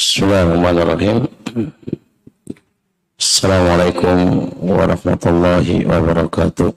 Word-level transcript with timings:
Bismillahirrahmanirrahim. 0.00 1.30
Assalamualaikum 3.14 4.18
warahmatullahi 4.58 5.86
wabarakatuh. 5.86 6.74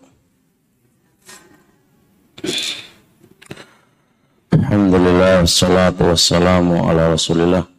Alhamdulillah 4.54 5.42
wassalatu 5.42 6.14
wassalamu 6.14 6.86
ala 6.86 7.18
Rasulillah 7.18 7.73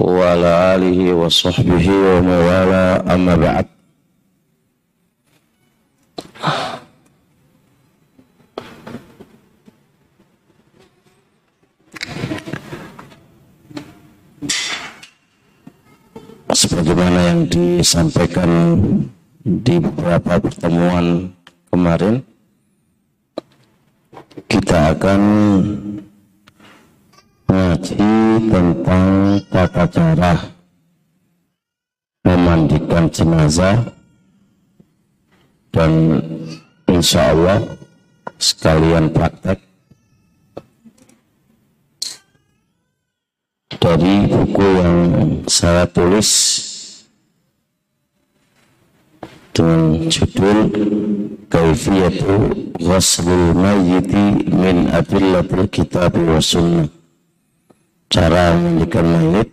wa 0.00 1.28
sahbihi 1.28 1.92
wa 1.92 2.16
mawala 2.24 3.04
amma 3.04 3.36
ba'd. 3.36 3.66
sebagaimana 16.50 17.18
yang 17.30 17.40
disampaikan 17.48 18.50
di 19.40 19.80
beberapa 19.80 20.36
pertemuan 20.42 21.32
kemarin 21.72 22.20
kita 24.50 24.92
akan 24.98 25.20
mengaji 27.70 28.50
tentang 28.50 29.06
tata 29.46 29.84
cara 29.86 30.34
memandikan 32.26 33.06
jenazah. 33.06 33.94
Dan 35.70 36.18
insya 36.90 37.30
Allah 37.30 37.62
sekalian 38.42 39.14
praktek 39.14 39.62
dari 43.78 44.26
buku 44.26 44.66
yang 44.82 44.98
saya 45.46 45.86
tulis 45.86 46.58
dengan 49.54 50.10
judul 50.10 50.58
Kaifiyatu 51.46 52.50
Ghaslul 52.82 53.54
Mayyiti 53.54 54.50
min 54.50 54.90
Adillatil 54.90 55.70
Kitab 55.70 56.18
wa 56.18 56.42
Sunnah 56.42 56.99
cara 58.10 58.58
memandikan 58.58 59.06
mayit 59.06 59.50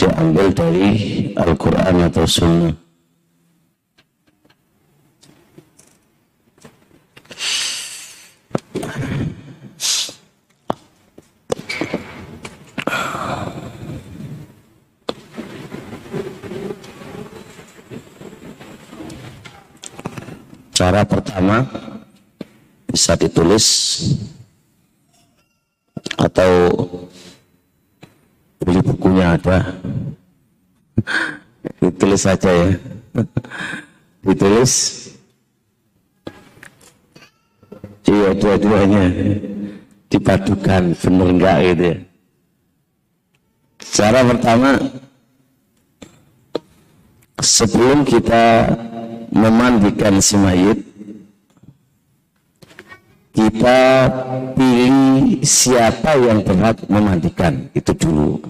diambil 0.00 0.48
dari 0.48 0.88
Al-Quran 1.36 2.08
atau 2.08 2.24
Sunnah. 2.24 2.72
Cara 20.72 21.02
pertama 21.04 21.66
bisa 22.88 23.18
ditulis 23.18 23.66
atau 26.16 26.78
beli 28.62 28.80
bukunya 28.82 29.36
ada. 29.38 29.58
ditulis 31.78 32.22
saja 32.24 32.50
ya. 32.50 32.70
ditulis. 34.24 34.72
Iya 38.08 38.32
dua-duanya 38.40 39.04
dipadukan 40.08 40.96
benar 40.96 41.28
enggak 41.28 41.56
gitu 41.60 41.84
ya. 41.84 41.96
Cara 43.78 44.20
pertama 44.24 44.70
sebelum 47.36 48.08
kita 48.08 48.72
memandikan 49.28 50.18
si 50.24 50.40
mayit 50.40 50.87
kita 53.38 54.10
pilih 54.58 55.38
siapa 55.46 56.18
yang 56.18 56.42
berhak 56.42 56.82
memandikan. 56.90 57.70
Itu 57.70 57.94
dulu. 57.94 58.42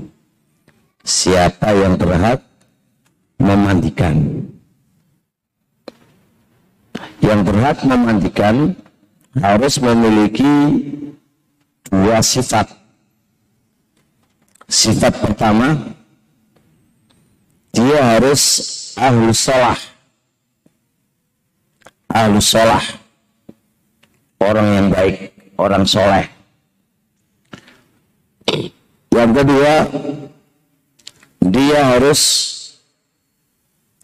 Siapa 1.05 1.77
yang 1.77 2.01
berhak 2.01 2.41
memandikan? 3.37 4.49
Yang 7.21 7.41
berhak 7.45 7.79
memandikan 7.85 8.73
harus 9.37 9.77
memiliki 9.77 10.49
dua 11.93 12.25
sifat. 12.25 12.73
Sifat 14.73 15.21
pertama 15.21 15.93
dia 17.77 18.01
harus 18.17 18.41
ahlu 18.97 19.37
sholah. 19.37 19.77
Ahlu 22.09 22.41
sholah 22.41 23.08
orang 24.43 24.69
yang 24.75 24.87
baik 24.91 25.35
orang 25.59 25.85
soleh. 25.85 26.27
Yang 29.13 29.31
kedua 29.43 29.75
dia 31.43 31.81
harus 31.95 32.21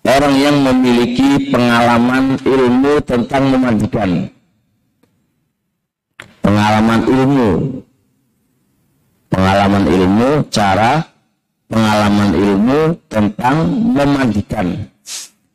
orang 0.05 0.35
yang 0.37 0.57
memiliki 0.61 1.49
pengalaman 1.49 2.37
ilmu 2.43 2.93
tentang 3.07 3.43
memandikan 3.51 4.11
pengalaman 6.45 7.01
ilmu. 7.09 7.51
Pengalaman 9.35 9.85
ilmu 9.91 10.47
cara 10.47 11.03
pengalaman 11.67 12.31
ilmu 12.39 12.81
tentang 13.11 13.67
memandikan 13.67 14.95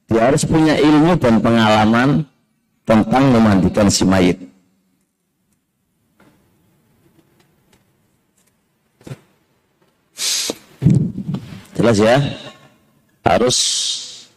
dia 0.09 0.25
harus 0.25 0.41
punya 0.41 0.73
ilmu 0.73 1.21
dan 1.21 1.37
pengalaman 1.37 2.25
tentang 2.81 3.29
memandikan 3.29 3.85
si 3.93 4.01
mayit. 4.01 4.48
Jelas 11.79 11.95
ya? 11.95 12.19
Harus 13.23 13.57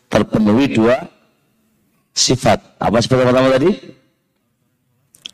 terpenuhi 0.06 0.70
dua 0.70 0.94
sifat. 2.14 2.62
Apa 2.78 3.02
sifat 3.02 3.26
pertama 3.26 3.50
tadi? 3.50 3.70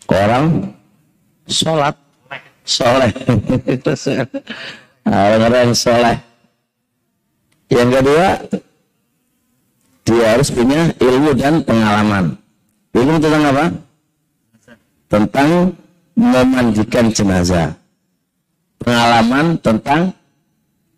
Orang 0.08 0.72
sholat. 1.44 1.92
Soleh. 2.64 3.12
Orang-orang 5.04 5.76
soleh. 5.76 6.16
Yang 7.68 7.88
kedua, 8.00 8.26
dia 10.08 10.24
harus 10.32 10.48
punya 10.48 10.88
ilmu 10.96 11.36
dan 11.36 11.60
pengalaman. 11.60 12.24
Ilmu 12.96 13.20
tentang 13.20 13.44
apa? 13.52 13.64
Tentang 15.12 15.48
memandikan 16.16 17.12
jenazah. 17.12 17.76
Pengalaman 18.80 19.60
tentang 19.60 20.12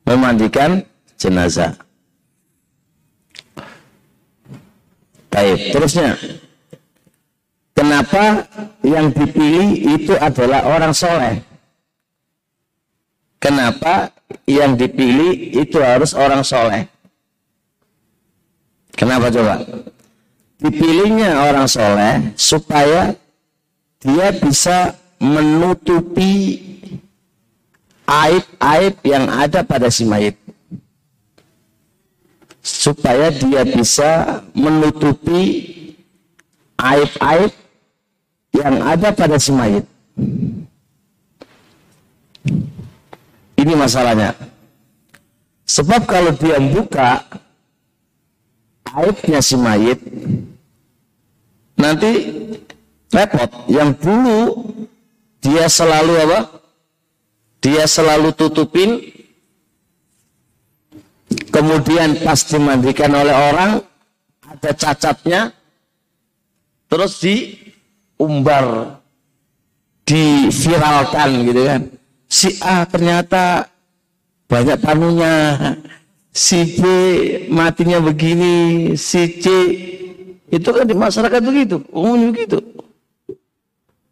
memandikan 0.07 0.83
jenazah. 1.21 1.77
Baik, 5.29 5.77
terusnya. 5.77 6.17
Kenapa 7.77 8.49
yang 8.81 9.13
dipilih 9.13 10.01
itu 10.01 10.17
adalah 10.17 10.65
orang 10.65 10.97
soleh? 10.97 11.45
Kenapa 13.41 14.11
yang 14.49 14.75
dipilih 14.75 15.61
itu 15.61 15.79
harus 15.81 16.17
orang 16.17 16.43
soleh? 16.43 16.89
Kenapa 18.97 19.33
coba? 19.33 19.65
dipilihnya 20.61 21.49
orang 21.49 21.65
soleh 21.65 22.37
supaya 22.37 23.17
dia 24.01 24.29
bisa 24.37 24.93
menutupi 25.21 26.61
aib-aib 28.05 28.95
yang 29.05 29.25
ada 29.29 29.65
pada 29.65 29.89
si 29.89 30.05
mayit 30.05 30.37
supaya 32.61 33.33
dia 33.33 33.65
bisa 33.65 34.45
menutupi 34.53 35.67
aib-aib 36.77 37.53
yang 38.57 38.75
ada 38.85 39.13
pada 39.17 39.41
si 39.41 39.51
mayit 39.53 39.85
ini 43.57 43.73
masalahnya 43.77 44.37
sebab 45.65 46.05
kalau 46.05 46.33
dia 46.37 46.61
buka 46.61 47.25
aibnya 48.93 49.41
si 49.41 49.57
mayit 49.57 50.01
nanti 51.81 52.13
repot. 53.11 53.51
Yang 53.67 53.91
dulu 54.01 54.39
dia 55.43 55.67
selalu 55.67 56.15
apa? 56.29 56.41
Dia 57.61 57.85
selalu 57.85 58.33
tutupin 58.33 59.20
kemudian 61.51 62.19
pas 62.23 62.41
dimandikan 62.47 63.11
oleh 63.11 63.35
orang 63.35 63.83
ada 64.47 64.71
cacatnya 64.75 65.55
terus 66.91 67.23
diumbar 67.23 68.99
diviralkan 70.07 71.29
gitu 71.47 71.63
kan. 71.67 71.83
Si 72.31 72.49
A 72.63 72.87
ternyata 72.87 73.67
banyak 74.51 74.79
tamunya 74.83 75.35
si 76.31 76.79
B 76.79 76.83
matinya 77.51 77.99
begini 78.03 78.95
si 78.95 79.39
C 79.43 79.47
itu 80.51 80.69
kan 80.71 80.87
di 80.87 80.95
masyarakat 80.95 81.41
begitu 81.43 81.83
umumnya 81.95 82.35
begitu. 82.35 82.59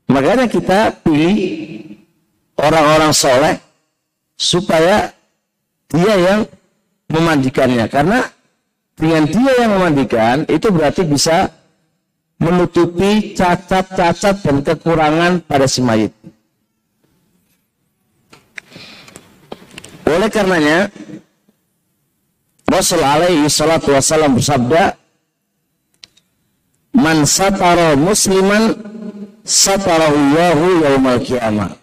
Makanya 0.08 0.46
kita 0.46 0.94
pilih 1.02 1.34
orang-orang 2.58 3.12
soleh 3.12 3.54
supaya 4.38 5.10
dia 5.90 6.14
yang 6.16 6.40
memandikannya 7.08 7.88
karena 7.88 8.24
dengan 8.98 9.24
dia 9.28 9.52
yang 9.64 9.72
memandikan 9.78 10.44
itu 10.46 10.68
berarti 10.68 11.02
bisa 11.06 11.48
menutupi 12.38 13.34
cacat-cacat 13.34 14.36
dan 14.42 14.56
kekurangan 14.62 15.32
pada 15.42 15.66
si 15.66 15.82
mayit. 15.82 16.14
Oleh 20.08 20.30
karenanya, 20.32 20.88
Rasul 22.64 23.02
alaihi 23.04 23.44
salatu 23.50 23.92
wassalam 23.92 24.38
bersabda, 24.38 24.96
Man 26.96 27.28
satara 27.28 27.94
musliman 27.94 28.74
satarahullahu 29.44 30.64
yaumal 30.82 31.20
kiamah. 31.22 31.76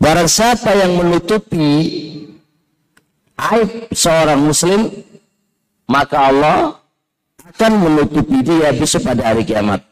Barang 0.00 0.30
siapa 0.30 0.72
yang 0.72 0.96
menutupi 0.96 1.68
aib 3.40 3.88
seorang 3.92 4.40
muslim, 4.44 4.92
maka 5.88 6.28
Allah 6.28 6.58
akan 7.50 7.72
menutupi 7.80 8.44
dia 8.44 8.70
besok 8.76 9.08
pada 9.08 9.32
hari 9.32 9.42
kiamat. 9.42 9.82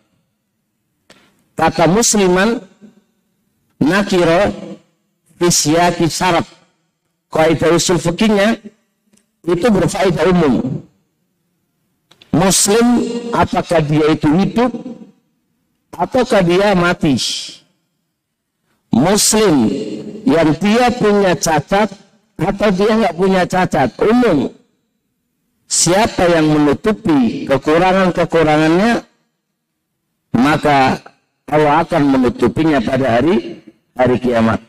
Kata 1.59 1.91
musliman 1.91 2.62
nakiro 3.83 4.55
fisyaki 5.41 6.06
syarat. 6.06 6.47
Kaidah 7.29 7.77
usul 7.77 8.00
fikihnya 8.00 8.56
itu 9.45 9.67
berfaedah 9.69 10.25
umum. 10.33 10.81
Muslim 12.33 12.87
apakah 13.35 13.85
dia 13.85 14.17
itu 14.17 14.29
hidup 14.33 14.73
ataukah 15.93 16.41
dia 16.41 16.73
mati. 16.79 17.19
Muslim 18.89 19.69
yang 20.25 20.56
dia 20.56 20.89
punya 20.95 21.37
cacat 21.37 21.91
atau 22.38 22.69
dia 22.70 22.93
nggak 22.94 23.17
punya 23.19 23.43
cacat 23.44 23.90
umum 23.99 24.55
siapa 25.67 26.25
yang 26.31 26.46
menutupi 26.49 27.44
kekurangan-kekurangannya 27.50 29.02
maka 30.38 31.02
Allah 31.49 31.81
akan 31.82 32.02
menutupinya 32.12 32.79
pada 32.85 33.19
hari 33.19 33.64
hari 33.96 34.17
kiamat. 34.20 34.61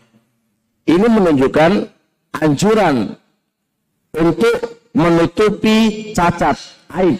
Ini 0.89 1.05
menunjukkan 1.05 1.71
anjuran 2.39 3.13
untuk 4.15 4.55
menutupi 4.95 6.09
cacat 6.17 6.57
aib 6.97 7.19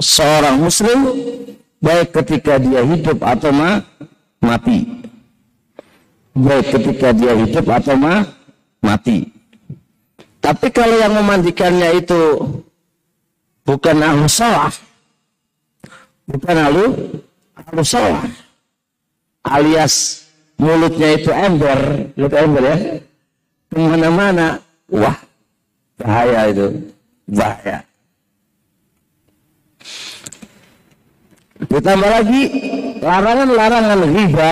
seorang 0.00 0.56
muslim 0.64 0.98
baik 1.82 2.14
ketika 2.14 2.56
dia 2.56 2.80
hidup 2.86 3.20
atau 3.20 3.52
ma 3.52 3.84
mati. 4.40 4.86
Baik 6.32 6.72
ketika 6.72 7.12
dia 7.12 7.36
hidup 7.36 7.66
atau 7.68 7.98
ma 7.98 8.24
mati. 8.80 9.39
Tapi 10.40 10.66
kalau 10.72 10.96
yang 10.96 11.12
memandikannya 11.12 12.00
itu 12.00 12.20
bukan 13.68 13.96
ahlu 14.00 14.26
salah 14.26 14.72
bukan 16.24 16.56
ahlu 16.56 16.84
ahlu 17.54 17.82
salah 17.84 18.24
alias 19.44 20.26
mulutnya 20.56 21.20
itu 21.20 21.30
ember 21.30 22.08
lihat 22.16 22.34
ember 22.40 22.62
ya 22.64 22.76
ke 23.70 23.76
mana-mana 23.78 24.58
wah 24.88 25.16
bahaya 26.00 26.48
itu 26.48 26.66
bahaya. 27.28 27.78
Ditambah 31.60 32.10
lagi 32.10 32.42
larangan-larangan 33.04 34.00
riba 34.08 34.50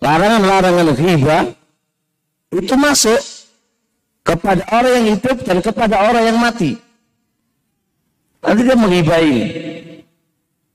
larangan-larangan 0.00 0.88
riba 0.96 1.38
itu 2.50 2.74
masuk 2.74 3.20
kepada 4.22 4.62
orang 4.70 4.92
yang 5.00 5.06
hidup 5.16 5.38
dan 5.42 5.58
kepada 5.64 5.96
orang 6.06 6.24
yang 6.28 6.38
mati 6.38 6.76
Nanti 8.40 8.60
dia 8.64 8.76
menghibai. 8.76 9.32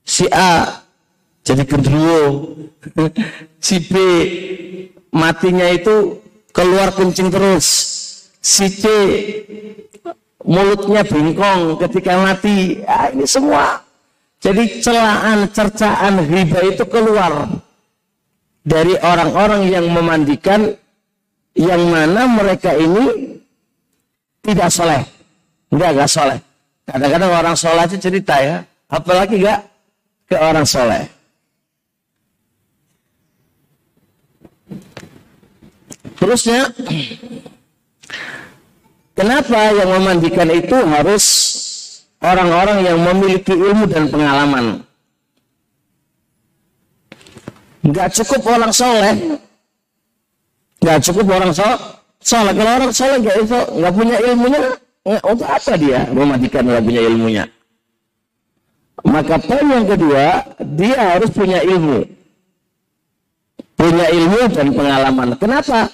Si 0.05 0.25
A 0.29 0.85
jadi 1.41 1.65
gendruwo. 1.65 2.53
si 3.65 3.81
B 3.81 3.93
matinya 5.09 5.65
itu 5.73 6.21
keluar 6.53 6.93
kencing 6.93 7.33
terus. 7.33 7.65
Si 8.37 8.69
C 8.69 8.85
mulutnya 10.45 11.01
bengkong 11.01 11.81
ketika 11.81 12.21
mati. 12.21 12.85
Ah, 12.85 13.09
ini 13.09 13.25
semua. 13.25 13.81
Jadi 14.37 14.77
celaan, 14.77 15.49
cercaan, 15.49 16.21
riba 16.29 16.61
itu 16.69 16.85
keluar 16.85 17.49
dari 18.61 18.93
orang-orang 19.01 19.73
yang 19.73 19.89
memandikan 19.89 20.77
yang 21.55 21.87
mana 21.87 22.27
mereka 22.27 22.75
ini 22.75 23.39
tidak 24.43 24.69
soleh. 24.69 25.01
Enggak, 25.71 25.89
enggak 25.95 26.11
soleh. 26.11 26.39
Kadang-kadang 26.85 27.31
orang 27.31 27.55
soleh 27.57 27.83
itu 27.89 27.97
cerita 27.97 28.35
ya, 28.37 28.61
apalagi 28.91 29.41
gak 29.41 29.65
ke 30.29 30.35
orang 30.37 30.67
soleh. 30.67 31.03
Terusnya, 36.15 36.71
kenapa 39.17 39.59
yang 39.75 39.89
memandikan 39.99 40.47
itu 40.53 40.77
harus 40.77 41.25
orang-orang 42.23 42.85
yang 42.85 42.97
memiliki 43.01 43.51
ilmu 43.51 43.89
dan 43.89 44.07
pengalaman? 44.07 44.85
Gak 47.85 48.13
cukup 48.21 48.41
orang 48.49 48.73
soleh, 48.73 49.37
gak 50.85 51.01
cukup 51.01 51.25
orang 51.33 51.51
soleh. 51.51 51.79
Soleh 52.21 52.53
kalau 52.53 52.71
orang 52.77 52.93
soleh 52.93 53.17
gak, 53.25 53.35
gak 53.49 53.93
punya 53.97 54.17
ilmunya, 54.21 54.61
untuk 55.05 55.49
apa 55.49 55.73
dia 55.77 56.05
mematikan 56.13 56.63
orang 56.69 56.85
punya 56.85 57.01
ilmunya? 57.01 57.43
Maka 59.05 59.37
poin 59.37 59.65
yang 59.69 59.85
kedua, 59.85 60.45
dia 60.77 60.97
harus 60.97 61.29
punya 61.29 61.61
ilmu. 61.61 62.09
Punya 63.77 64.05
ilmu 64.09 64.41
dan 64.49 64.73
pengalaman. 64.73 65.37
Kenapa? 65.37 65.91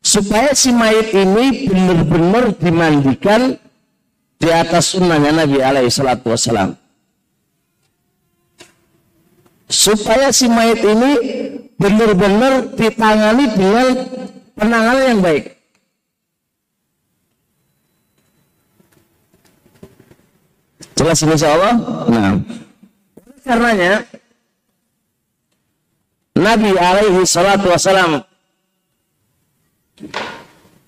Supaya 0.00 0.56
si 0.56 0.72
mayat 0.72 1.12
ini 1.12 1.68
benar-benar 1.68 2.54
dimandikan 2.56 3.60
di 4.40 4.48
atas 4.48 4.96
sunnahnya 4.96 5.44
Nabi 5.44 5.58
alaihi 5.60 5.92
salatu 5.92 6.32
wassalam. 6.32 6.76
Supaya 9.68 10.32
si 10.32 10.48
mayat 10.48 10.80
ini 10.80 11.12
benar-benar 11.78 12.74
ditangani 12.78 13.44
dengan 13.54 13.86
penanganan 14.54 15.04
yang 15.10 15.20
baik. 15.22 15.44
Jelas 20.94 21.18
ini 21.26 21.34
insya 21.34 21.52
Allah? 21.58 21.74
Nah. 22.08 22.32
Karenanya 23.44 24.08
Nabi 26.32 26.70
alaihi 26.72 27.28
salatu 27.28 27.68
wasalam 27.68 28.24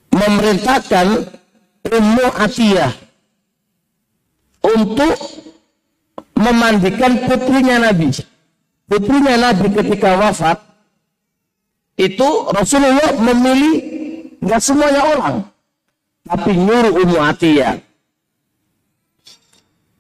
memerintahkan 0.09 1.37
Ummu 1.87 2.27
Atiyah 2.33 2.97
untuk 4.65 5.15
memandikan 6.35 7.23
putrinya 7.29 7.93
Nabi. 7.93 8.11
Putrinya 8.91 9.35
Nabi 9.39 9.67
ketika 9.71 10.19
wafat 10.19 10.66
itu 11.97 12.29
Rasulullah 12.53 13.17
memilih 13.17 13.75
nggak 14.41 14.61
semuanya 14.61 15.03
orang, 15.17 15.37
tapi 16.29 16.53
nyuruh 16.53 16.93
Ummu 17.03 17.19
Atiyah 17.19 17.87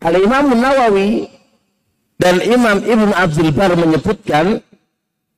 Al-Imam 0.06 0.54
Nawawi 0.54 1.26
dan 2.20 2.38
Imam 2.44 2.78
Ibn 2.78 3.10
Abdul 3.10 3.50
Bar 3.50 3.74
menyebutkan 3.74 4.62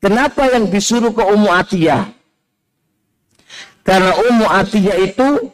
kenapa 0.02 0.44
yang 0.52 0.68
disuruh 0.68 1.14
ke 1.14 1.24
Ummu 1.24 1.48
Atiyah? 1.48 2.10
Karena 3.86 4.12
Ummu 4.28 4.44
Atiyah 4.44 4.98
itu 5.00 5.48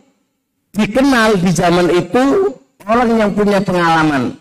dikenal 0.75 1.39
di 1.39 1.51
zaman 1.55 1.87
itu 1.95 2.59
orang 2.91 3.11
yang 3.15 3.31
punya 3.31 3.63
pengalaman. 3.63 4.35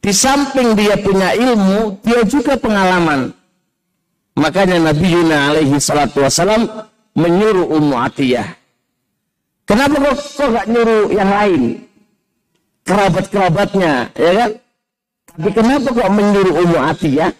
Di 0.00 0.14
samping 0.14 0.78
dia 0.78 0.96
punya 0.96 1.34
ilmu, 1.34 1.98
dia 2.06 2.22
juga 2.24 2.56
pengalaman. 2.56 3.34
Makanya 4.38 4.78
Nabi 4.78 5.06
Yuna 5.10 5.50
alaihi 5.50 5.74
salatu 5.82 6.22
wasalam 6.22 6.66
menyuruh 7.18 7.66
Ummu 7.66 7.96
Atiyah. 7.98 8.46
Kenapa 9.66 9.96
kok 10.02 10.16
kok 10.18 10.48
gak 10.50 10.66
nyuruh 10.66 11.10
yang 11.14 11.30
lain? 11.30 11.62
Kerabat-kerabatnya, 12.86 14.10
ya 14.18 14.32
kan? 14.34 14.50
Tapi 15.30 15.50
kenapa 15.54 15.88
kok 15.94 16.10
menyuruh 16.10 16.54
Ummu 16.66 16.78
Atiyah? 16.78 17.30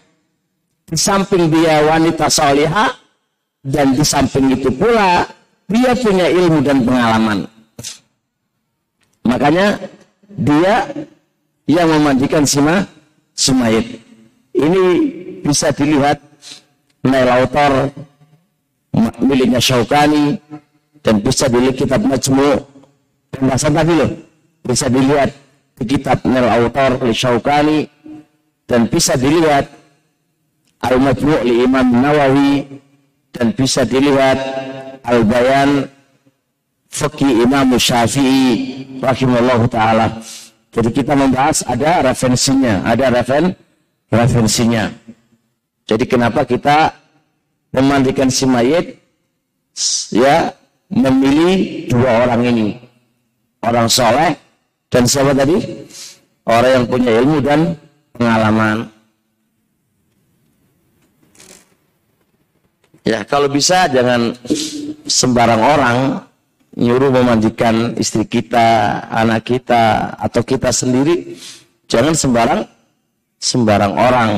Di 0.91 0.97
samping 0.99 1.47
dia 1.47 1.87
wanita 1.87 2.27
salihah 2.27 2.91
dan 3.63 3.95
di 3.95 4.03
samping 4.03 4.51
itu 4.51 4.67
pula 4.75 5.23
dia 5.71 5.95
punya 5.95 6.27
ilmu 6.27 6.59
dan 6.59 6.83
pengalaman. 6.83 7.47
Makanya 9.23 9.79
dia 10.35 10.91
yang 11.69 11.87
memandikan 11.87 12.43
Sima 12.43 12.83
Sumayit. 13.31 14.03
Ini 14.51 14.83
bisa 15.47 15.71
dilihat 15.71 16.19
Nail 17.01 17.29
Autor 17.29 17.89
miliknya 19.21 19.61
Syaukani 19.61 20.37
dan 21.01 21.17
bisa 21.21 21.49
dilihat 21.49 21.75
kitab 21.77 22.01
Majmu 22.05 22.61
pembahasan 23.33 23.73
tadi 23.73 23.93
loh 23.97 24.11
bisa 24.61 24.85
dilihat 24.91 25.29
di 25.81 25.83
kitab 25.97 26.21
Nail 26.27 26.45
Autor 26.45 27.01
oleh 27.01 27.15
Syaukani 27.15 27.89
dan 28.69 28.85
bisa 28.85 29.17
dilihat 29.17 29.65
Al 30.81 30.97
Majmu' 30.97 31.41
li 31.45 31.65
Imam 31.65 31.87
Nawawi 31.89 32.81
dan 33.33 33.53
bisa 33.53 33.85
dilihat 33.85 34.37
Al 35.05 35.25
Bayan 35.25 35.89
Fakih 36.91 37.47
Imam 37.47 37.71
Syafi'i 37.79 38.83
rahimahullah 38.99 39.61
taala. 39.71 40.07
Jadi 40.71 40.89
kita 40.91 41.15
membahas 41.15 41.63
ada 41.63 42.11
referensinya, 42.11 42.83
ada 42.83 43.07
referen 43.11 43.55
referensinya. 44.11 44.91
Jadi 45.85 46.05
kenapa 46.07 46.45
kita 46.47 46.93
memandikan 47.71 48.27
si 48.27 48.43
mayit 48.47 48.99
ya 50.11 50.51
memilih 50.91 51.87
dua 51.87 52.27
orang 52.27 52.41
ini. 52.51 52.67
Orang 53.61 53.87
soleh 53.87 54.35
dan 54.89 55.05
siapa 55.05 55.31
tadi? 55.31 55.57
Orang 56.43 56.71
yang 56.73 56.85
punya 56.89 57.11
ilmu 57.21 57.37
dan 57.39 57.77
pengalaman. 58.17 58.89
Ya, 63.01 63.25
kalau 63.25 63.49
bisa 63.49 63.89
jangan 63.89 64.37
sembarang 65.09 65.61
orang 65.61 65.97
nyuruh 66.77 67.09
memandikan 67.11 67.97
istri 67.97 68.23
kita, 68.23 69.01
anak 69.09 69.49
kita, 69.49 70.15
atau 70.21 70.41
kita 70.45 70.69
sendiri. 70.69 71.35
Jangan 71.89 72.13
sembarang 72.13 72.61
sembarang 73.41 73.93
orang. 73.97 74.29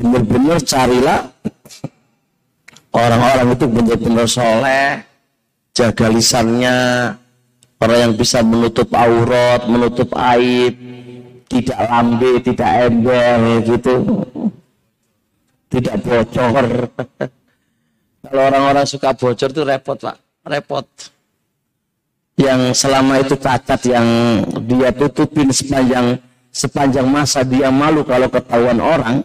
Benar-benar 0.00 0.58
carilah 0.64 1.28
orang-orang 2.96 3.52
itu 3.52 3.66
benar-benar 3.68 4.26
soleh, 4.26 5.04
jaga 5.76 6.06
lisannya, 6.08 6.78
orang 7.76 7.98
yang 8.08 8.12
bisa 8.16 8.40
menutup 8.40 8.88
aurat, 8.96 9.68
menutup 9.68 10.08
aib, 10.16 10.72
tidak 11.52 11.78
lambe, 11.84 12.32
tidak 12.40 12.70
ember 12.88 13.40
gitu, 13.68 13.94
tidak 15.68 15.96
bocor. 16.00 16.66
Kalau 18.20 18.42
orang-orang 18.52 18.86
suka 18.88 19.12
bocor 19.12 19.48
itu 19.52 19.62
repot 19.68 19.96
pak, 20.00 20.16
repot. 20.48 20.86
Yang 22.40 22.72
selama 22.72 23.20
itu 23.20 23.36
cacat 23.36 23.80
yang 23.84 24.08
dia 24.64 24.88
tutupin 24.96 25.52
sepanjang 25.52 26.16
sepanjang 26.48 27.04
masa 27.04 27.44
dia 27.44 27.68
malu 27.68 28.00
kalau 28.00 28.32
ketahuan 28.32 28.80
orang, 28.80 29.16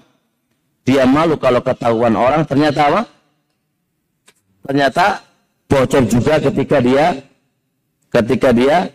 dia 0.86 1.04
malu 1.10 1.34
kalau 1.42 1.60
ketahuan 1.66 2.14
orang, 2.14 2.46
ternyata 2.46 2.94
apa? 2.94 3.02
Ternyata 4.70 5.06
bocor 5.66 6.06
juga 6.06 6.38
ketika 6.38 6.78
dia 6.78 7.06
ketika 8.14 8.50
dia 8.54 8.88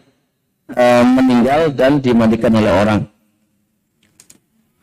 e, 0.70 0.84
meninggal 1.04 1.74
dan 1.74 1.98
dimandikan 1.98 2.54
oleh 2.54 2.72
orang. 2.72 3.00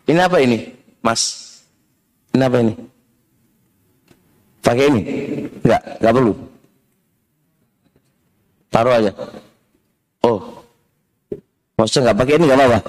Ini 0.07 0.19
apa 0.19 0.37
ini, 0.43 0.67
Mas? 1.01 1.47
Ini 2.35 2.43
apa 2.43 2.57
ini? 2.61 2.73
Pakai 4.61 4.85
ini? 4.91 5.01
Enggak, 5.63 5.81
enggak 5.99 6.13
perlu. 6.13 6.33
Taruh 8.67 8.93
aja. 8.99 9.11
Oh. 10.27 10.39
Maksudnya 11.79 12.11
nggak 12.11 12.19
pakai 12.19 12.35
ini 12.35 12.45
nggak 12.45 12.59
apa-apa. 12.59 12.79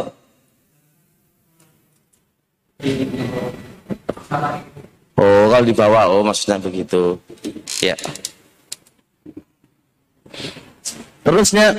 Oh, 4.28 5.44
kalau 5.49 5.64
dibawa, 5.64 6.00
oh 6.12 6.23
maksudnya 6.23 6.61
begitu. 6.61 7.16
Ya. 7.80 7.97
Terusnya, 11.25 11.76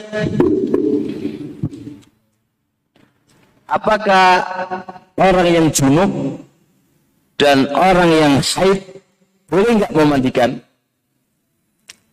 apakah 3.69 4.27
orang 5.17 5.47
yang 5.47 5.67
junub 5.69 6.11
dan 7.37 7.69
orang 7.73 8.09
yang 8.09 8.33
haid 8.41 8.81
boleh 9.49 9.69
nggak 9.79 9.93
memandikan? 9.93 10.49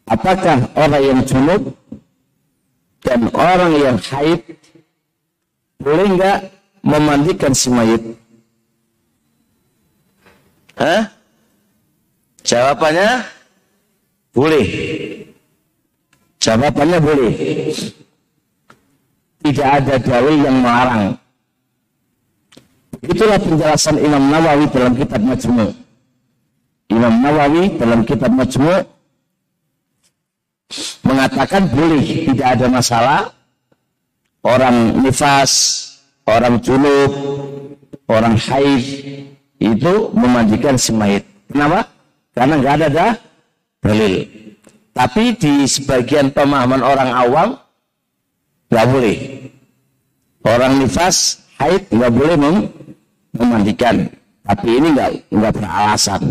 Apakah 0.06 0.70
orang 0.78 1.02
yang 1.02 1.20
junub 1.26 1.62
dan 3.02 3.26
orang 3.34 3.72
yang 3.74 3.96
haid 3.98 4.40
boleh 5.82 6.06
nggak 6.14 6.38
memandikan 6.86 7.52
si 7.56 7.68
mayit? 7.72 8.25
Hah? 10.76 11.08
Jawabannya 12.44 13.24
boleh. 14.36 14.66
Jawabannya 16.36 16.98
boleh. 17.00 17.32
Tidak 19.40 19.68
ada 19.68 19.94
dalil 19.96 20.36
yang 20.44 20.56
melarang. 20.60 21.16
Itulah 23.00 23.40
penjelasan 23.40 23.96
Imam 24.04 24.28
Nawawi 24.28 24.66
dalam 24.68 24.92
kitab 24.94 25.20
Majmu'. 25.24 25.72
Imam 26.92 27.14
Nawawi 27.24 27.62
dalam 27.80 28.00
kitab 28.04 28.30
Majmu' 28.34 28.84
mengatakan 31.06 31.70
boleh, 31.72 32.30
tidak 32.30 32.48
ada 32.58 32.66
masalah. 32.68 33.20
Orang 34.46 35.02
nifas, 35.02 35.52
orang 36.26 36.62
junub, 36.62 37.10
orang 38.06 38.38
haid 38.38 38.82
itu 39.60 39.94
memandikan 40.12 40.76
si 40.76 40.92
mayit. 40.92 41.24
Kenapa? 41.48 41.88
Karena 42.36 42.54
nggak 42.60 42.74
ada 42.82 42.88
dah 42.92 43.12
dalil. 43.80 44.14
Tapi 44.96 45.36
di 45.36 45.64
sebagian 45.68 46.32
pemahaman 46.32 46.80
orang 46.80 47.10
awam 47.12 47.48
nggak 48.72 48.86
boleh. 48.88 49.18
Orang 50.46 50.78
nifas, 50.78 51.42
haid 51.58 51.88
nggak 51.92 52.12
boleh 52.12 52.36
mem 52.38 52.56
memandikan. 53.36 54.08
Tapi 54.46 54.68
ini 54.78 54.88
nggak 54.94 55.10
nggak 55.32 55.52
beralasan, 55.58 56.22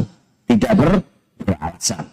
tidak 0.48 0.72
ber 0.78 0.92
beralasan. 1.42 2.06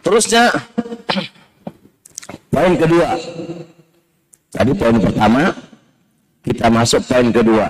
Terusnya 0.00 0.54
poin 2.54 2.74
kedua. 2.78 3.10
Tadi 4.56 4.72
poin 4.72 4.96
pertama, 4.96 5.52
kita 6.40 6.72
masuk 6.72 7.04
poin 7.04 7.28
kedua. 7.28 7.68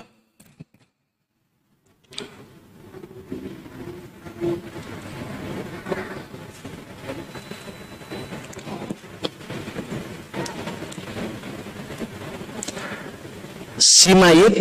Si 13.82 14.14
mayit 14.14 14.54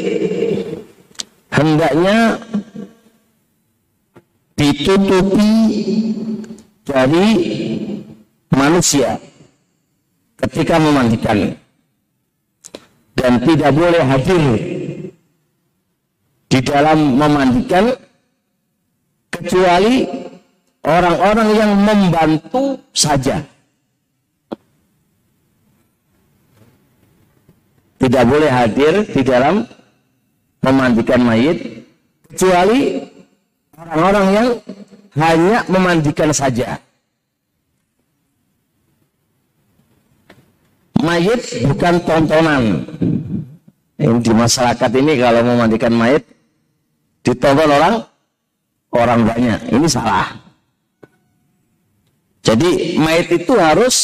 hendaknya 1.54 2.42
ditutupi 4.58 5.54
dari 6.82 7.30
manusia 8.50 9.22
ketika 10.42 10.82
memandikan 10.82 11.54
dan 13.16 13.40
tidak 13.42 13.72
boleh 13.72 14.04
hadir 14.04 14.44
di 16.52 16.60
dalam 16.62 17.16
memandikan 17.16 17.96
kecuali 19.32 20.08
orang-orang 20.86 21.50
yang 21.56 21.72
membantu 21.76 22.80
saja. 22.94 23.42
Tidak 27.96 28.24
boleh 28.28 28.52
hadir 28.52 29.02
di 29.08 29.22
dalam 29.26 29.66
memandikan 30.62 31.26
mayit 31.26 31.58
kecuali 32.30 33.02
orang-orang 33.74 34.26
yang 34.30 34.48
hanya 35.18 35.58
memandikan 35.72 36.30
saja. 36.30 36.85
Mayit 41.06 41.42
bukan 41.70 42.02
tontonan. 42.02 42.64
Ini 43.96 44.20
di 44.20 44.34
masyarakat 44.34 44.92
ini 44.98 45.14
kalau 45.22 45.42
memandikan 45.46 45.94
mayit 45.94 46.26
ditonton 47.22 47.70
orang 47.70 47.96
orang 48.90 49.20
banyak. 49.30 49.60
Ini 49.70 49.88
salah. 49.88 50.34
Jadi 52.42 52.98
mayat 52.98 53.30
itu 53.30 53.54
harus 53.58 53.96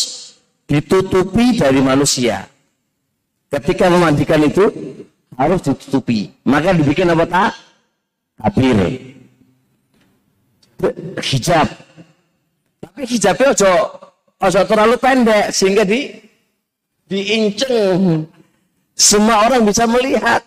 ditutupi 0.70 1.58
dari 1.58 1.82
manusia. 1.82 2.46
Ketika 3.52 3.92
memandikan 3.92 4.42
itu 4.46 4.72
harus 5.36 5.60
ditutupi. 5.66 6.32
Maka 6.48 6.72
dibikin 6.72 7.12
apa 7.12 7.26
tak? 7.28 7.52
Tabir. 8.40 8.78
Hijab. 11.20 11.68
Tapi 12.82 13.02
hijabnya 13.06 13.54
ojo 13.54 13.72
ojo 14.42 14.62
terlalu 14.66 14.96
pendek 14.98 15.54
sehingga 15.54 15.86
di 15.86 16.31
diinceng. 17.12 18.32
Semua 18.96 19.52
orang 19.52 19.68
bisa 19.68 19.84
melihat. 19.84 20.40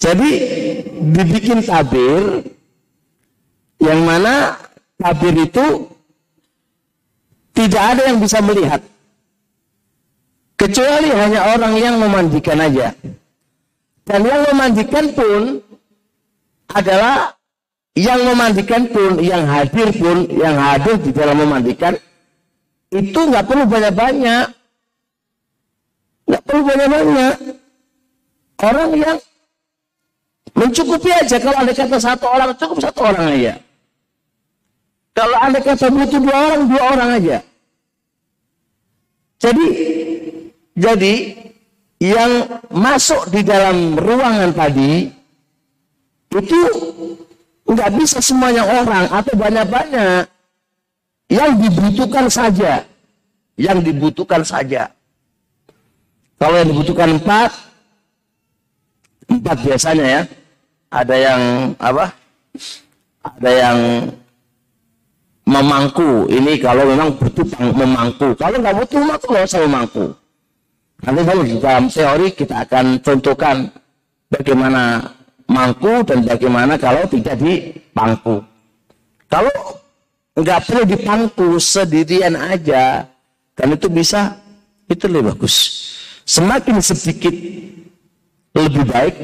Jadi 0.00 0.30
dibikin 1.12 1.60
tabir 1.60 2.44
yang 3.80 4.00
mana 4.04 4.56
tabir 4.96 5.36
itu 5.36 5.88
tidak 7.52 7.82
ada 7.94 8.02
yang 8.08 8.18
bisa 8.18 8.40
melihat. 8.40 8.80
Kecuali 10.56 11.12
hanya 11.12 11.40
orang 11.52 11.74
yang 11.76 11.96
memandikan 12.00 12.56
aja. 12.56 12.96
Dan 14.04 14.20
yang 14.24 14.44
memandikan 14.52 15.12
pun 15.16 15.60
adalah 16.72 17.36
yang 17.94 18.20
memandikan 18.26 18.90
pun, 18.90 19.22
yang 19.22 19.46
hadir 19.46 19.88
pun, 19.94 20.28
yang 20.34 20.56
hadir 20.58 20.98
di 21.00 21.10
dalam 21.14 21.40
memandikan 21.40 21.94
itu 22.94 23.18
nggak 23.18 23.46
perlu 23.50 23.64
banyak-banyak. 23.66 24.46
Nggak 26.30 26.42
perlu 26.46 26.62
banyak-banyak. 26.62 27.34
Orang 28.62 28.90
yang 28.94 29.18
mencukupi 30.54 31.10
aja 31.10 31.36
kalau 31.42 31.58
ada 31.58 31.72
kata 31.74 31.98
satu 31.98 32.26
orang 32.30 32.54
cukup 32.54 32.78
satu 32.78 33.00
orang 33.02 33.26
aja. 33.34 33.54
Kalau 35.14 35.38
ada 35.38 35.58
kata 35.58 35.90
butuh 35.90 36.20
dua 36.22 36.36
orang, 36.50 36.62
dua 36.70 36.82
orang 36.94 37.10
aja. 37.18 37.38
Jadi, 39.42 39.66
jadi 40.78 41.14
yang 41.98 42.62
masuk 42.70 43.30
di 43.30 43.42
dalam 43.46 43.94
ruangan 43.98 44.50
tadi 44.54 45.06
itu 46.34 46.60
nggak 47.64 47.90
bisa 47.94 48.18
semuanya 48.18 48.66
orang 48.66 49.06
atau 49.10 49.34
banyak-banyak. 49.38 50.33
Yang 51.34 51.50
dibutuhkan 51.66 52.26
saja. 52.30 52.72
Yang 53.58 53.78
dibutuhkan 53.90 54.42
saja. 54.46 54.86
Kalau 56.38 56.56
yang 56.62 56.68
dibutuhkan 56.70 57.18
empat, 57.18 57.50
empat 59.26 59.56
biasanya 59.66 60.06
ya. 60.06 60.22
Ada 60.94 61.14
yang 61.18 61.40
apa? 61.82 62.06
Ada 63.26 63.50
yang 63.50 63.78
memangku. 65.42 66.30
Ini 66.30 66.62
kalau 66.62 66.86
memang 66.86 67.18
butuh 67.18 67.46
memangku. 67.74 68.28
Kalau 68.38 68.56
nggak 68.62 68.76
butuh, 68.78 69.02
maka 69.02 69.24
nggak 69.26 69.46
usah 69.50 69.62
memangku. 69.66 70.06
Nanti 71.04 71.20
di 71.50 71.56
dalam 71.60 71.90
teori 71.90 72.32
kita 72.32 72.64
akan 72.64 73.02
contohkan 73.02 73.68
bagaimana 74.30 75.04
mangku 75.50 76.00
dan 76.06 76.24
bagaimana 76.24 76.80
kalau 76.80 77.04
tidak 77.10 77.36
dipangku. 77.36 78.40
Kalau 79.28 79.52
nggak 80.34 80.60
perlu 80.66 80.82
dipangku 80.86 81.58
sendirian 81.62 82.34
aja, 82.34 83.06
kan 83.54 83.68
itu 83.70 83.86
bisa 83.90 84.38
itu 84.90 85.06
lebih 85.06 85.34
bagus. 85.34 85.54
Semakin 86.26 86.78
sedikit 86.82 87.34
lebih 88.54 88.84
baik, 88.86 89.14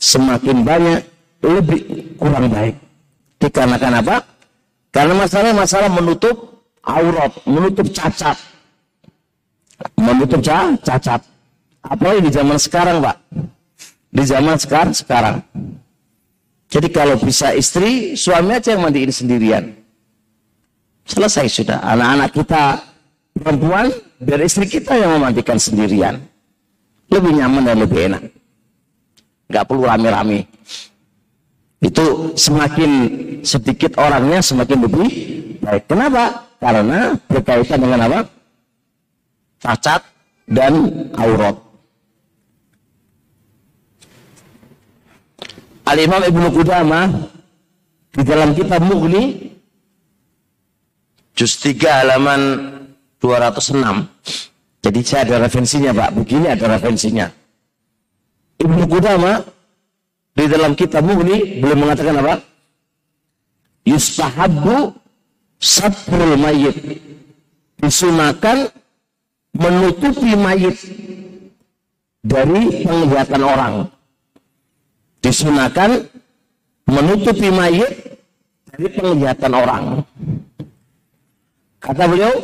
semakin 0.00 0.56
banyak 0.64 1.00
lebih 1.44 1.80
kurang 2.16 2.48
baik. 2.52 2.76
Dikarenakan 3.38 3.94
apa? 4.02 4.16
Karena 4.90 5.14
masalah 5.14 5.52
masalah 5.54 5.88
menutup 5.92 6.64
aurat, 6.82 7.30
menutup 7.46 7.86
cacat. 7.94 8.34
Menutup 9.94 10.42
cacat. 10.42 11.22
Apalagi 11.84 12.26
di 12.26 12.30
zaman 12.34 12.58
sekarang, 12.58 12.98
Pak 12.98 13.16
di 14.08 14.22
zaman 14.24 14.56
sekarang 14.56 14.94
sekarang. 14.96 15.36
Jadi 16.68 16.88
kalau 16.92 17.16
bisa 17.16 17.52
istri, 17.56 18.12
suami 18.12 18.56
aja 18.56 18.76
yang 18.76 18.84
mandiin 18.84 19.12
sendirian. 19.12 19.72
Selesai 21.08 21.46
sudah. 21.48 21.80
Anak-anak 21.80 22.30
kita 22.36 22.62
perempuan, 23.32 23.88
biar 24.20 24.40
istri 24.44 24.68
kita 24.68 24.92
yang 24.92 25.16
memandikan 25.16 25.56
sendirian. 25.56 26.20
Lebih 27.08 27.40
nyaman 27.40 27.64
dan 27.64 27.76
lebih 27.80 28.00
enak. 28.12 28.22
Gak 29.48 29.64
perlu 29.64 29.88
rame-rame. 29.88 30.44
Itu 31.80 32.36
semakin 32.36 32.90
sedikit 33.40 33.96
orangnya 33.96 34.44
semakin 34.44 34.78
lebih 34.84 35.08
baik. 35.64 35.88
Kenapa? 35.88 36.44
Karena 36.60 37.16
berkaitan 37.24 37.80
dengan 37.80 38.00
apa? 38.04 38.20
Cacat 39.64 40.02
dan 40.44 40.74
aurat. 41.16 41.56
Al-Imam 45.88 46.20
Ibnu 46.20 46.46
Qudamah 46.52 47.08
di 48.12 48.22
dalam 48.26 48.52
kitab 48.52 48.84
Mughni 48.84 49.47
juz 51.38 51.54
3 51.62 52.02
halaman 52.02 52.42
206. 53.22 54.82
Jadi 54.82 55.00
saya 55.06 55.22
ada 55.22 55.46
referensinya 55.46 55.94
Pak, 55.94 56.10
begini 56.18 56.46
ada 56.50 56.66
referensinya. 56.66 57.26
Ibnu 58.58 58.82
Qudamah 58.90 59.46
di 60.34 60.44
dalam 60.50 60.74
kitab 60.74 61.06
Mughni 61.06 61.62
belum 61.62 61.78
mengatakan 61.86 62.18
apa? 62.18 62.34
Yustahabbu 63.86 64.98
satrul 65.62 66.34
mayit. 66.34 66.74
Disunahkan 67.78 68.74
menutupi 69.54 70.34
mayit 70.34 70.74
dari 72.26 72.82
penglihatan 72.82 73.42
orang 73.46 73.74
disunahkan 75.22 76.06
menutupi 76.86 77.50
mayit 77.50 77.90
dari 78.70 78.86
penglihatan 78.94 79.52
orang. 79.54 79.84
Kata 81.78 82.04
beliau, 82.10 82.34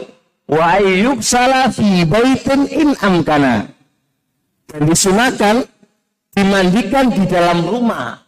wa 0.47 0.79
ayyub 0.79 1.19
salah 1.21 1.71
fi 1.71 2.07
baitin 2.07 2.67
in 2.71 2.91
amkana. 3.03 3.67
Dan 4.71 4.91
disunahkan 4.91 5.67
dimandikan 6.35 7.11
di 7.11 7.23
dalam 7.31 7.63
rumah 7.63 8.19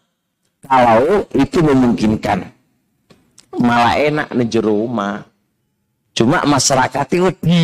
kalau 0.67 1.27
itu 1.35 1.59
memungkinkan. 1.63 2.47
Malah 3.57 3.95
enak 3.99 4.29
nih 4.37 4.61
rumah. 4.61 5.25
Cuma 6.17 6.45
masyarakat 6.45 7.07
itu 7.13 7.29
di 7.41 7.61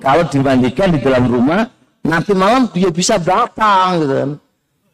kalau 0.00 0.24
dimandikan 0.30 0.94
di 0.94 1.00
dalam 1.02 1.26
rumah 1.26 1.62
nanti 2.06 2.32
malam 2.32 2.70
dia 2.70 2.88
bisa 2.88 3.18
datang 3.18 4.02
gitu 4.02 4.14
kan 4.14 4.30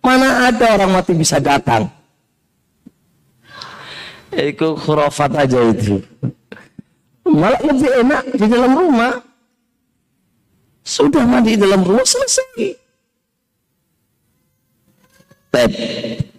Mana 0.02 0.50
ada 0.50 0.66
orang 0.74 0.98
mati 0.98 1.14
bisa 1.14 1.38
datang? 1.38 1.86
Itu 4.34 4.74
khurafat 4.74 5.46
aja 5.46 5.62
itu. 5.70 6.02
Malah 7.22 7.62
lebih 7.62 7.90
enak 8.02 8.24
di 8.34 8.46
dalam 8.50 8.72
rumah. 8.74 9.14
Sudah 10.82 11.22
mandi 11.22 11.54
di 11.54 11.62
dalam 11.62 11.86
rumah 11.86 12.02
selesai. 12.02 12.74
Baik. 15.52 15.72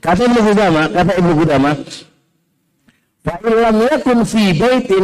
Kata 0.04 0.28
Ibnu 0.28 0.42
Qudama, 0.52 0.84
kata 0.92 1.12
Ibnu 1.16 1.34
Qudama, 1.40 1.72
yakun 3.88 4.20
fi 4.28 4.52
baitin 4.52 5.04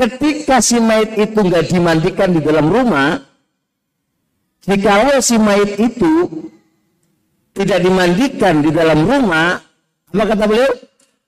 ketika 0.00 0.64
si 0.64 0.80
mayit 0.80 1.12
itu 1.12 1.38
enggak 1.44 1.68
dimandikan 1.68 2.32
di 2.32 2.40
dalam 2.40 2.72
rumah, 2.72 3.20
jikalau 4.64 5.20
si 5.20 5.36
mayit 5.36 5.76
itu 5.76 6.48
tidak 7.52 7.84
dimandikan 7.84 8.64
di 8.64 8.70
dalam 8.72 9.04
rumah, 9.04 9.60
apa 10.14 10.24
kata 10.24 10.44
beliau? 10.48 10.72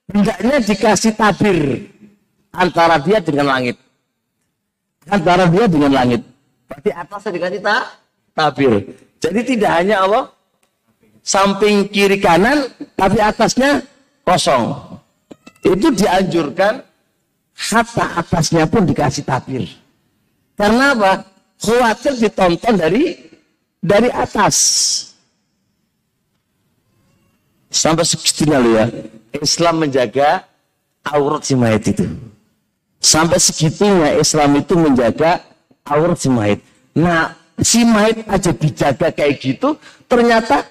Hendaknya 0.06 0.56
dikasih 0.62 1.12
tabir 1.18 1.90
antara 2.57 2.97
dia 2.99 3.21
dengan 3.21 3.53
langit. 3.53 3.77
Antara 5.07 5.45
dia 5.47 5.69
dengan 5.69 5.92
langit. 5.92 6.25
Berarti 6.66 6.90
atasnya 6.90 7.31
dikasih 7.37 7.61
ta 7.62 7.77
tabir. 8.35 8.73
Jadi 9.23 9.40
tidak 9.55 9.73
hanya 9.81 10.03
apa? 10.03 10.21
Samping 11.23 11.87
kiri 11.90 12.19
kanan, 12.19 12.66
tapi 12.99 13.19
atasnya 13.23 13.83
kosong. 14.27 14.75
Itu 15.62 15.90
dianjurkan 15.95 16.83
hatta 17.55 18.07
atasnya 18.23 18.66
pun 18.66 18.87
dikasih 18.87 19.23
tabir. 19.27 19.64
Karena 20.59 20.95
apa? 20.95 21.12
Khawatir 21.57 22.14
ditonton 22.21 22.75
dari 22.77 23.05
dari 23.81 24.11
atas. 24.11 24.57
Sampai 27.71 28.07
segitunya 28.07 28.59
loh 28.59 28.73
ya. 28.73 28.87
Islam 29.37 29.85
menjaga 29.85 30.47
aurat 31.05 31.45
si 31.45 31.55
mayat 31.55 31.85
itu. 31.87 32.07
Sampai 33.00 33.38
segitunya 33.38 34.18
Islam 34.18 34.59
itu 34.59 34.74
menjaga 34.74 35.44
aurat 35.87 36.18
si 36.18 36.28
mayat. 36.32 36.61
Nah, 36.96 37.37
si 37.61 37.87
mayat 37.87 38.26
aja 38.26 38.50
dijaga 38.50 39.12
kayak 39.14 39.38
gitu, 39.38 39.78
ternyata 40.11 40.66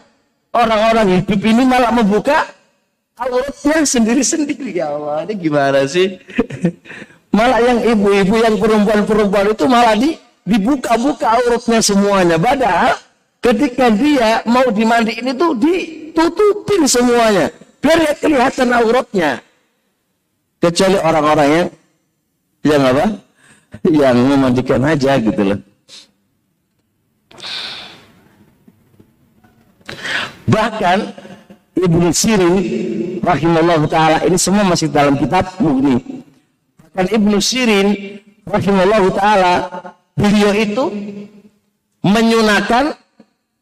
orang-orang 0.52 1.22
hidup 1.22 1.42
ini 1.42 1.64
malah 1.64 1.92
membuka 1.96 2.50
auratnya 3.16 3.88
sendiri-sendiri 3.88 4.76
ya 4.76 4.92
Allah. 4.92 5.24
Ini 5.30 5.34
gimana 5.40 5.80
sih? 5.88 6.20
malah 7.38 7.60
yang 7.64 7.80
ibu-ibu 7.84 8.36
yang 8.40 8.56
perempuan-perempuan 8.60 9.52
itu 9.52 9.66
malah 9.68 9.96
di 9.96 10.16
dibuka-buka 10.46 11.26
auratnya 11.40 11.80
semuanya. 11.82 12.38
Padahal 12.40 12.96
ketika 13.42 13.92
dia 13.92 14.46
mau 14.46 14.68
dimandiin 14.70 15.36
itu 15.36 15.48
ditutupin 15.58 16.84
semuanya. 16.86 17.52
Biar 17.82 18.18
kelihatan 18.18 18.70
auratnya. 18.74 19.32
Kecuali 20.58 20.98
orang-orang 20.98 21.50
yang 21.52 21.68
yang 22.66 22.82
apa? 22.82 23.06
Yang 23.86 24.18
memandikan 24.26 24.82
aja 24.82 25.22
gitu 25.22 25.42
loh. 25.46 25.60
Bahkan 30.50 30.98
Ibnu 31.76 32.08
Sirin 32.10 32.56
rahimahullah 33.22 33.82
taala 33.86 34.18
ini 34.26 34.38
semua 34.40 34.66
masih 34.66 34.90
dalam 34.90 35.20
kitab 35.20 35.46
Mughni. 35.62 36.26
Bahkan 36.82 37.08
Ibnu 37.14 37.38
Sirin 37.38 38.20
rahimahullah 38.50 39.04
taala 39.14 39.54
beliau 40.18 40.52
itu 40.56 40.86
menyunakan 42.02 42.96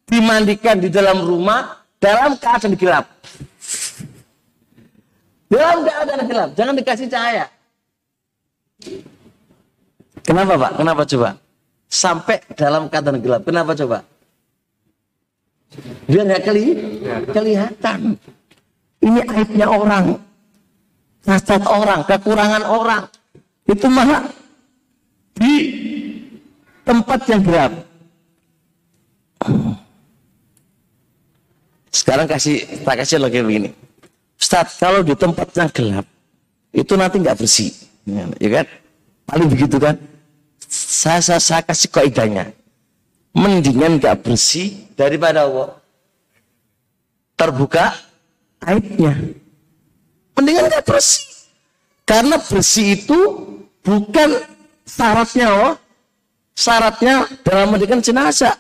dimandikan 0.08 0.80
di 0.80 0.88
dalam 0.94 1.24
rumah 1.26 1.84
dalam 1.98 2.36
keadaan 2.40 2.76
gelap. 2.76 3.06
Dalam 5.48 5.86
keadaan 5.86 6.22
gelap, 6.28 6.50
jangan 6.58 6.74
dikasih 6.76 7.08
cahaya. 7.10 7.46
Kenapa 10.24 10.54
Pak? 10.56 10.72
Kenapa 10.80 11.02
coba? 11.04 11.30
Sampai 11.92 12.38
dalam 12.56 12.88
keadaan 12.88 13.20
gelap. 13.20 13.42
Kenapa 13.44 13.72
coba? 13.76 13.98
Biar 16.08 16.24
nggak 16.26 16.44
keli 16.46 16.66
kelihatan. 17.30 18.18
Ini 19.04 19.22
aibnya 19.28 19.68
orang. 19.68 20.06
Cacat 21.24 21.64
orang, 21.68 22.04
kekurangan 22.08 22.64
orang. 22.68 23.04
Itu 23.68 23.88
malah 23.88 24.28
di 25.36 25.54
tempat 26.84 27.20
yang 27.32 27.42
gelap. 27.44 27.72
Sekarang 31.94 32.28
kasih 32.28 32.84
tak 32.84 33.04
kasih 33.04 33.20
lagi 33.22 33.40
begini. 33.40 33.70
Ustaz, 34.40 34.76
kalau 34.82 35.06
di 35.06 35.16
tempat 35.16 35.48
yang 35.56 35.70
gelap 35.72 36.06
itu 36.76 36.94
nanti 37.00 37.22
nggak 37.22 37.38
bersih, 37.40 37.72
ya 38.06 38.50
kan? 38.62 38.66
Paling 39.24 39.48
begitu 39.48 39.78
kan? 39.80 39.96
Saya, 40.68 41.22
saya, 41.22 41.40
saya 41.40 41.62
kasih 41.62 41.90
kaidahnya 41.94 42.54
mendingan 43.34 43.98
gak 43.98 44.22
bersih 44.22 44.86
daripada 44.94 45.50
Allah 45.50 45.74
terbuka 47.34 47.98
aibnya. 48.62 49.18
Mendingan 50.38 50.70
gak 50.70 50.86
bersih. 50.86 51.26
Karena 52.06 52.38
bersih 52.38 53.02
itu 53.02 53.20
bukan 53.82 54.30
syaratnya 54.86 55.50
Allah. 55.50 55.76
Syaratnya 56.54 57.26
dalam 57.42 57.74
memandikan 57.74 57.98
jenazah. 57.98 58.54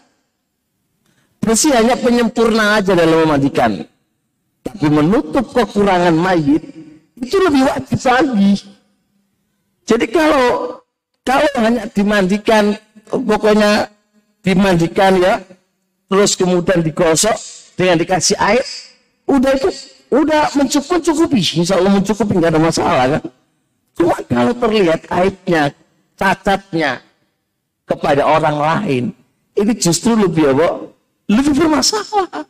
Bersih 1.37 1.77
hanya 1.77 1.93
penyempurna 1.93 2.81
aja 2.81 2.97
dalam 2.97 3.29
memandikan. 3.29 3.85
Tapi 4.65 4.87
menutup 4.89 5.53
kekurangan 5.53 6.15
mayit 6.15 6.63
itu 7.19 7.37
lebih 7.37 7.69
wajib 7.69 7.99
lagi. 8.01 8.72
Jadi 9.83 10.05
kalau 10.07 10.79
kalau 11.23 11.49
hanya 11.59 11.87
dimandikan 11.91 12.75
pokoknya 13.07 13.87
dimandikan 14.43 15.19
ya, 15.19 15.39
terus 16.11 16.35
kemudian 16.35 16.83
digosok 16.83 17.35
dengan 17.79 17.99
dikasih 17.99 18.35
air, 18.39 18.63
udah 19.27 19.51
itu 19.55 19.69
udah 20.13 20.53
mencukupi, 20.53 20.99
mencukupi, 20.99 21.39
insya 21.63 21.79
Allah 21.79 21.95
mencukupi 21.95 22.33
nggak 22.37 22.51
ada 22.53 22.61
masalah 22.61 23.05
kan. 23.17 23.23
Cuma 23.93 24.15
kalau 24.25 24.53
terlihat 24.57 25.05
aibnya, 25.09 25.73
cacatnya 26.17 27.01
kepada 27.85 28.25
orang 28.25 28.57
lain, 28.57 29.03
ini 29.57 29.73
justru 29.77 30.17
lebih 30.17 30.53
apa? 30.53 30.91
Lebih 31.29 31.53
bermasalah. 31.55 32.45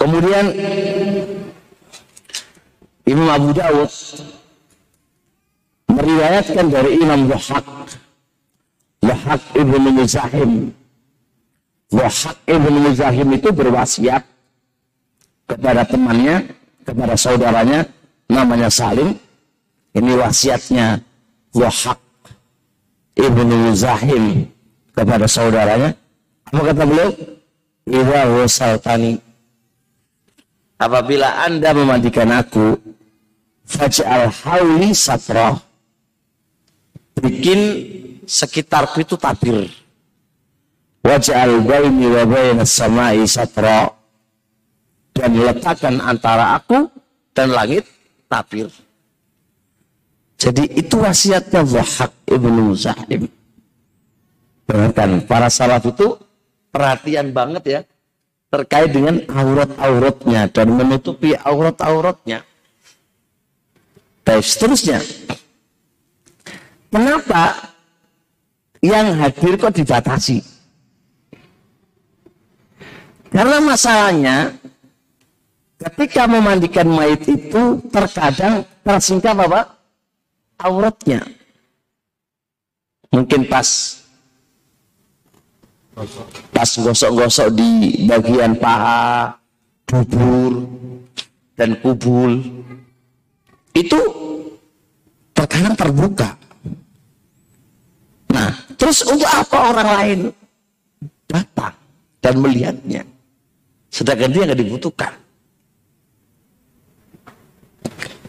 Kemudian 0.00 0.46
Imam 3.04 3.28
Abu 3.28 3.52
Dawud 3.52 3.92
meriwayatkan 5.92 6.66
dari 6.72 6.96
Imam 6.96 7.28
Wahak 7.28 7.66
Wahak 9.04 9.42
ibn 9.52 9.84
Muzahim. 9.92 10.72
Wahak 11.92 12.40
ibn 12.48 12.74
Muzahim 12.88 13.28
itu 13.36 13.52
berwasiat 13.52 14.24
kepada 15.44 15.84
temannya 15.84 16.56
kepada 16.88 17.20
saudaranya 17.20 17.84
namanya 18.32 18.72
Salim. 18.72 19.12
Ini 19.92 20.16
wasiatnya 20.16 21.09
Wahak 21.50 21.98
ibnu 23.18 23.74
Zahim 23.74 24.46
kepada 24.94 25.26
saudaranya. 25.26 25.90
Apa 26.50 26.60
kata 26.70 26.82
beliau? 26.86 27.10
Iwa 27.90 28.20
wasaltani. 28.38 29.18
Apabila 30.78 31.44
anda 31.44 31.74
memandikan 31.74 32.30
aku, 32.30 32.78
faj'al 33.66 34.30
hauli 34.30 34.94
satra. 34.94 35.58
Bikin 37.20 37.60
sekitarku 38.24 39.02
itu 39.02 39.18
tabir. 39.18 39.68
Waj'al 41.02 41.60
baini 41.66 42.06
wa 42.08 42.24
baina 42.24 42.62
samai 42.62 43.26
satra. 43.26 43.90
Dan 45.10 45.36
letakkan 45.36 45.98
antara 46.00 46.56
aku 46.56 46.88
dan 47.34 47.52
langit 47.52 47.84
tabir. 48.30 48.70
Jadi 50.40 50.64
itu 50.72 50.96
wasiatnya 50.96 51.60
Wahab 51.68 52.16
ibnu 52.24 52.72
Zahim. 52.72 53.28
Bahkan 54.64 55.28
para 55.28 55.52
salaf 55.52 55.84
itu 55.84 56.16
perhatian 56.72 57.36
banget 57.36 57.64
ya 57.68 57.80
terkait 58.48 58.90
dengan 58.90 59.20
aurat-auratnya 59.28 60.48
dan 60.48 60.72
menutupi 60.72 61.36
aurat-auratnya. 61.36 62.42
Baik, 64.24 64.42
seterusnya. 64.42 64.98
Kenapa 66.90 67.70
yang 68.80 69.14
hadir 69.20 69.54
kok 69.60 69.76
dibatasi? 69.76 70.42
Karena 73.30 73.62
masalahnya 73.62 74.56
ketika 75.78 76.26
memandikan 76.26 76.90
mayat 76.90 77.22
itu 77.28 77.78
terkadang 77.92 78.66
tersingkap 78.82 79.38
apa? 79.38 79.79
Auratnya. 80.60 81.24
Mungkin 83.10 83.50
pas 83.50 83.98
pas 86.54 86.70
gosok-gosok 86.78 87.48
di 87.52 88.04
bagian 88.06 88.54
paha, 88.56 89.34
dubur, 89.88 90.64
dan 91.58 91.76
kubul. 91.82 92.38
Itu 93.74 93.98
terkadang 95.34 95.74
terbuka. 95.74 96.30
Nah, 98.30 98.50
terus 98.78 99.02
untuk 99.02 99.26
apa 99.26 99.56
orang 99.74 99.88
lain 99.98 100.18
datang 101.26 101.74
dan 102.22 102.34
melihatnya? 102.38 103.02
Sedangkan 103.90 104.30
dia 104.30 104.46
nggak 104.46 104.60
dibutuhkan. 104.62 105.12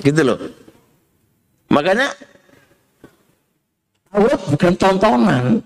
Gitu 0.01 0.21
loh. 0.25 0.60
Makanya 1.71 2.11
aurat 4.11 4.41
bukan 4.51 4.73
tontonan. 4.75 5.63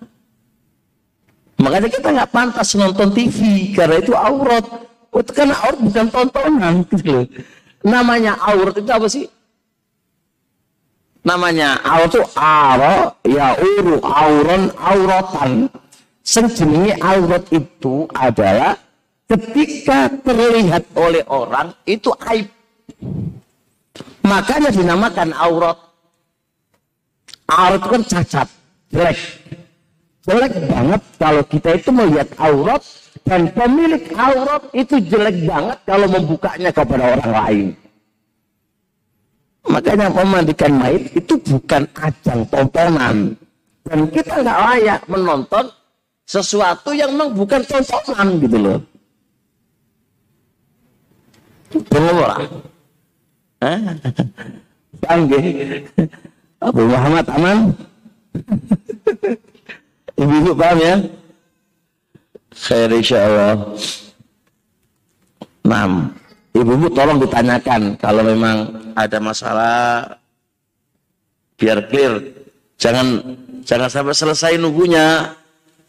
Makanya 1.58 1.90
kita 1.90 2.14
nggak 2.14 2.32
pantas 2.32 2.78
nonton 2.78 3.10
TV 3.10 3.74
karena 3.74 3.98
itu 3.98 4.14
aurat. 4.14 4.66
Oh, 5.10 5.24
itu 5.24 5.32
karena 5.34 5.58
aurat 5.58 5.80
bukan 5.82 6.06
tontonan 6.12 6.74
gitu 6.92 7.26
Namanya 7.82 8.38
aurat 8.38 8.76
itu 8.78 8.92
apa 8.94 9.08
sih? 9.10 9.26
Namanya 11.26 11.82
aurat 11.82 12.14
itu 12.14 12.22
aro 12.38 12.98
ya 13.26 13.58
uru 13.58 13.98
auron 14.06 14.70
auratan. 14.78 15.74
Sejenis 16.26 17.02
aurat 17.02 17.46
itu 17.54 18.10
adalah 18.14 18.78
ketika 19.30 20.10
terlihat 20.22 20.86
oleh 20.98 21.22
orang 21.30 21.74
itu 21.86 22.10
aib. 22.30 22.50
Makanya 24.26 24.74
dinamakan 24.74 25.34
aurat. 25.38 25.85
Aurat 27.46 27.78
itu 27.78 27.88
kan 27.94 28.04
cacat, 28.10 28.48
jelek. 28.90 29.20
Jelek 30.26 30.54
banget 30.66 31.02
kalau 31.22 31.44
kita 31.46 31.70
itu 31.78 31.90
melihat 31.94 32.30
aurat 32.42 32.82
Dan 33.26 33.50
pemilik 33.58 34.06
aurat 34.14 34.70
itu 34.70 35.02
jelek 35.02 35.50
banget 35.50 35.80
kalau 35.90 36.06
membukanya 36.06 36.70
kepada 36.70 37.18
orang 37.18 37.32
lain. 37.34 37.68
Makanya 39.66 40.14
memandikan 40.14 40.78
mayit 40.78 41.10
itu 41.10 41.34
bukan 41.42 41.90
ajang 41.98 42.46
tontonan. 42.54 43.34
Dan 43.82 44.00
kita 44.14 44.46
nggak 44.46 44.60
layak 44.62 45.02
menonton 45.10 45.66
sesuatu 46.30 46.94
yang 46.94 47.18
memang 47.18 47.34
bukan 47.34 47.66
tontonan 47.66 48.28
gitu 48.38 48.58
loh. 48.62 48.80
Benar 51.90 52.14
Panggil. 55.02 55.42
Abu 56.66 56.82
Muhammad 56.90 57.26
aman? 57.30 57.58
Ibu-ibu 60.18 60.52
paham 60.58 60.78
ya? 60.82 60.96
Khair 62.56 62.90
insya 62.90 63.22
Allah. 63.30 63.54
Nah, 65.62 66.10
ibu-ibu 66.58 66.90
tolong 66.90 67.22
ditanyakan 67.22 67.94
kalau 68.02 68.26
memang 68.26 68.74
ada 68.98 69.18
masalah 69.22 69.76
biar 71.62 71.86
clear. 71.86 72.34
Jangan 72.82 73.22
jangan 73.62 73.90
sampai 73.92 74.16
selesai 74.18 74.58
nunggunya 74.58 75.38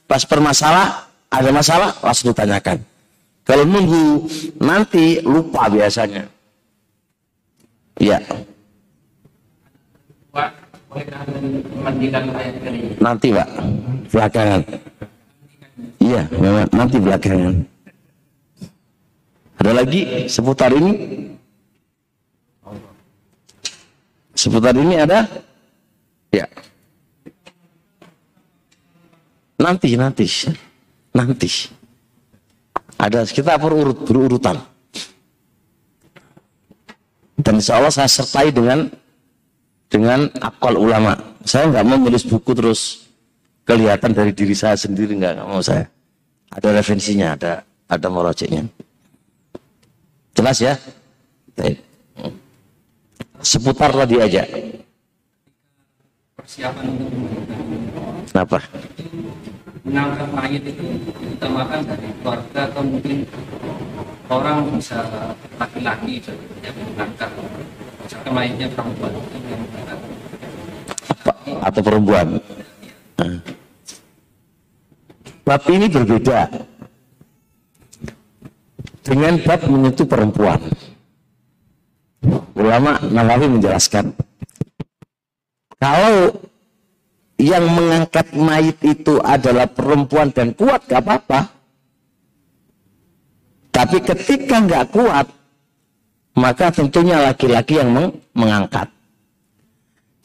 pas 0.04 0.22
permasalah 0.28 1.08
ada 1.32 1.50
masalah 1.50 1.96
langsung 2.04 2.36
ditanyakan. 2.36 2.84
Kalau 3.46 3.64
nunggu 3.64 4.28
nanti 4.60 5.24
lupa 5.24 5.72
biasanya. 5.72 6.28
Iya. 7.96 8.20
Nanti 13.00 13.26
pak, 13.32 13.48
belakangan. 14.09 14.61
Iya, 16.00 16.22
memang 16.32 16.66
nanti 16.72 16.96
belakangan. 16.96 17.54
Ada 19.61 19.72
lagi 19.72 20.00
seputar 20.28 20.72
ini? 20.72 20.92
Seputar 24.37 24.76
ini 24.76 24.94
ada? 25.00 25.24
Ya. 26.32 26.46
Nanti, 29.56 29.96
nanti, 29.96 30.28
nanti. 31.16 31.50
Ada 32.96 33.28
kita 33.28 33.56
berurut 33.61 34.04
berurutan. 34.04 34.61
Dan 37.37 37.61
insya 37.61 37.80
Allah 37.80 37.92
saya 37.92 38.09
sertai 38.09 38.48
dengan 38.52 38.88
dengan 39.87 40.31
akal 40.42 40.75
ulama. 40.77 41.14
Saya 41.46 41.70
nggak 41.70 41.85
mau 41.87 41.99
nulis 41.99 42.27
buku 42.27 42.53
terus 42.55 43.07
kelihatan 43.66 44.14
dari 44.14 44.35
diri 44.35 44.55
saya 44.55 44.75
sendiri 44.79 45.14
nggak 45.18 45.33
nggak 45.38 45.49
mau 45.49 45.62
saya. 45.62 45.87
Ada 46.51 46.79
referensinya, 46.79 47.35
ada 47.35 47.53
ada 47.87 48.07
merojeknya. 48.11 48.66
Jelas 50.37 50.59
ya? 50.61 50.75
Baik. 51.57 51.81
Seputar 53.40 53.90
tadi 53.94 54.16
aja. 54.20 54.42
Persiapan 56.37 56.85
untuk 56.92 57.11
Kenapa? 58.37 58.59
Mengangkat 59.87 60.29
mayat 60.35 60.62
itu 60.66 60.85
diutamakan 61.22 61.81
dari 61.88 62.09
keluarga 62.20 62.61
atau 62.68 62.83
mungkin 62.85 63.16
orang 64.29 64.57
bisa 64.77 64.99
laki-laki 65.57 66.20
yang 66.61 66.77
mengangkat 66.77 67.31
mayatnya 68.31 68.69
perempuan 68.71 69.12
atau 71.62 71.81
perempuan. 71.83 72.27
Bab 75.47 75.62
ini 75.71 75.87
berbeda 75.87 76.51
dengan 79.07 79.38
bab 79.42 79.61
menyentuh 79.71 80.07
perempuan. 80.07 80.61
Ulama 82.57 82.99
Nawawi 83.07 83.47
menjelaskan 83.47 84.11
kalau 85.79 86.35
yang 87.37 87.69
mengangkat 87.69 88.33
mayit 88.33 88.81
itu 88.81 89.21
adalah 89.21 89.69
perempuan 89.69 90.33
dan 90.33 90.57
kuat 90.57 90.88
gak 90.88 91.05
apa-apa. 91.05 91.53
Tapi 93.77 94.01
ketika 94.01 94.57
nggak 94.64 94.88
kuat, 94.88 95.29
maka 96.37 96.68
tentunya 96.68 97.16
laki-laki 97.25 97.81
yang 97.81 97.90
meng 97.90 98.09
mengangkat. 98.37 98.92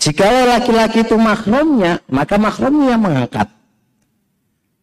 Jika 0.01 0.27
laki-laki 0.59 1.07
itu 1.07 1.15
makhrumnya, 1.15 2.03
maka 2.11 2.35
makhrumnya 2.35 2.97
yang 2.97 3.01
mengangkat. 3.01 3.47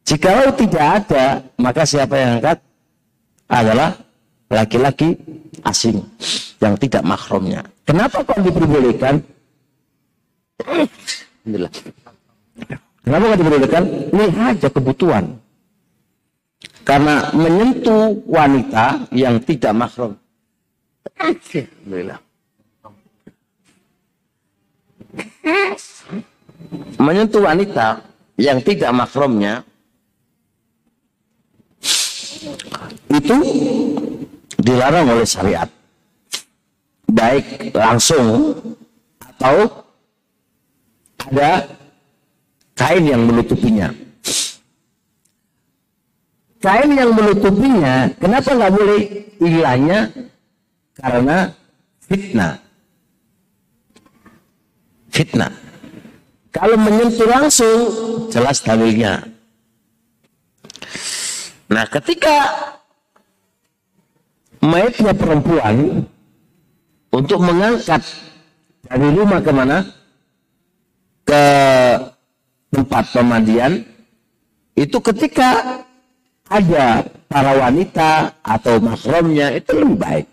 Jika 0.09 0.49
tidak 0.57 0.85
ada, 1.05 1.45
maka 1.61 1.85
siapa 1.85 2.17
yang 2.17 2.41
angkat? 2.41 2.65
Adalah 3.45 3.93
laki-laki 4.49 5.21
asing 5.65 6.01
yang 6.63 6.81
tidak 6.81 7.05
makromnya. 7.05 7.61
Kenapa 7.85 8.25
kok 8.25 8.41
diperbolehkan? 8.41 9.21
Alhamdulillah. 10.65 11.73
Kenapa 13.05 13.23
kok 13.25 13.39
diperbolehkan? 13.41 13.83
Ini 14.13 14.25
aja 14.33 14.69
kebutuhan. 14.73 15.25
Karena 16.89 17.29
menyentuh 17.37 18.17
wanita 18.25 19.13
yang 19.13 19.45
tidak 19.45 19.77
makrom. 19.77 20.17
Menyentuh 26.99 27.43
wanita 27.43 28.03
yang 28.37 28.61
tidak 28.61 28.91
makromnya 28.93 29.65
itu 33.09 33.37
dilarang 34.61 35.09
oleh 35.09 35.27
syariat. 35.27 35.69
Baik 37.09 37.73
langsung 37.73 38.55
atau 39.19 39.89
ada 41.25 41.67
kain 42.77 43.05
yang 43.09 43.25
menutupinya. 43.25 43.91
Kain 46.59 46.91
yang 46.91 47.15
menutupinya 47.15 48.11
kenapa 48.19 48.51
nggak 48.53 48.75
boleh 48.75 49.01
hilangnya 49.41 50.11
karena 50.99 51.55
fitnah 52.05 52.55
fitnah 55.15 55.53
kalau 56.53 56.77
menyentuh 56.77 57.29
langsung 57.29 57.79
jelas 58.29 58.61
dalilnya 58.61 59.23
Nah, 61.69 61.85
ketika 61.85 62.37
mayatnya 64.65 65.13
perempuan 65.13 66.09
untuk 67.13 67.45
mengangkat 67.45 68.01
dari 68.89 69.09
rumah 69.13 69.41
ke 69.45 69.53
mana? 69.53 69.79
Ke 71.29 71.45
tempat 72.73 73.05
pemandian. 73.13 73.85
Itu 74.73 74.97
ketika 75.05 75.85
ada 76.49 77.05
para 77.29 77.53
wanita 77.53 78.41
atau 78.41 78.81
makromnya 78.81 79.53
itu 79.53 79.77
lebih 79.77 79.99
baik. 80.01 80.27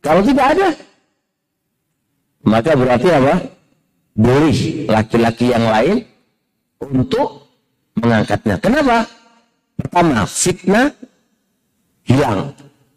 Kalau 0.00 0.24
tidak 0.24 0.46
ada, 0.56 0.68
maka 2.44 2.72
berarti 2.72 3.08
apa? 3.12 3.34
Boleh 4.16 4.58
laki-laki 4.88 5.52
yang 5.52 5.64
lain 5.68 5.96
untuk 6.80 7.46
mengangkatnya. 8.00 8.56
Kenapa? 8.58 9.04
Pertama, 9.76 10.24
fitnah 10.24 10.92
hilang. 12.04 12.52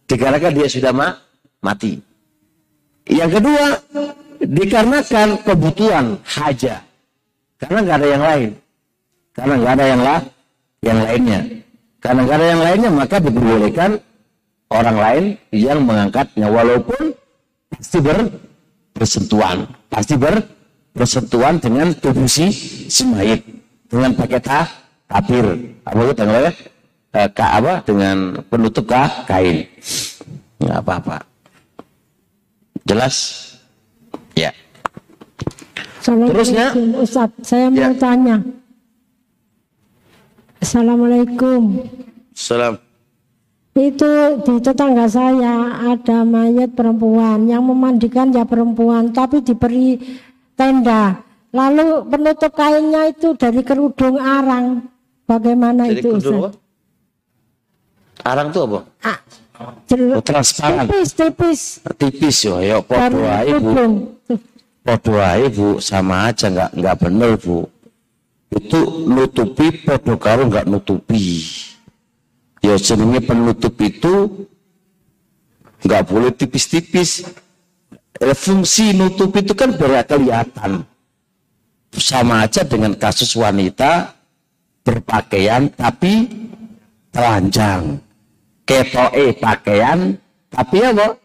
Dikarenakan 0.07 0.51
dia 0.55 0.67
sudah 0.67 0.91
ma 0.95 1.15
mati. 1.63 1.99
Yang 3.07 3.39
kedua, 3.39 3.65
dikarenakan 4.43 5.29
kebutuhan 5.43 6.05
haja. 6.23 6.83
Karena 7.59 7.79
nggak 7.83 7.97
ada 7.99 8.07
yang 8.07 8.23
lain. 8.23 8.49
Karena 9.33 9.53
nggak 9.59 9.73
ada 9.75 9.85
yang 9.87 10.01
lah, 10.03 10.19
yang 10.83 10.99
lainnya. 11.03 11.39
Karena 12.03 12.19
nggak 12.27 12.37
ada 12.37 12.47
yang 12.47 12.61
lainnya, 12.63 12.89
maka 12.91 13.15
diperbolehkan 13.19 13.91
orang 14.73 14.97
lain 14.97 15.25
yang 15.53 15.85
mengangkatnya. 15.85 16.49
Walaupun 16.49 17.13
pasti 17.69 18.01
ber, 18.01 18.17
bersentuhan. 18.97 19.69
Pasti 19.87 20.17
ber, 20.17 20.41
bersentuhan 20.97 21.61
dengan 21.61 21.93
tubuh 21.93 22.25
si, 22.25 22.49
si 22.89 23.05
mayit. 23.05 23.45
Dengan 23.85 24.17
pakai 24.17 24.41
tah, 24.41 24.65
tapir. 25.05 25.45
Apa 25.85 25.99
itu? 26.09 26.73
eh, 27.13 27.29
ka, 27.29 27.45
apa 27.61 27.73
dengan 27.85 28.41
penutup 28.49 28.89
kah 28.89 29.25
kain 29.29 29.69
nggak 30.57 30.79
apa-apa 30.81 31.21
jelas 32.83 33.15
ya 34.33 34.49
terusnya 36.03 36.73
Ustaz 36.99 37.29
saya 37.45 37.69
mau 37.69 37.93
ya. 37.93 37.95
tanya 37.95 38.37
Assalamualaikum 40.63 41.85
Salam 42.33 42.79
itu 43.73 44.11
di 44.41 44.53
tetangga 44.61 45.09
saya 45.09 45.55
ada 45.81 46.21
mayat 46.21 46.71
perempuan 46.71 47.49
yang 47.49 47.65
memandikan 47.65 48.29
ya 48.29 48.45
perempuan 48.45 49.09
tapi 49.09 49.41
diberi 49.41 49.97
tenda 50.53 51.17
lalu 51.49 52.05
penutup 52.05 52.53
kainnya 52.53 53.09
itu 53.09 53.33
dari 53.33 53.65
kerudung 53.65 54.17
arang 54.17 54.85
bagaimana 55.25 55.89
dari 55.89 55.99
itu 55.99 56.09
Ustaz? 56.13 56.53
Arang 58.23 58.53
itu 58.53 58.59
apa? 58.61 58.79
Ah, 59.03 59.19
jel- 59.83 60.15
Oh, 60.15 60.23
transparan. 60.23 60.85
tipis, 60.87 61.09
tipis. 61.11 61.61
Tipis 61.97 62.37
yo, 62.45 62.55
ya 62.57 62.79
Dan 62.79 62.87
podo 63.11 63.19
ae 63.27 63.51
Bu. 63.51 63.57
tudung. 63.59 63.93
Tuh. 64.23 64.39
Podo 64.79 65.13
ae 65.19 65.45
Bu, 65.49 65.67
sama 65.77 66.31
aja 66.31 66.47
nggak 66.47 66.71
nggak 66.71 66.95
bener 67.03 67.31
Bu. 67.35 67.67
Itu 68.47 68.79
nutupi 69.09 69.67
podo 69.83 70.15
karo 70.15 70.47
nggak 70.47 70.69
nutupi. 70.69 71.43
Ya 72.63 72.79
jenenge 72.79 73.19
penutup 73.27 73.75
itu 73.83 74.47
nggak 75.83 76.03
boleh 76.07 76.31
tipis-tipis. 76.31 77.27
Eh, 78.23 78.31
Fungsi 78.31 78.95
nutup 78.95 79.35
itu 79.35 79.51
kan 79.51 79.75
biar 79.75 80.07
kelihatan. 80.07 80.87
Sama 81.93 82.47
aja 82.47 82.63
dengan 82.63 82.95
kasus 82.95 83.35
wanita 83.35 84.15
berpakaian 84.81 85.67
tapi 85.75 86.31
telanjang. 87.11 87.99
Ketoke 88.63 89.35
pakaian 89.43 90.15
tapi 90.47 90.77
apa? 90.87 91.19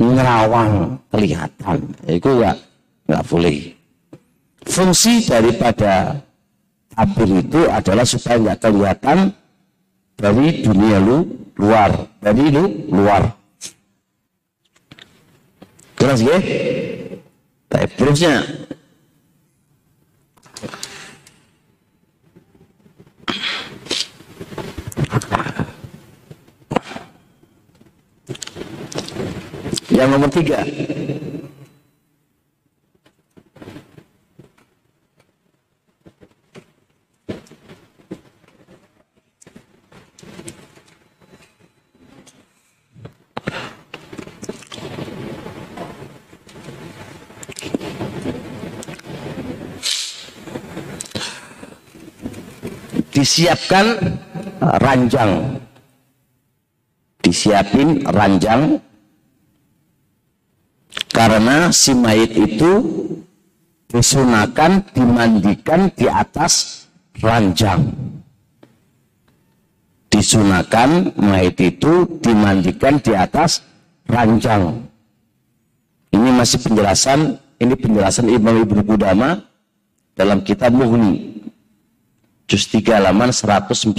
Ngerawang 0.00 0.96
kelihatan. 1.12 1.78
Itu 2.08 2.32
nggak 2.32 2.56
nggak 3.12 3.24
boleh. 3.28 3.76
Fungsi 4.66 5.20
daripada 5.22 6.16
tabir 6.96 7.44
itu 7.44 7.60
adalah 7.68 8.08
supaya 8.08 8.40
nggak 8.40 8.60
kelihatan 8.64 9.18
dari 10.16 10.64
dunia 10.64 10.96
lu 10.96 11.28
luar, 11.60 12.08
dari 12.24 12.48
lu 12.48 12.88
luar. 12.88 13.36
Jelas 16.00 16.20
ya? 16.24 16.38
Baik, 17.68 17.90
terusnya. 18.00 18.34
Yang 29.92 30.08
nomor 30.12 30.28
tiga. 30.28 30.60
Disiapkan 53.16 53.96
ranjang. 54.60 55.56
Disiapin 57.24 58.04
ranjang. 58.04 58.76
Karena 61.08 61.72
si 61.72 61.96
mayit 61.96 62.36
itu 62.36 62.72
disunahkan 63.88 64.84
dimandikan 64.92 65.88
di 65.96 66.04
atas 66.12 66.84
ranjang. 67.24 67.88
Disunahkan 70.12 71.16
mayit 71.16 71.56
itu 71.56 72.20
dimandikan 72.20 73.00
di 73.00 73.16
atas 73.16 73.64
ranjang. 74.04 74.84
Ini 76.12 76.28
masih 76.36 76.60
penjelasan 76.60 77.40
ini 77.56 77.74
penjelasan 77.76 78.28
Imam 78.28 78.60
Ibnu 78.60 78.84
Qudama 78.84 79.40
dalam 80.16 80.44
kitab 80.44 80.72
Mughni 80.76 81.35
juz 82.46 82.70
3 82.70 83.02
halaman 83.02 83.34
197. 83.34 83.98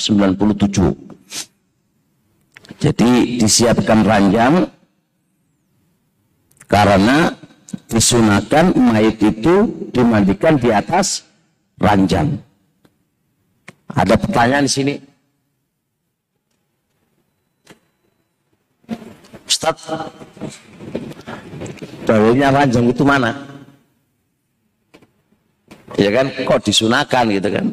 Jadi 2.78 3.40
disiapkan 3.40 4.04
ranjang 4.04 4.68
karena 6.68 7.32
disunahkan 7.88 8.76
mayit 8.76 9.20
itu 9.24 9.88
dimandikan 9.96 10.60
di 10.60 10.72
atas 10.72 11.24
ranjang. 11.80 12.40
Ada 13.88 14.20
pertanyaan 14.20 14.68
di 14.68 14.72
sini? 14.72 14.96
Ustaz, 19.48 19.80
dalilnya 22.04 22.52
ranjang 22.52 22.92
itu 22.92 23.04
mana? 23.08 23.32
Ya 25.96 26.12
kan, 26.12 26.30
kok 26.44 26.62
disunahkan 26.68 27.32
gitu 27.32 27.48
kan? 27.48 27.66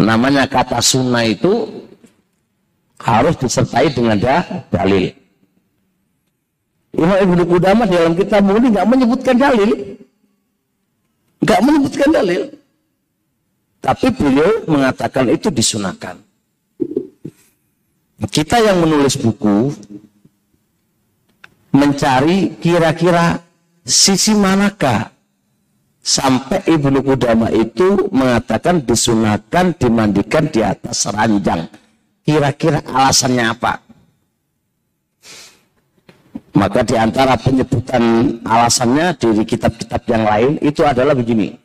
Namanya 0.00 0.48
kata 0.48 0.80
sunnah 0.80 1.24
itu 1.26 1.68
harus 3.02 3.34
disertai 3.36 3.92
dengan 3.92 4.16
da, 4.16 4.46
dalil. 4.70 5.10
Imam 6.92 7.18
Ibnu 7.18 7.42
Qudamah 7.48 7.88
dalam 7.88 8.12
kitab 8.14 8.44
ini 8.46 8.68
nggak 8.68 8.88
menyebutkan 8.88 9.36
dalil, 9.36 9.70
nggak 11.40 11.60
menyebutkan 11.64 12.08
dalil, 12.12 12.42
tapi 13.80 14.06
beliau 14.12 14.50
mengatakan 14.68 15.26
itu 15.32 15.48
disunahkan. 15.48 16.20
Kita 18.22 18.62
yang 18.62 18.78
menulis 18.86 19.18
buku 19.18 19.74
mencari 21.74 22.54
kira-kira 22.62 23.42
sisi 23.82 24.36
manakah 24.36 25.10
sampai 26.02 26.66
Ibnu 26.66 26.98
Qudama 27.00 27.48
itu 27.54 28.10
mengatakan 28.10 28.82
disunahkan 28.82 29.78
dimandikan 29.78 30.50
di 30.50 30.60
atas 30.60 31.06
ranjang. 31.08 31.70
Kira-kira 32.26 32.82
alasannya 32.82 33.44
apa? 33.50 33.82
Maka 36.52 36.84
di 36.84 36.94
antara 37.00 37.38
penyebutan 37.40 38.36
alasannya 38.44 39.16
di 39.16 39.42
kitab-kitab 39.46 40.02
yang 40.04 40.24
lain 40.28 40.52
itu 40.60 40.84
adalah 40.84 41.16
begini. 41.16 41.56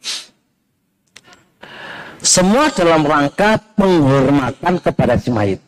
Semua 2.24 2.72
dalam 2.74 3.06
rangka 3.06 3.62
penghormatan 3.78 4.82
kepada 4.82 5.20
si 5.20 5.30
mayit. 5.30 5.62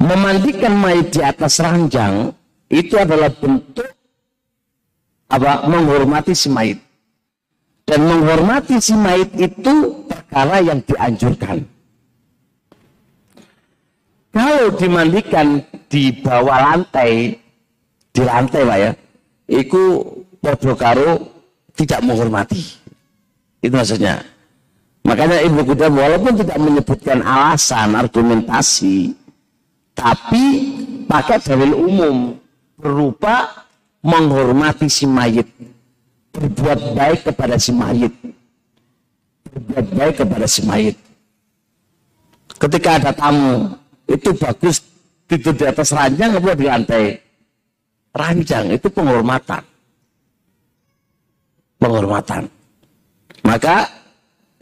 Memandikan 0.00 0.74
mayit 0.74 1.14
di 1.14 1.20
atas 1.22 1.62
ranjang 1.62 2.34
itu 2.66 2.98
adalah 2.98 3.30
bentuk 3.30 3.93
apa 5.30 5.66
menghormati 5.68 6.32
si 6.36 6.48
mayit. 6.52 6.78
Dan 7.84 8.08
menghormati 8.08 8.80
si 8.80 8.96
mayit 8.96 9.30
itu 9.36 10.04
perkara 10.08 10.64
yang 10.64 10.80
dianjurkan. 10.84 11.64
Kalau 14.34 14.74
dimandikan 14.74 15.62
di 15.86 16.10
bawah 16.10 16.58
lantai 16.58 17.38
di 18.14 18.22
lantai 18.22 18.62
pak 18.66 18.78
ya 18.82 18.90
itu 19.46 19.82
podo 20.42 20.72
karo 20.74 21.22
tidak 21.78 22.02
menghormati. 22.02 22.62
Itu 23.62 23.74
maksudnya. 23.74 24.22
Makanya 25.04 25.44
ibu 25.44 25.60
kita 25.68 25.92
walaupun 25.92 26.32
tidak 26.40 26.58
menyebutkan 26.58 27.20
alasan 27.20 27.92
argumentasi 27.92 29.12
tapi 29.94 30.44
pakai 31.06 31.38
dalil 31.40 31.72
umum 31.78 32.16
berupa 32.74 33.63
menghormati 34.04 34.86
si 34.86 35.08
mayit, 35.08 35.48
berbuat 36.36 36.92
baik 36.92 37.20
kepada 37.32 37.56
si 37.56 37.72
mayit, 37.72 38.12
berbuat 39.48 39.86
baik 39.96 40.14
kepada 40.20 40.44
si 40.44 40.60
mayit. 40.68 40.96
Ketika 42.60 43.00
ada 43.00 43.10
tamu, 43.16 43.72
itu 44.04 44.30
bagus 44.36 44.84
tidur 45.24 45.56
di 45.56 45.64
atas 45.64 45.96
ranjang 45.96 46.36
apa 46.36 46.52
di 46.52 46.64
lantai? 46.68 47.04
Ranjang 48.14 48.76
itu 48.76 48.86
penghormatan. 48.92 49.64
Penghormatan. 51.80 52.46
Maka 53.42 53.88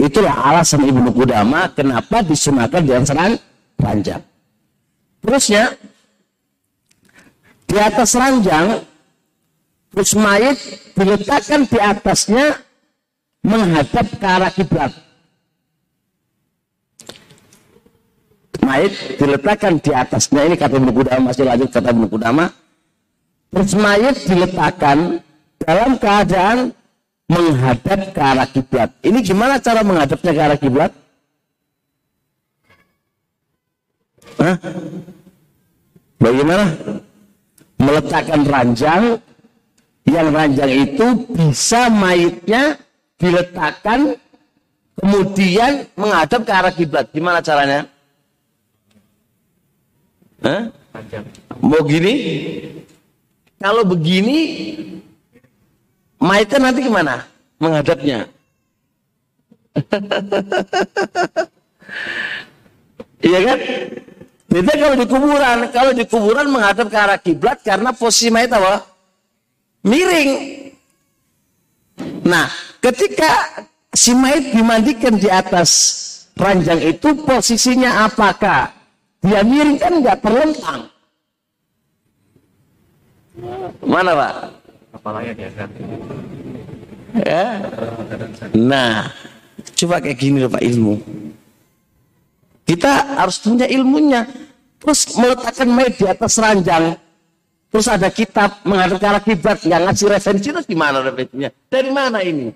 itulah 0.01 0.33
alasan 0.33 0.87
Ibnu 0.87 1.13
Qudama 1.13 1.69
kenapa 1.75 2.25
disunahkan 2.25 2.81
di 2.81 2.93
atas 2.95 3.13
ranjang. 3.77 4.23
Terusnya 5.21 5.65
di 7.69 7.77
atas 7.79 8.11
ranjang 8.17 8.92
terus 9.93 10.13
diletakkan 10.97 11.69
di 11.69 11.79
atasnya 11.79 12.57
menghadap 13.45 14.07
ke 14.09 14.27
arah 14.27 14.53
kiblat. 14.53 14.93
Mayit 18.63 18.95
diletakkan 19.19 19.83
di 19.83 19.91
atasnya 19.91 20.47
ini 20.49 20.55
kata 20.57 20.79
Ibnu 20.79 20.93
Qudama 20.95 21.31
masih 21.31 21.45
lanjut 21.45 21.69
kata 21.69 21.93
Ibnu 21.93 22.07
Qudama. 22.09 22.47
Terus 23.53 23.73
diletakkan 24.25 25.21
dalam 25.61 26.01
keadaan 26.01 26.73
menghadap 27.29 28.01
ke 28.17 28.21
arah 28.21 28.49
kiblat. 28.49 28.91
Ini 29.05 29.19
gimana 29.21 29.61
cara 29.61 29.85
menghadapnya 29.85 30.33
ke 30.33 30.41
arah 30.41 30.59
kiblat? 30.61 30.93
Bagaimana? 36.23 36.65
Meletakkan 37.83 38.41
ranjang, 38.47 39.19
yang 40.13 40.29
ranjang 40.29 40.69
itu 40.69 41.07
bisa 41.33 41.89
mayitnya 41.89 42.77
diletakkan 43.17 44.15
kemudian 45.01 45.89
menghadap 45.97 46.45
ke 46.45 46.53
arah 46.53 46.73
kiblat. 46.75 47.09
Gimana 47.11 47.41
caranya? 47.41 47.89
Hah? 50.45 50.69
Mau 51.65 51.81
gini? 51.89 52.15
Kalau 53.57 53.87
begini, 53.89 54.39
mayatnya 56.21 56.59
nanti 56.61 56.81
gimana? 56.85 57.25
Menghadapnya. 57.57 58.29
Iya 63.23 63.39
kan? 63.47 63.59
Beda 64.51 64.73
kalau 64.75 64.97
di 64.99 65.07
kuburan. 65.07 65.59
Kalau 65.71 65.93
di 65.95 66.05
kuburan 66.11 66.47
menghadap 66.51 66.91
ke 66.91 66.99
arah 66.99 67.19
kiblat 67.23 67.63
karena 67.63 67.95
posisi 67.95 68.35
mayat 68.35 68.51
apa? 68.51 68.92
Miring. 69.83 70.31
Nah, 72.23 72.47
ketika 72.79 73.31
si 73.91 74.15
mayat 74.15 74.55
dimandikan 74.55 75.19
di 75.19 75.27
atas 75.27 75.71
ranjang 76.39 76.79
itu 76.81 77.19
posisinya 77.27 78.07
apakah? 78.07 78.71
Dia 79.23 79.43
miring 79.47 79.79
kan 79.79 79.93
nggak 80.03 80.19
terlentang. 80.23 80.81
Mana 83.83 84.11
pak? 84.15 84.35
Kepalanya 84.99 85.33
diangkat. 85.35 85.71
Ya. 87.23 87.47
Nah, 88.55 89.11
coba 89.79 89.99
kayak 89.99 90.19
gini 90.19 90.43
loh 90.43 90.51
pak 90.51 90.63
ilmu. 90.63 90.95
Kita 92.67 93.19
harus 93.19 93.43
punya 93.43 93.67
ilmunya. 93.67 94.27
Terus 94.83 95.15
meletakkan 95.15 95.69
mayat 95.71 95.95
di 95.99 96.07
atas 96.07 96.39
ranjang. 96.39 96.99
Terus 97.73 97.89
ada 97.89 98.13
kitab 98.13 98.61
arah 98.69 99.23
kiblat 99.25 99.65
nggak 99.65 99.81
ngasih 99.89 100.07
referensi 100.13 100.49
terus 100.53 100.69
gimana 100.69 101.01
referensinya? 101.01 101.49
Dari 101.73 101.89
mana 101.89 102.21
ini? 102.21 102.53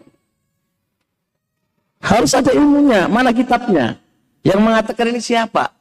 Harus 2.05 2.37
ada 2.37 2.53
ilmunya. 2.53 3.09
Mana 3.09 3.33
kitabnya? 3.33 3.97
Yang 4.45 4.61
mengatakan 4.61 5.07
ini 5.11 5.21
siapa? 5.25 5.73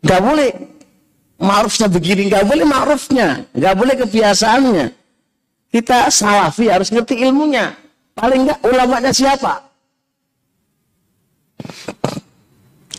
Gak 0.00 0.20
boleh 0.24 0.48
ma'rufnya 1.36 1.86
begini, 1.92 2.32
gak 2.32 2.48
boleh 2.48 2.64
ma'rufnya, 2.64 3.44
gak 3.52 3.74
boleh 3.76 3.94
kebiasaannya. 4.00 4.86
Kita 5.70 6.10
salafi 6.10 6.66
harus 6.66 6.90
ngerti 6.90 7.20
ilmunya. 7.22 7.76
Paling 8.16 8.48
enggak 8.48 8.60
ulamanya 8.66 9.12
siapa? 9.14 9.70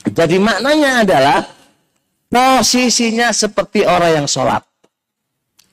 Jadi 0.08 0.38
maknanya 0.40 1.04
adalah 1.04 1.40
posisinya 2.32 3.36
seperti 3.36 3.84
orang 3.84 4.24
yang 4.24 4.28
sholat. 4.32 4.64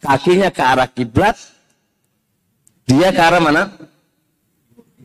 Kakinya 0.03 0.51
ke 0.51 0.63
arah 0.63 0.91
kiblat, 0.91 1.39
dia 2.83 3.15
ke 3.15 3.23
arah 3.23 3.39
mana? 3.39 3.63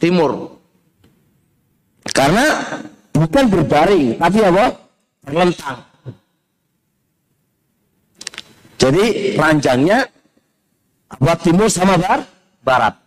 Timur. 0.02 0.58
Karena 2.10 2.46
bukan 3.14 3.46
berbaring, 3.48 4.18
tapi 4.18 4.40
apa? 4.42 4.66
Terlentang. 5.24 5.78
Jadi 8.82 9.38
ranjangnya 9.40 10.12
buat 11.16 11.40
timur 11.40 11.72
sama 11.72 11.96
bar, 11.96 12.28
barat. 12.60 13.00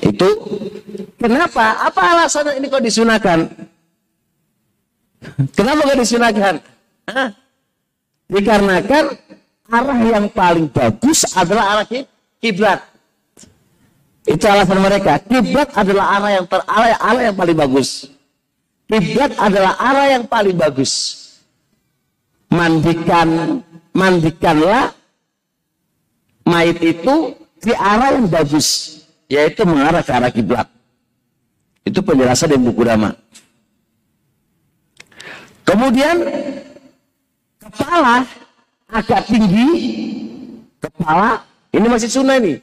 Itu 0.00 0.28
kenapa? 1.18 1.90
Apa 1.90 2.00
alasan 2.14 2.56
ini 2.56 2.70
kok 2.70 2.80
disunahkan? 2.80 3.69
Kenapa 5.56 5.80
kok 5.84 5.98
disunahkan? 6.00 6.54
Dikarenakan 8.30 9.04
arah 9.70 10.00
yang 10.02 10.26
paling 10.30 10.66
bagus 10.70 11.26
adalah 11.34 11.64
arah 11.76 11.86
kiblat. 12.38 12.80
Itu 14.26 14.44
alasan 14.46 14.80
mereka. 14.80 15.18
Kiblat 15.24 15.74
adalah 15.74 16.20
arah 16.20 16.30
yang 16.38 16.44
ter, 16.46 16.60
arah, 16.68 17.22
yang 17.24 17.36
paling 17.36 17.56
bagus. 17.56 17.88
Kiblat 18.86 19.32
adalah 19.38 19.72
arah 19.78 20.06
yang 20.18 20.24
paling 20.26 20.56
bagus. 20.56 20.92
Mandikan 22.50 23.62
mandikanlah 23.94 24.90
mayat 26.42 26.78
itu 26.82 27.38
di 27.62 27.72
arah 27.74 28.18
yang 28.18 28.26
bagus, 28.26 28.98
yaitu 29.30 29.62
mengarah 29.62 30.02
ke 30.02 30.10
arah 30.10 30.30
kiblat. 30.34 30.66
Itu 31.86 32.02
penjelasan 32.02 32.54
dari 32.54 32.60
buku 32.60 32.82
Dama. 32.82 33.14
Kemudian 35.70 36.16
kepala 37.62 38.26
agak 38.90 39.30
tinggi, 39.30 39.68
kepala 40.82 41.46
ini 41.70 41.86
masih 41.86 42.10
sunnah 42.10 42.42
ini. 42.42 42.58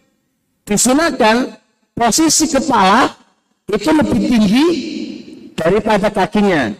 Disunahkan 0.67 1.55
posisi 1.95 2.51
kepala 2.51 3.15
itu 3.71 3.89
lebih 3.95 4.19
tinggi 4.27 4.65
daripada 5.55 6.11
kakinya. 6.11 6.75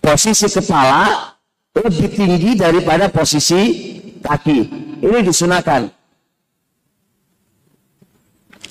Posisi 0.00 0.48
kepala 0.48 1.36
lebih 1.76 2.08
tinggi 2.08 2.56
daripada 2.56 3.12
posisi 3.12 3.60
kaki. 4.24 4.58
Ini 5.04 5.18
disunahkan. 5.28 5.92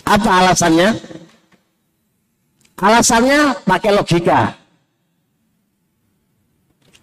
Apa 0.09 0.29
alasannya? 0.41 0.89
Alasannya 2.81 3.61
pakai 3.61 3.93
logika. 3.93 4.64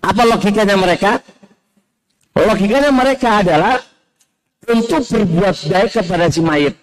Apa 0.03 0.23
logikanya 0.27 0.75
mereka? 0.75 1.23
Logikanya 2.35 2.91
mereka 2.91 3.39
adalah 3.39 3.79
untuk 4.67 5.03
berbuat 5.07 5.57
baik 5.71 5.91
kepada 5.95 6.27
si 6.27 6.43
mayit. 6.43 6.75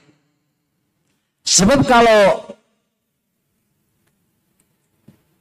Sebab 1.44 1.84
kalau 1.84 2.54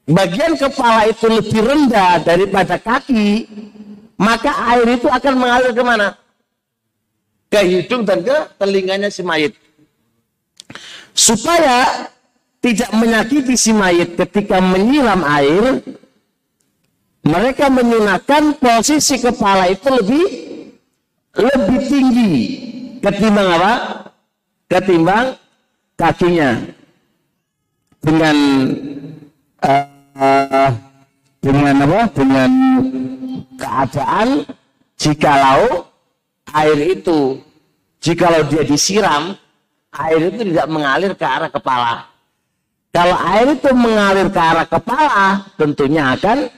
bagian 0.09 0.59
kepala 0.59 1.07
itu 1.07 1.26
lebih 1.29 1.61
rendah 1.62 2.18
daripada 2.22 2.81
kaki, 2.81 3.47
maka 4.18 4.51
air 4.74 4.99
itu 4.99 5.07
akan 5.07 5.35
mengalir 5.39 5.70
ke 5.70 5.83
mana? 5.83 6.18
Ke 7.53 7.62
hidung 7.62 8.03
dan 8.03 8.26
ke 8.26 8.37
telinganya 8.59 9.12
si 9.12 9.22
mayit. 9.22 9.55
Supaya 11.14 12.11
tidak 12.59 12.91
menyakiti 12.91 13.55
si 13.55 13.70
mayit 13.70 14.18
ketika 14.18 14.59
menyiram 14.59 15.22
air, 15.22 15.83
mereka 17.29 17.68
menyunahkan 17.68 18.57
posisi 18.57 19.20
kepala 19.20 19.68
itu 19.68 19.85
lebih 19.93 20.24
lebih 21.37 21.79
tinggi 21.85 22.33
ketimbang 23.05 23.49
apa? 23.53 23.72
Ketimbang 24.72 25.26
kakinya. 26.01 26.57
Dengan 28.01 28.37
uh, 29.61 30.70
dengan 31.45 31.74
apa? 31.85 32.01
Dengan 32.16 32.51
keadaan 33.61 34.29
jikalau 34.97 35.85
air 36.57 36.79
itu 36.97 37.37
jikalau 38.01 38.41
dia 38.49 38.64
disiram 38.64 39.37
air 39.93 40.33
itu 40.33 40.49
tidak 40.49 40.68
mengalir 40.72 41.12
ke 41.12 41.26
arah 41.29 41.53
kepala. 41.53 42.09
Kalau 42.89 43.16
air 43.20 43.53
itu 43.53 43.70
mengalir 43.76 44.33
ke 44.33 44.41
arah 44.41 44.64
kepala, 44.64 45.45
tentunya 45.61 46.16
akan 46.16 46.49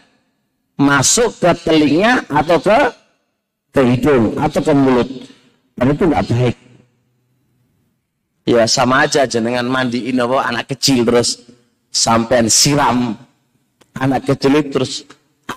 masuk 0.81 1.37
ke 1.37 1.53
telinga 1.61 2.25
atau 2.33 2.57
ke 2.57 2.79
ke 3.77 3.81
hidung 3.85 4.33
atau 4.41 4.61
ke 4.65 4.73
mulut. 4.73 5.09
Dan 5.77 5.93
itu 5.93 6.05
nggak 6.09 6.25
baik. 6.33 6.57
Ya 8.49 8.65
sama 8.65 9.05
aja 9.05 9.29
dengan 9.29 9.69
mandiin 9.69 10.17
apa 10.17 10.41
anak 10.49 10.73
kecil 10.73 11.05
terus 11.05 11.45
sampai 11.93 12.49
siram. 12.49 13.13
Anak 14.01 14.25
kecil 14.25 14.57
itu 14.57 14.81
terus 14.81 14.93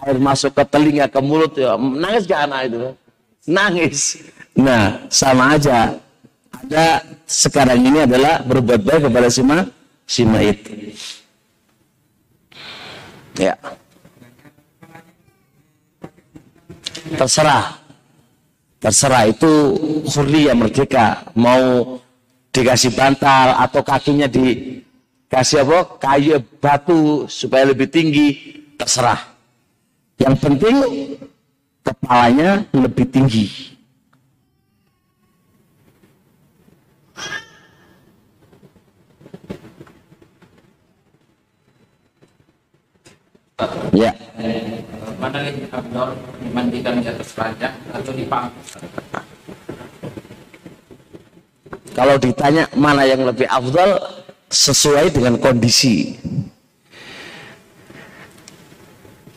air 0.03 0.19
masuk 0.19 0.51
ke 0.51 0.63
telinga 0.67 1.07
ke 1.07 1.19
mulut 1.23 1.55
ya 1.55 1.79
nangis 1.79 2.27
gak 2.27 2.43
anak 2.51 2.61
itu? 2.67 2.77
Nangis. 3.47 3.99
Nah 4.59 5.07
sama 5.07 5.55
aja. 5.55 5.95
Ada 6.53 7.03
sekarang 7.27 7.79
ini 7.81 8.07
adalah 8.07 8.43
berbuat 8.43 8.81
baik 8.87 9.01
kepada 9.09 9.27
si 9.31 9.41
ma 9.43 9.63
si 10.07 10.23
mayit. 10.27 10.59
Ya 13.35 13.57
terserah. 17.11 17.79
Terserah. 18.79 19.23
Itu 19.27 19.79
yang 20.51 20.63
merdeka. 20.63 21.27
Mau 21.35 21.99
dikasih 22.53 22.95
bantal 22.95 23.59
atau 23.59 23.81
kakinya 23.83 24.27
dikasih 24.27 25.67
apa? 25.67 25.79
Kayu 25.99 26.39
batu 26.61 27.27
supaya 27.27 27.67
lebih 27.67 27.91
tinggi 27.91 28.59
terserah. 28.79 29.19
Yang 30.19 30.35
penting 30.39 30.75
kepalanya 31.83 32.63
lebih 32.71 33.05
tinggi. 33.11 33.73
Ya. 43.93 44.22
Mana 45.21 45.37
yang 45.45 45.69
abdor 45.69 46.17
dimandikan 46.41 46.99
di 46.99 47.07
atas 47.07 47.31
ranjang 47.37 47.75
atau 47.93 48.11
di 48.11 48.25
pangkus? 48.25 48.81
Kalau 51.93 52.17
ditanya 52.17 52.65
mana 52.73 53.05
yang 53.05 53.21
lebih 53.21 53.45
afdal 53.45 54.01
sesuai 54.49 55.13
dengan 55.13 55.37
kondisi. 55.37 56.17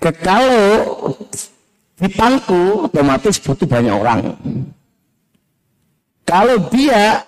Kalau 0.01 0.57
di 2.01 2.09
pangku 2.13 2.89
otomatis 2.89 3.37
butuh 3.37 3.69
banyak 3.69 3.93
orang. 3.93 4.21
Kalau 6.25 6.57
dia 6.73 7.27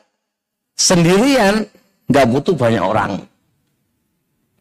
sendirian 0.72 1.68
nggak 2.08 2.26
butuh 2.32 2.56
banyak 2.56 2.82
orang. 2.82 3.12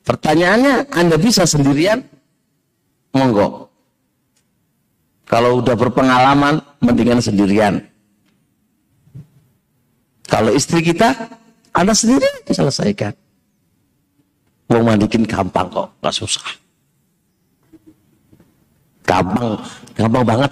Pertanyaannya, 0.03 0.91
Anda 0.91 1.15
bisa 1.19 1.43
sendirian? 1.43 2.16
Monggo. 3.17 3.67
Kalau 5.27 5.59
udah 5.59 5.75
berpengalaman, 5.75 6.63
mendingan 6.79 7.19
sendirian. 7.19 7.83
Kalau 10.27 10.55
istri 10.55 10.79
kita, 10.79 11.11
Anda 11.75 11.91
sendiri 11.91 12.27
selesaikan. 12.47 13.11
Mau 14.67 14.83
mandikin 14.83 15.23
gampang 15.23 15.67
kok, 15.71 15.87
nggak 15.99 16.15
susah. 16.15 16.47
Gampang, 19.07 19.55
gampang 19.95 20.23
banget. 20.27 20.51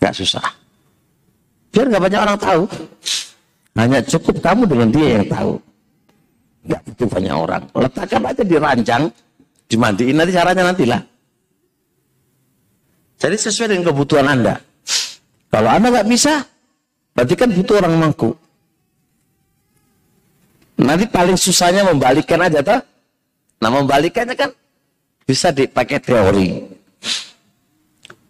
Nggak 0.00 0.14
susah. 0.16 0.46
Biar 1.72 1.88
nggak 1.88 2.04
banyak 2.04 2.20
orang 2.20 2.40
tahu. 2.40 2.62
Hanya 3.76 4.00
cukup 4.04 4.36
kamu 4.44 4.62
dengan 4.68 4.88
dia 4.92 5.08
yang 5.20 5.26
tahu. 5.28 5.52
Nggak 6.68 6.80
butuh 6.84 7.08
banyak 7.08 7.34
orang. 7.36 7.62
Letakkan 7.72 8.22
aja 8.28 8.42
di 8.44 8.56
ranjang, 8.60 9.02
dimandiin 9.68 10.16
nanti 10.16 10.32
caranya 10.32 10.62
nantilah. 10.72 11.00
Jadi 13.22 13.36
sesuai 13.38 13.70
dengan 13.70 13.94
kebutuhan 13.94 14.26
Anda. 14.26 14.58
Kalau 15.46 15.70
Anda 15.70 15.94
nggak 15.94 16.10
bisa, 16.10 16.42
berarti 17.14 17.34
kan 17.38 17.54
butuh 17.54 17.78
orang 17.78 17.94
mampu. 17.94 18.34
Nanti 20.82 21.06
paling 21.06 21.38
susahnya 21.38 21.86
membalikkan 21.86 22.42
aja 22.42 22.58
toh. 22.66 22.82
Nah 23.62 23.70
membalikannya 23.70 24.34
kan 24.34 24.50
bisa 25.22 25.54
dipakai 25.54 26.02
teori. 26.02 26.66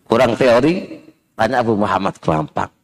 Kurang 0.04 0.36
teori, 0.36 1.00
tanya 1.40 1.64
Abu 1.64 1.72
Muhammad 1.72 2.12
Kelampang. 2.20 2.68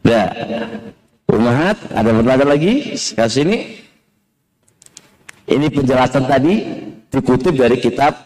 Ya, 0.00 0.26
Umahat, 1.30 1.78
ada 1.94 2.10
pertanyaan 2.10 2.50
lagi? 2.50 2.98
Sekarang 2.98 3.30
sini. 3.30 3.79
Ini 5.60 5.68
penjelasan 5.68 6.24
tadi 6.24 6.64
dikutip 7.12 7.52
dari 7.52 7.76
kitab 7.76 8.16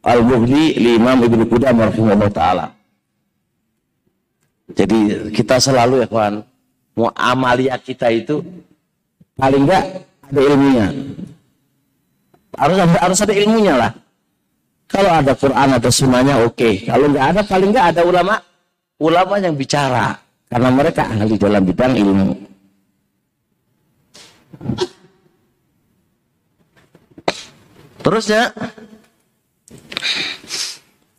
Al-Mughni 0.00 0.72
Imam 0.80 1.20
Ibnu 1.20 1.44
Qudam 1.44 1.76
rahimahullah 1.76 2.32
taala. 2.32 2.72
Jadi 4.72 5.28
kita 5.36 5.60
selalu 5.60 6.00
ya 6.00 6.06
kawan, 6.08 6.40
mau 6.96 7.12
amalia 7.12 7.76
kita 7.76 8.08
itu 8.08 8.40
paling 9.36 9.68
enggak 9.68 10.08
ada 10.32 10.40
ilmunya. 10.40 10.88
Harus 12.56 12.76
ada, 12.80 12.96
harus 12.96 13.18
ada 13.20 13.34
ilmunya 13.36 13.74
lah. 13.76 13.92
Kalau 14.88 15.12
ada 15.12 15.36
Quran 15.36 15.68
atau 15.76 15.90
sunnahnya 15.92 16.40
oke. 16.48 16.88
Kalau 16.88 17.12
enggak 17.12 17.26
ada 17.28 17.40
paling 17.44 17.76
enggak 17.76 17.86
ada 17.92 18.00
ulama 18.08 18.40
ulama 18.96 19.36
yang 19.36 19.52
bicara 19.52 20.16
karena 20.48 20.72
mereka 20.72 21.12
ahli 21.12 21.36
dalam 21.36 21.60
bidang 21.60 21.92
ilmu. 21.92 22.28
Terusnya. 28.06 28.54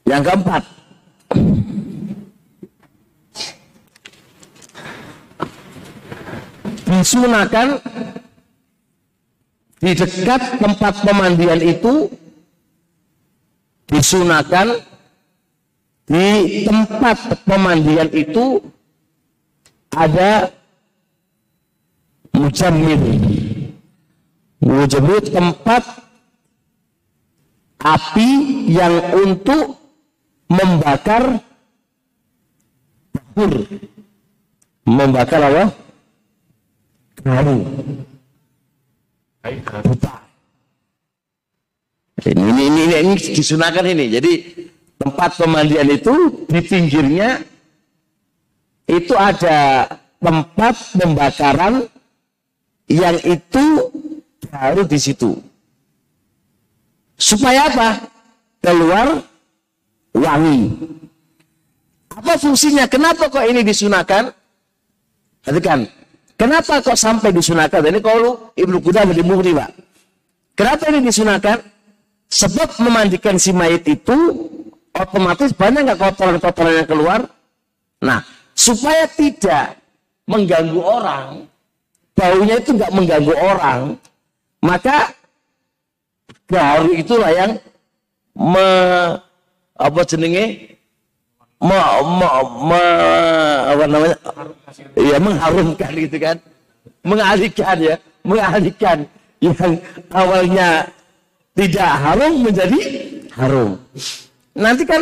Yang 0.08 0.24
keempat. 0.24 0.64
Disunahkan 6.88 7.68
di 9.84 9.92
dekat 9.92 10.42
tempat 10.64 10.94
pemandian 11.04 11.60
itu 11.60 12.08
disunahkan 13.92 14.80
di 16.08 16.64
tempat 16.64 17.44
pemandian 17.44 18.08
itu 18.16 18.64
ada 19.92 20.56
mujammil 22.32 23.04
mujammil 24.64 25.20
tempat 25.28 26.07
api 27.82 28.30
yang 28.72 28.94
untuk 29.14 29.78
membakar 30.50 31.42
bahur 33.14 33.54
membakar 34.88 35.42
apa? 35.44 35.66
buta. 39.84 40.16
Ini, 42.24 42.34
ini, 42.34 42.64
ini, 42.66 42.82
ini, 42.88 42.96
ini 43.04 43.16
disunahkan 43.36 43.86
ini. 43.86 44.06
Jadi 44.10 44.32
tempat 44.98 45.38
pemandian 45.38 45.88
itu 45.92 46.46
di 46.50 46.60
pinggirnya 46.64 47.44
itu 48.88 49.14
ada 49.14 49.86
tempat 50.18 50.76
pembakaran 50.98 51.86
yang 52.88 53.20
itu 53.28 53.92
baru 54.48 54.88
di 54.88 54.98
situ 54.98 55.36
supaya 57.18 57.68
apa? 57.68 57.90
Keluar 58.62 59.22
wangi. 60.14 60.72
Apa 62.14 62.34
fungsinya? 62.38 62.86
Kenapa 62.90 63.30
kok 63.30 63.46
ini 63.46 63.62
disunahkan? 63.62 64.34
Perhatikan 65.42 65.86
kenapa 66.38 66.82
kok 66.82 66.98
sampai 66.98 67.34
disunahkan? 67.34 67.82
Ini 67.82 68.00
kalau 68.00 68.54
Ibnu 68.54 68.78
Qudamah 68.82 69.14
di 69.14 69.24
Mughni 69.26 69.52
Pak. 69.54 69.72
Kenapa 70.58 70.90
ini 70.94 71.06
disunahkan? 71.06 71.58
Sebab 72.28 72.82
memandikan 72.84 73.40
si 73.40 73.56
mayit 73.56 73.88
itu 73.88 74.18
otomatis 74.92 75.54
banyak 75.54 75.88
nggak 75.88 76.00
kotoran-kotoran 76.02 76.84
yang 76.84 76.90
keluar? 76.90 77.20
Nah 78.04 78.20
supaya 78.58 79.06
tidak 79.14 79.78
mengganggu 80.26 80.82
orang 80.82 81.46
baunya 82.18 82.58
itu 82.58 82.74
nggak 82.74 82.90
mengganggu 82.90 83.34
orang 83.38 83.96
maka 84.66 85.14
garu 86.48 86.92
itulah 86.96 87.32
yang 87.36 87.52
me, 88.34 88.68
apa 89.76 90.00
jenenge? 90.08 90.76
Me, 91.60 91.80
me, 92.20 92.30
me, 92.66 92.84
apa 93.76 93.84
namanya? 93.86 94.18
Ya 94.96 95.18
mengharumkan 95.20 95.92
gitu 95.94 96.18
kan. 96.18 96.38
Mengalihkan 97.08 97.78
ya 97.80 97.96
mengalihkan 98.28 99.08
yang 99.40 99.80
awalnya 100.12 100.84
tidak 101.56 101.92
harum 102.04 102.34
menjadi 102.44 102.80
harum. 103.32 103.72
Nanti 104.52 104.84
kan 104.84 105.02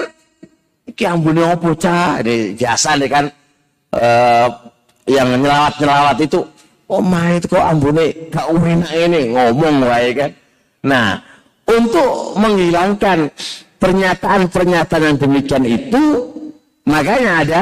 iki 0.85 1.03
ambune 1.09 1.41
opo 1.49 1.73
cah 1.73 2.21
biasa 2.21 3.01
nih 3.01 3.09
kan 3.09 3.25
eh, 3.97 4.47
yang 5.09 5.27
nyelawat 5.33 5.73
nyelawat 5.81 6.17
itu 6.21 6.39
oh 6.87 7.01
my 7.01 7.41
itu 7.41 7.49
kok 7.49 7.65
ambune 7.65 8.05
gak 8.29 8.47
ini 8.93 9.33
ngomong 9.33 9.83
wae 9.83 10.13
kan 10.13 10.31
nah 10.85 11.17
untuk 11.65 12.37
menghilangkan 12.37 13.29
pernyataan-pernyataan 13.81 15.03
yang 15.13 15.17
demikian 15.17 15.65
itu 15.65 16.03
makanya 16.85 17.31
ada 17.41 17.61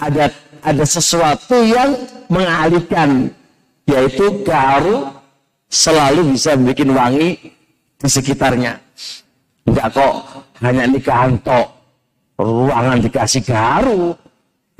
ada 0.00 0.24
ada 0.64 0.84
sesuatu 0.84 1.60
yang 1.60 1.96
mengalihkan 2.32 3.28
yaitu 3.84 4.44
garu 4.44 5.08
selalu 5.68 6.36
bisa 6.36 6.56
bikin 6.56 6.92
wangi 6.96 7.36
di 8.00 8.08
sekitarnya. 8.08 8.80
Enggak 9.68 9.92
kok 9.92 10.14
hanya 10.64 10.88
nikahan 10.88 11.36
tok. 11.44 11.68
Ruangan 12.40 13.04
dikasih 13.04 13.44
garu. 13.44 14.16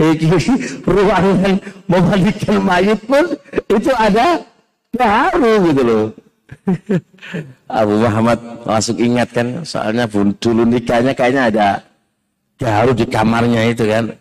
Ruangan 0.89 1.61
memandikan 1.85 2.57
mayit 2.65 3.01
pun 3.05 3.37
itu 3.69 3.93
ada 3.93 4.41
garu 4.97 5.69
gitu 5.69 5.83
loh 5.85 6.05
Abu 7.71 7.95
Muhammad 8.03 8.39
langsung 8.67 8.99
ingat 8.99 9.31
kan 9.31 9.63
soalnya 9.63 10.07
dulu 10.39 10.67
nikahnya 10.67 11.15
kayaknya 11.15 11.43
ada 11.51 11.83
garu 12.61 12.93
di 12.93 13.07
kamarnya 13.09 13.73
itu 13.73 13.85
kan. 13.89 14.05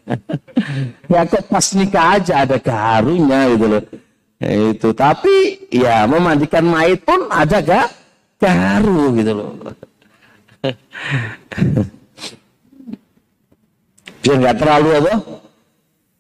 Ya 1.10 1.26
kok 1.26 1.50
pas 1.50 1.66
nikah 1.74 2.22
aja 2.22 2.46
ada 2.46 2.62
garunya 2.62 3.50
gitu 3.58 3.66
loh. 3.66 3.82
Ya, 4.40 4.72
itu 4.72 4.94
tapi 4.94 5.58
ya 5.74 6.06
memandikan 6.06 6.64
mayit 6.64 7.02
pun 7.02 7.26
ada 7.34 7.60
gak 7.60 7.90
garu 8.38 9.18
gitu 9.18 9.32
loh. 9.34 9.58
Biar 14.22 14.36
nggak 14.38 14.58
terlalu 14.62 14.90
apa? 15.02 15.14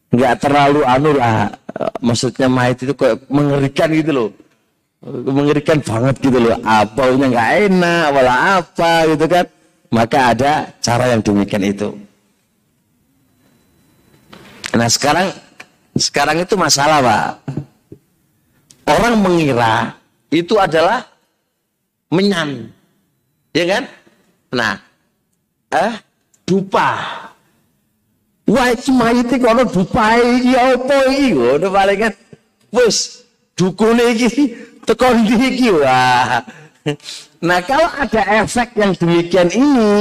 Nggak 0.10 0.36
terlalu 0.42 0.82
anu 0.90 1.14
lah 1.14 1.54
maksudnya 2.02 2.48
mayit 2.50 2.82
itu 2.82 2.94
kayak 2.96 3.24
mengerikan 3.30 3.90
gitu 3.94 4.12
loh 4.12 4.30
mengerikan 5.08 5.80
banget 5.80 6.20
gitu 6.20 6.38
loh 6.44 6.60
apa 6.68 6.92
baunya 6.92 7.32
nggak 7.32 7.52
enak 7.72 8.06
wala 8.12 8.34
apa 8.60 9.08
gitu 9.08 9.26
kan 9.32 9.46
maka 9.90 10.36
ada 10.36 10.54
cara 10.80 11.10
yang 11.10 11.22
demikian 11.24 11.66
itu. 11.66 11.90
Nah 14.78 14.86
sekarang 14.86 15.34
sekarang 15.98 16.38
itu 16.46 16.54
masalah 16.54 17.02
pak. 17.02 17.30
Orang 18.90 19.22
mengira 19.22 19.98
itu 20.34 20.58
adalah 20.58 21.06
menyan, 22.10 22.74
ya 23.54 23.66
kan? 23.70 23.84
Nah, 24.50 24.74
eh 25.74 25.94
dupa. 26.46 26.90
Wah 28.50 28.74
iki 28.74 28.90
mayite 28.90 29.38
kono 29.38 29.62
dupae 29.70 30.42
iki 30.42 30.54
apa 30.58 30.98
iki 31.14 31.38
ngono 31.38 31.68
paling 31.70 32.00
kan. 32.02 32.14
Wis 32.74 33.26
dukune 33.54 34.18
iki 34.18 34.58
tekan 34.90 35.22
ndi 35.22 35.38
iki 35.54 35.70
wah. 35.70 36.42
Nah 37.46 37.62
kalau 37.62 37.86
ada 37.94 38.22
efek 38.42 38.74
yang 38.74 38.98
demikian 38.98 39.54
ini 39.54 39.92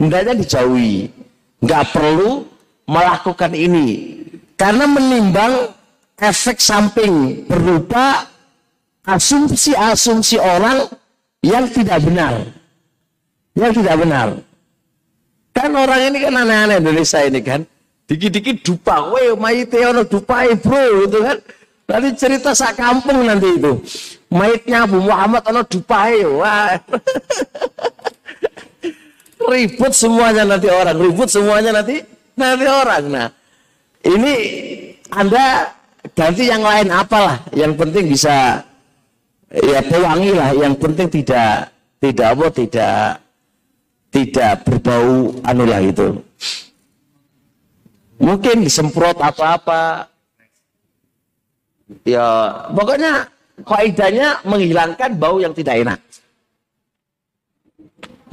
hendaknya 0.00 0.32
dijauhi. 0.40 1.12
Nggak 1.60 1.84
perlu 1.92 2.48
melakukan 2.88 3.52
ini. 3.52 4.16
Karena 4.56 4.88
menimbang 4.88 5.68
efek 6.16 6.56
samping 6.64 7.44
berupa 7.44 8.24
asumsi-asumsi 9.04 10.40
orang 10.40 10.88
yang 11.44 11.68
tidak 11.68 12.00
benar. 12.00 12.40
Yang 13.52 13.84
tidak 13.84 13.96
benar. 14.00 14.28
Kan 15.52 15.72
orang 15.76 16.12
ini 16.12 16.18
kan 16.24 16.34
aneh-aneh 16.40 16.76
Indonesia 16.80 17.20
ini 17.20 17.40
kan. 17.44 17.60
Dikit-dikit 18.06 18.62
dupa, 18.62 19.10
weh 19.12 19.34
mayite 19.34 19.82
ono 19.82 20.06
dupai 20.06 20.54
bro 20.56 21.04
gitu 21.04 21.20
kan. 21.26 21.38
Nanti 21.86 22.08
cerita 22.18 22.50
sak 22.50 22.74
kampung 22.74 23.22
nanti 23.22 23.46
itu. 23.46 23.78
Mayitnya 24.26 24.90
Abu 24.90 24.98
Muhammad 24.98 25.46
ono 25.46 25.62
dupai, 25.62 26.26
wah. 26.26 26.74
ribut 29.46 29.92
semuanya 29.94 30.42
nanti 30.42 30.66
orang, 30.66 30.98
ribut 30.98 31.30
semuanya 31.30 31.70
nanti 31.78 32.02
nanti 32.34 32.66
orang. 32.66 33.04
Nah, 33.06 33.28
ini 34.02 34.34
Anda 35.14 35.70
ganti 36.10 36.50
yang 36.50 36.66
lain 36.66 36.90
apalah, 36.90 37.38
yang 37.54 37.78
penting 37.78 38.10
bisa 38.10 38.66
ya 39.54 39.80
pewangi 39.86 40.34
lah, 40.34 40.50
yang 40.58 40.74
penting 40.74 41.06
tidak 41.06 41.70
tidak 42.02 42.26
apa 42.34 42.46
tidak 42.50 43.22
tidak 44.10 44.52
berbau 44.66 45.30
anu 45.46 45.64
lah 45.70 45.80
itu. 45.82 46.18
Mungkin 48.16 48.64
disemprot 48.64 49.20
apa-apa. 49.20 50.08
Ya, 51.86 52.66
pokoknya 52.74 53.30
kaidahnya 53.62 54.42
menghilangkan 54.42 55.14
bau 55.14 55.38
yang 55.38 55.54
tidak 55.54 55.86
enak. 55.86 56.00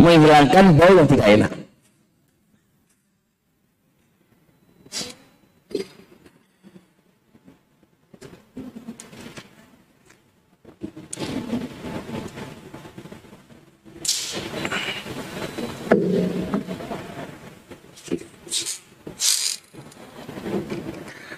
Menghilangkan 0.02 0.74
bau 0.74 0.94
yang 0.98 1.06
tidak 1.06 1.28
enak. 1.30 1.54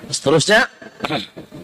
Seterusnya 0.09 0.65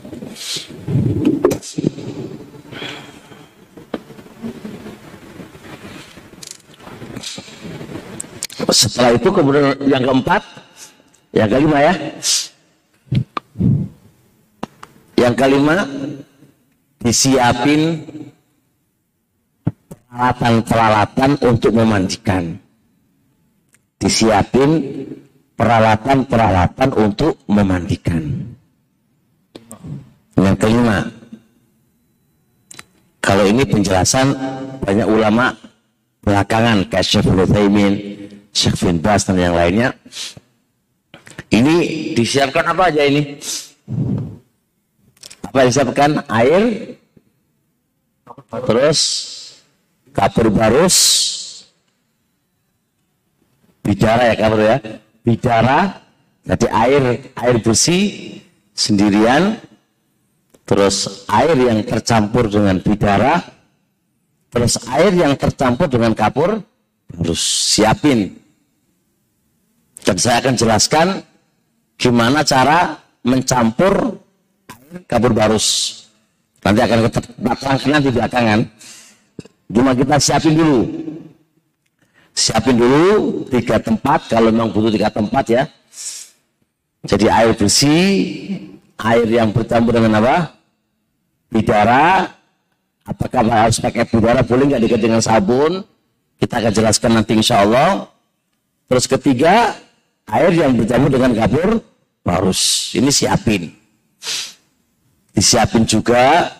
Setelah 8.72 9.12
itu 9.20 9.30
kemudian 9.30 9.76
yang 9.84 10.04
keempat, 10.08 10.42
yang 11.36 11.50
kelima 11.52 11.78
ya. 11.84 11.94
Yang 15.20 15.34
kelima 15.38 15.76
disiapin 17.04 17.82
peralatan-peralatan 20.08 21.32
untuk 21.46 21.72
memandikan. 21.76 22.44
Disiapin 24.02 24.72
peralatan-peralatan 25.60 26.89
untuk 26.96 27.38
memandikan. 27.46 28.56
Yang 30.39 30.57
kelima, 30.57 30.97
kalau 33.21 33.45
ini 33.45 33.63
penjelasan 33.67 34.34
banyak 34.82 35.05
ulama 35.05 35.53
belakangan 36.25 36.88
kayak 36.89 37.05
Syekh 37.05 37.29
Utsaimin, 37.29 37.93
Syekh 38.53 38.75
bin 38.82 38.97
Bas 39.01 39.25
dan 39.27 39.38
yang 39.38 39.55
lainnya. 39.55 39.93
Ini 41.51 41.75
disiapkan 42.15 42.63
apa 42.63 42.89
aja 42.89 43.03
ini? 43.03 43.36
Apa 45.43 45.67
disiapkan? 45.67 46.23
Air, 46.32 46.95
terus 48.63 48.99
kapur 50.15 50.47
barus, 50.47 50.97
bidara 53.84 54.32
ya 54.32 54.36
kapur 54.39 54.59
ya, 54.63 54.77
bidara, 55.27 55.79
jadi 56.47 56.67
air 56.71 57.03
air 57.36 57.55
bersih 57.59 58.39
sendirian, 58.71 59.59
terus 60.72 61.28
air 61.28 61.51
yang 61.59 61.84
tercampur 61.84 62.47
dengan 62.47 62.80
bidara, 62.80 63.43
terus 64.47 64.80
air 64.88 65.11
yang 65.11 65.36
tercampur 65.36 65.91
dengan 65.91 66.15
kapur 66.15 66.63
harus 67.11 67.43
siapin. 67.76 68.39
Dan 69.99 70.15
saya 70.15 70.39
akan 70.39 70.55
jelaskan 70.55 71.07
gimana 71.99 72.47
cara 72.47 72.95
mencampur 73.28 74.15
air 74.72 75.03
kapur 75.11 75.36
barus. 75.36 75.67
Nanti 76.63 76.80
akan 76.88 76.97
kita 77.03 77.99
di 77.99 78.11
belakangan. 78.15 78.59
Cuma 79.76 79.91
kita 79.91 80.15
siapin 80.24 80.55
dulu. 80.55 80.88
Siapin 82.32 82.80
dulu 82.80 83.43
tiga 83.51 83.76
tempat, 83.76 84.32
kalau 84.32 84.55
memang 84.55 84.72
butuh 84.72 84.88
tiga 84.88 85.11
tempat 85.11 85.43
ya. 85.51 85.63
Jadi 87.03 87.28
air 87.28 87.51
bersih, 87.59 88.07
air 89.03 89.28
yang 89.28 89.51
bercampur 89.51 89.99
dengan 89.99 90.24
apa? 90.24 90.61
Bidara, 91.52 92.32
apakah 93.04 93.43
harus 93.43 93.84
pakai 93.84 94.08
bidara, 94.08 94.39
boleh 94.39 94.72
nggak 94.72 94.82
diganti 94.88 95.06
dengan 95.12 95.20
sabun? 95.20 95.84
Kita 96.39 96.64
akan 96.64 96.72
jelaskan 96.72 97.12
nanti 97.20 97.36
insya 97.36 97.68
Allah. 97.68 98.08
Terus 98.88 99.06
ketiga, 99.06 99.76
air 100.32 100.52
yang 100.56 100.74
bercampur 100.74 101.12
dengan 101.12 101.32
kapur 101.36 101.70
barus. 102.24 102.95
Ini 102.95 103.12
siapin. 103.12 103.68
Disiapin 105.36 105.84
juga 105.84 106.56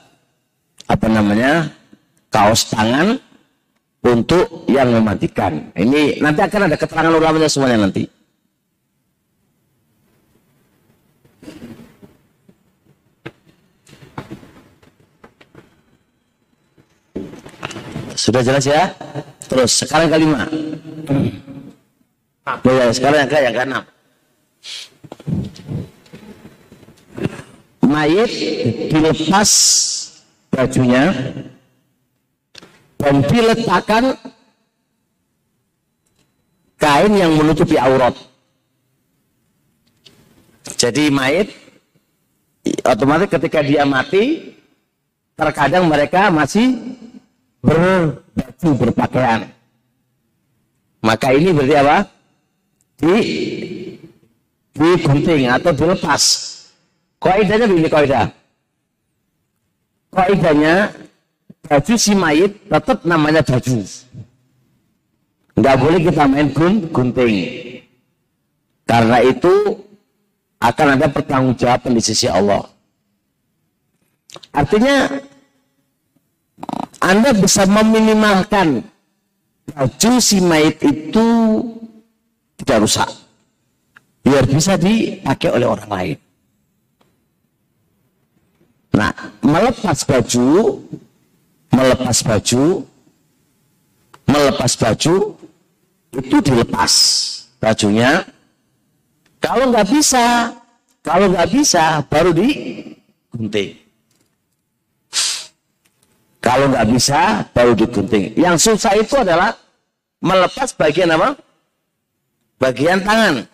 apa 0.88 1.08
namanya 1.08 1.72
kaos 2.28 2.68
tangan 2.68 3.16
untuk 4.04 4.68
yang 4.68 4.92
mematikan. 4.92 5.72
Ini 5.72 6.20
nanti 6.20 6.44
akan 6.44 6.68
ada 6.68 6.76
keterangan 6.76 7.16
ulamanya 7.16 7.48
semuanya 7.48 7.88
nanti. 7.88 8.06
Sudah 18.16 18.42
jelas 18.44 18.66
ya? 18.68 18.92
Terus 19.48 19.84
sekarang 19.84 20.08
kelima. 20.12 20.48
Oh 22.48 22.74
ya, 22.74 22.92
sekarang 22.92 23.18
yang 23.26 23.30
ke 23.30 23.38
yang 23.40 23.56
keenam. 23.56 23.84
Mayit 27.86 28.32
dilepas 28.88 29.50
bajunya 30.52 31.12
dan 32.96 33.16
diletakkan 33.28 34.04
kain 36.80 37.14
yang 37.14 37.36
menutupi 37.36 37.76
aurat. 37.76 38.16
Jadi 40.80 41.12
mayit 41.14 41.52
otomatis 42.88 43.30
ketika 43.30 43.60
dia 43.62 43.84
mati 43.86 44.56
terkadang 45.36 45.90
mereka 45.90 46.30
masih 46.30 46.78
berbaju 47.62 48.70
berpakaian. 48.78 49.50
Maka 51.02 51.34
ini 51.34 51.50
berarti 51.50 51.76
apa? 51.78 51.98
Di 53.02 53.16
digunting 54.78 55.50
atau 55.50 55.72
dilepas. 55.74 56.24
Kaidahnya 57.22 57.66
begini 57.70 57.90
kaidah. 57.90 58.28
Kaidahnya 60.14 60.94
baju 61.66 61.94
si 61.98 62.14
mayit 62.18 62.52
tetap 62.70 63.06
namanya 63.06 63.42
baju. 63.46 63.82
Enggak 65.58 65.76
boleh 65.78 66.00
kita 66.02 66.24
main 66.26 66.50
gun 66.50 66.74
gunting. 66.90 67.38
Karena 68.90 69.18
itu 69.22 69.54
akan 70.62 70.88
ada 70.98 71.08
pertanggungjawaban 71.10 71.98
di 71.98 72.02
sisi 72.02 72.26
Allah. 72.30 72.66
Artinya 74.54 75.10
anda 77.12 77.36
bisa 77.36 77.68
meminimalkan 77.68 78.88
baju 79.68 80.12
si 80.24 80.40
mayit 80.40 80.80
itu 80.80 81.28
tidak 82.64 82.88
rusak. 82.88 83.10
Biar 84.24 84.48
bisa 84.48 84.80
dipakai 84.80 85.52
oleh 85.52 85.68
orang 85.68 85.92
lain. 85.92 86.18
Nah, 88.96 89.12
melepas 89.44 90.08
baju, 90.08 90.80
melepas 91.74 92.18
baju, 92.24 92.64
melepas 94.28 94.72
baju, 94.78 95.16
itu 96.16 96.36
dilepas 96.44 96.94
bajunya. 97.60 98.24
Kalau 99.42 99.74
nggak 99.74 99.88
bisa, 99.90 100.54
kalau 101.02 101.34
nggak 101.34 101.50
bisa, 101.50 102.06
baru 102.08 102.30
digunting. 102.30 103.81
Kalau 106.42 106.74
nggak 106.74 106.90
bisa, 106.90 107.46
baru 107.54 107.78
digunting. 107.78 108.34
Yang 108.34 108.74
susah 108.74 108.98
itu 108.98 109.14
adalah 109.14 109.54
melepas 110.26 110.74
bagian 110.74 111.14
apa? 111.14 111.38
Bagian 112.58 113.06
tangan. 113.06 113.46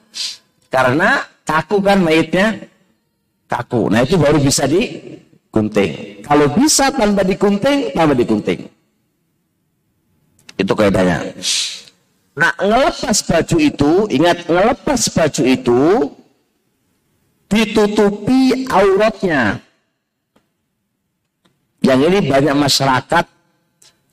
Karena 0.72 1.28
kaku 1.44 1.84
kan 1.84 2.00
mayitnya 2.00 2.56
kaku. 3.52 3.92
Nah 3.92 4.08
itu 4.08 4.16
baru 4.16 4.40
bisa 4.40 4.64
digunting. 4.72 6.24
Kalau 6.24 6.48
bisa 6.56 6.88
tanpa 6.96 7.28
digunting, 7.28 7.92
tanpa 7.92 8.16
digunting. 8.16 8.72
Itu 10.58 10.74
kaidahnya. 10.74 11.38
Nah, 12.38 12.54
ngelepas 12.62 13.18
baju 13.26 13.58
itu, 13.58 13.92
ingat 14.14 14.46
ngelepas 14.46 15.02
baju 15.10 15.44
itu 15.46 15.82
ditutupi 17.50 18.70
auratnya. 18.70 19.58
Yang 21.88 22.00
ini 22.12 22.20
banyak 22.28 22.56
masyarakat 22.68 23.26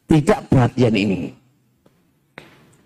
tidak 0.07 0.39
perhatian 0.47 0.95
ini. 0.95 1.21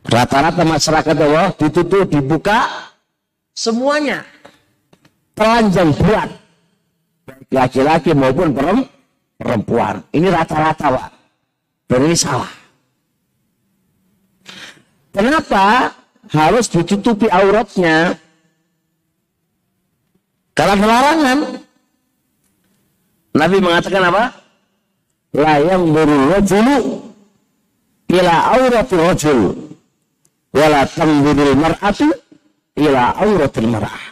Rata-rata 0.09 0.65
masyarakat 0.65 1.17
Allah 1.21 1.53
ditutup, 1.53 2.09
dibuka 2.09 2.65
semuanya. 3.53 4.25
Telanjang 5.37 5.93
buat. 5.93 6.29
Laki-laki 7.53 8.17
maupun 8.17 8.57
perempuan. 9.37 10.01
Ini 10.09 10.33
rata-rata, 10.33 10.97
Pak. 10.97 11.09
Dan 11.85 12.09
ini 12.09 12.17
salah. 12.17 12.49
Kenapa 15.13 15.93
harus 16.33 16.73
ditutupi 16.73 17.29
auratnya? 17.29 18.17
Karena 20.57 20.85
larangan. 20.89 21.39
Nabi 23.37 23.57
mengatakan 23.61 24.09
apa? 24.09 24.48
La 25.39 25.63
yang 25.63 25.95
rajulu 25.95 26.79
ila 28.11 28.35
auratil 28.59 29.03
rajul 29.07 29.41
wala 30.51 30.83
tanzurul 30.91 31.55
mar'atu 31.55 32.11
ila 32.75 33.15
auratil 33.23 33.71
mar'ah. 33.71 34.05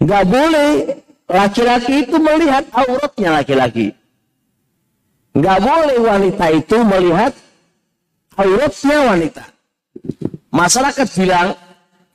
Enggak 0.00 0.24
boleh 0.24 0.70
laki-laki 1.28 2.08
itu 2.08 2.16
melihat 2.16 2.64
auratnya 2.72 3.28
laki-laki. 3.42 3.92
Enggak 5.36 5.58
boleh 5.60 5.98
wanita 6.00 6.46
itu 6.48 6.76
melihat 6.80 7.32
auratnya 8.40 8.98
wanita. 9.12 9.44
Masyarakat 10.48 11.08
bilang, 11.20 11.48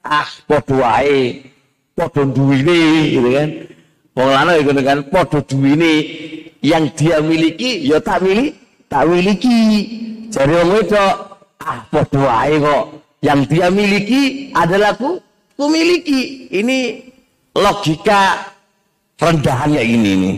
ah 0.01 0.29
podo 0.49 0.81
wae, 0.81 1.45
duwini 2.09 2.81
gitu 3.13 3.29
kan. 3.29 3.49
Wong 4.17 4.29
lanang 4.33 4.57
iku 4.57 4.71
kan 4.81 4.99
podo 5.05 5.39
duwini 5.45 5.93
yang 6.61 6.85
dia 6.93 7.17
miliki 7.19 7.85
ya 7.89 7.97
tak 7.97 8.21
milik, 8.21 8.53
tak 8.85 9.09
miliki. 9.09 9.59
Jadi 10.31 10.53
wong 10.61 10.71
wedok, 10.77 11.15
ah 11.59 11.79
wae 11.91 12.55
kok. 12.61 12.83
Yang 13.21 13.39
dia 13.49 13.67
miliki 13.69 14.49
adalah 14.53 14.95
ku, 14.97 15.21
ku 15.57 15.65
miliki. 15.69 16.47
Ini 16.49 17.01
logika 17.57 18.49
rendahannya 19.19 19.81
ini 19.81 20.11
nih. 20.17 20.37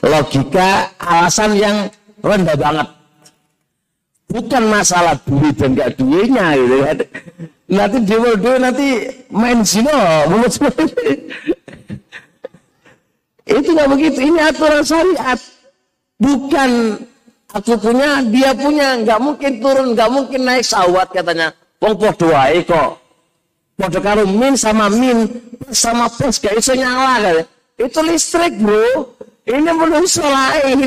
Logika 0.00 0.96
alasan 0.96 1.60
yang 1.60 1.76
rendah 2.24 2.56
banget 2.56 2.88
bukan 4.30 4.62
masalah 4.70 5.18
duit 5.26 5.58
dan 5.58 5.74
gak 5.74 5.98
duitnya 5.98 6.54
gitu 6.54 6.76
kan. 6.86 6.98
Nanti 7.70 7.98
dewa 8.02 8.34
dewa 8.34 8.56
nanti 8.58 8.88
main 9.30 9.62
sino, 9.62 9.94
itu 13.50 13.68
nggak 13.74 13.90
begitu. 13.90 14.18
Ini 14.30 14.40
aturan 14.54 14.82
syariat, 14.86 15.40
bukan 16.22 16.70
aku 17.50 17.72
punya, 17.82 18.22
dia 18.30 18.50
punya, 18.54 18.88
nggak 19.02 19.18
mungkin 19.18 19.52
turun, 19.58 19.86
nggak 19.98 20.10
mungkin 20.10 20.40
naik 20.46 20.62
sawat 20.62 21.10
katanya. 21.10 21.50
Wong 21.82 21.94
podo 21.98 22.30
wae 22.30 22.62
kok. 22.62 23.00
Podo 23.74 23.98
karo 23.98 24.22
min 24.28 24.54
sama 24.54 24.92
min 24.92 25.24
sama 25.72 26.06
plus 26.12 26.36
gak 26.36 26.60
iso 26.60 26.76
nyala 26.76 27.16
kan. 27.24 27.36
Itu 27.80 28.00
listrik, 28.04 28.60
Bro. 28.60 29.16
Ini 29.48 29.72
manusia 29.72 30.28
lain. 30.28 30.80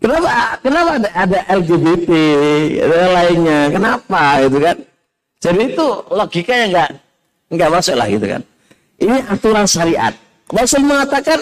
Kenapa? 0.00 0.58
Kenapa 0.64 0.90
ada, 0.96 1.10
ada 1.14 1.40
LGBT 1.60 2.10
ada 2.82 3.06
lainnya? 3.14 3.60
Kenapa 3.70 4.22
itu 4.42 4.58
kan? 4.58 4.76
Jadi 5.40 5.60
itu 5.72 5.86
logikanya 6.08 6.66
nggak 6.72 6.90
nggak 7.54 7.70
masuk 7.70 7.94
lah 7.96 8.06
gitu 8.08 8.26
kan? 8.26 8.42
Ini 9.00 9.16
aturan 9.28 9.66
syariat. 9.68 10.14
Rasul 10.50 10.82
mengatakan 10.82 11.38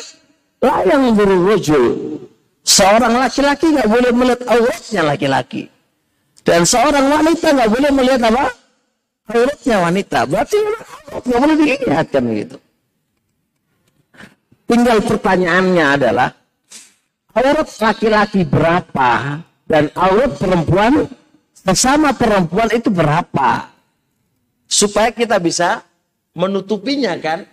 lah 0.60 0.84
yang 0.84 1.16
berwujud 1.16 2.20
seorang 2.60 3.16
laki-laki 3.16 3.72
nggak 3.72 3.88
boleh 3.88 4.10
melihat 4.12 4.42
auratnya 4.52 5.02
laki-laki 5.06 5.62
dan 6.44 6.64
seorang 6.68 7.08
wanita 7.08 7.46
nggak 7.56 7.70
boleh 7.72 7.90
melihat 7.92 8.32
apa 8.32 8.52
auratnya 9.28 9.76
wanita. 9.84 10.18
Berarti 10.24 10.56
nggak 11.12 11.40
boleh 11.40 11.56
dilihat 11.56 12.06
kan 12.08 12.24
gitu. 12.32 12.56
Tinggal 14.68 14.98
pertanyaannya 15.00 15.84
adalah 15.96 16.28
aurat 17.32 17.68
laki-laki 17.80 18.44
berapa 18.44 19.40
dan 19.68 19.84
aurat 19.96 20.32
perempuan 20.36 21.08
sesama 21.52 22.12
perempuan 22.12 22.68
itu 22.72 22.88
berapa 22.92 23.72
supaya 24.68 25.08
kita 25.12 25.40
bisa 25.40 25.84
menutupinya 26.36 27.16
kan 27.16 27.48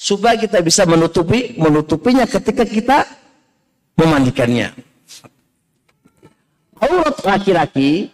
supaya 0.00 0.40
kita 0.40 0.64
bisa 0.64 0.88
menutupi 0.88 1.60
menutupinya 1.60 2.24
ketika 2.24 2.64
kita 2.64 3.04
memandikannya. 4.00 4.72
Aurat 6.80 7.20
laki-laki 7.20 8.08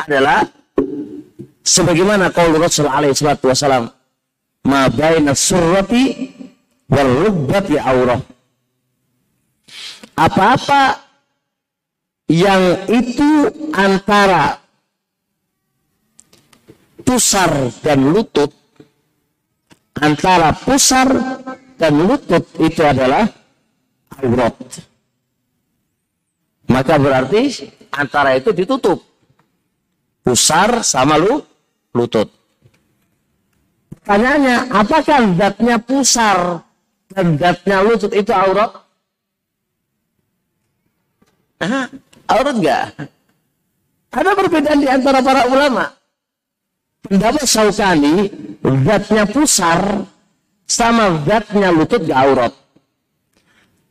adalah 0.00 0.48
sebagaimana 1.60 2.32
qaul 2.32 2.56
Rasul 2.56 2.88
alaihi 2.88 3.12
salatu 3.12 3.52
wasalam 3.52 3.92
ma 4.64 4.88
baina 4.88 5.36
surrati 5.36 6.32
wal 6.88 7.28
rubbati 7.28 7.76
aurah. 7.76 8.24
Apa-apa 10.16 11.04
yang 12.32 12.88
itu 12.88 13.52
antara 13.76 14.56
pusar 17.04 17.52
dan 17.84 18.16
lutut 18.16 18.57
antara 19.98 20.54
pusar 20.54 21.08
dan 21.78 21.92
lutut 21.98 22.44
itu 22.62 22.82
adalah 22.82 23.26
aurat 24.22 24.54
maka 26.68 26.94
berarti 26.98 27.70
antara 27.90 28.38
itu 28.38 28.50
ditutup 28.54 29.02
pusar 30.22 30.82
sama 30.86 31.18
lu 31.18 31.42
lutut 31.94 32.30
pertanyaannya 34.02 34.56
apakah 34.72 35.20
zatnya 35.34 35.76
pusar 35.82 36.68
dan 37.12 37.34
zatnya 37.40 37.82
lutut 37.82 38.12
itu 38.14 38.30
aurat? 38.30 38.70
Aurat 42.28 42.54
enggak? 42.54 42.84
Ada 44.14 44.30
perbedaan 44.38 44.78
di 44.78 44.88
antara 44.88 45.18
para 45.24 45.50
ulama. 45.50 45.97
Pendapat 47.08 47.44
Syaukani, 47.48 48.28
zatnya 48.84 49.24
pusar 49.24 50.04
sama 50.68 51.24
zatnya 51.24 51.72
lutut 51.72 52.04
gak 52.04 52.20
aurat. 52.20 52.52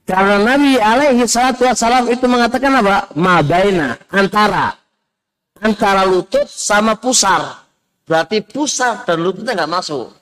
Karena 0.08 0.40
Nabi 0.40 0.78
alaihi 0.80 1.26
salatu 1.28 1.66
wassalam 1.68 2.08
itu 2.08 2.30
mengatakan 2.30 2.80
apa? 2.80 3.12
Mabaina, 3.18 3.98
antara. 4.14 4.78
Antara 5.58 6.06
lutut 6.06 6.46
sama 6.46 6.96
pusar. 6.96 7.66
Berarti 8.08 8.40
pusar 8.40 9.04
dan 9.04 9.20
lututnya 9.20 9.58
nggak 9.58 9.74
masuk. 9.74 10.14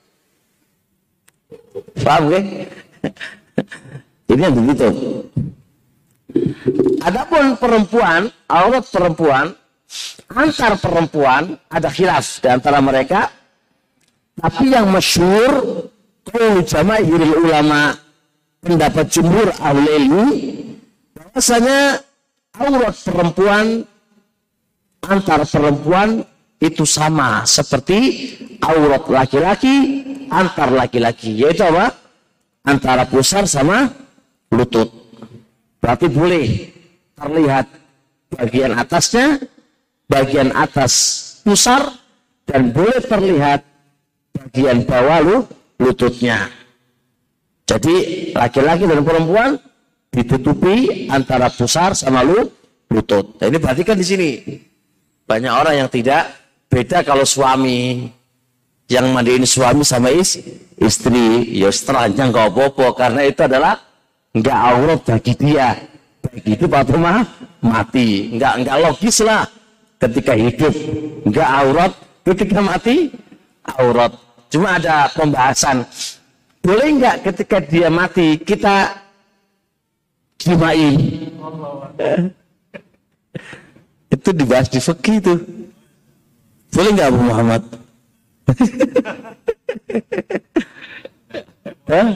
Paham 2.02 2.32
gak? 2.32 2.44
Ini 4.32 4.42
yang 4.42 4.56
begitu. 4.58 4.88
Adapun 7.06 7.54
perempuan, 7.62 8.34
aurat 8.50 8.84
perempuan, 8.90 9.54
antar 10.32 10.78
perempuan 10.80 11.56
ada 11.70 11.90
khilaf 11.90 12.42
di 12.42 12.48
antara 12.50 12.80
mereka. 12.82 13.32
Tapi 14.36 14.76
yang 14.76 14.92
masyur, 14.92 15.52
kalau 16.28 16.60
jamaahirul 16.60 17.48
ulama, 17.48 17.96
pendapat 18.60 19.06
jumhur 19.08 19.48
ahli 19.64 19.88
ilmu, 20.04 20.26
aurat 22.56 22.96
perempuan 23.04 23.66
antar 25.06 25.42
perempuan 25.48 26.24
itu 26.60 26.84
sama 26.88 27.44
seperti 27.44 28.00
aurat 28.64 29.04
laki-laki 29.06 29.76
antar 30.32 30.72
laki-laki 30.74 31.36
yaitu 31.36 31.64
apa? 31.64 31.94
Antara 32.66 33.06
pusar 33.06 33.46
sama 33.46 33.94
lutut. 34.50 34.90
Berarti 35.78 36.10
boleh 36.10 36.74
terlihat 37.14 37.70
bagian 38.34 38.74
atasnya, 38.74 39.38
bagian 40.10 40.54
atas 40.54 40.94
pusar 41.42 41.94
dan 42.46 42.70
boleh 42.70 43.02
terlihat 43.02 43.66
bagian 44.34 44.86
bawah 44.86 45.20
lu, 45.22 45.38
lututnya. 45.82 46.50
Jadi 47.66 47.96
laki-laki 48.38 48.86
dan 48.86 49.02
perempuan 49.02 49.58
ditutupi 50.14 51.10
antara 51.10 51.50
pusar 51.50 51.98
sama 51.98 52.22
lu, 52.22 52.46
lutut. 52.94 53.42
Nah, 53.42 53.50
ini 53.50 53.58
berarti 53.58 53.82
kan 53.82 53.98
di 53.98 54.06
sini 54.06 54.30
banyak 55.26 55.50
orang 55.50 55.76
yang 55.86 55.90
tidak 55.90 56.30
beda 56.70 57.02
kalau 57.02 57.26
suami. 57.26 58.10
Yang 58.86 59.06
mandiin 59.18 59.46
suami 59.50 59.82
sama 59.82 60.14
is, 60.14 60.38
istri. 60.78 61.58
Ya 61.58 61.74
setelahnya 61.74 62.30
nggak 62.30 62.54
apa-apa 62.54 62.94
karena 62.94 63.26
itu 63.26 63.42
adalah 63.42 63.82
nggak 64.30 64.60
aurat 64.62 65.00
bagi 65.02 65.34
dia. 65.42 65.74
Begitu 66.22 66.70
Pak 66.70 66.94
mah 66.94 67.26
mati. 67.66 68.38
Nggak 68.38 68.62
nggak 68.62 68.78
logis 68.86 69.26
lah 69.26 69.50
ketika 70.06 70.38
hidup. 70.38 70.70
Nggak 71.26 71.50
aurat 71.50 71.98
ketika 72.22 72.62
mati 72.62 73.10
aurat. 73.66 74.14
Cuma 74.54 74.78
ada 74.78 75.10
pembahasan. 75.12 75.86
Boleh 76.62 76.94
nggak 77.02 77.26
ketika 77.26 77.58
dia 77.62 77.90
mati 77.90 78.38
kita 78.42 79.02
jimain 80.42 80.98
itu 84.14 84.30
dibahas 84.34 84.70
di 84.70 84.80
fikih 84.82 85.18
itu. 85.22 85.34
Boleh 86.74 86.90
nggak 86.94 87.08
Abu 87.10 87.22
Muhammad? 87.22 87.64
Hah? 91.90 92.10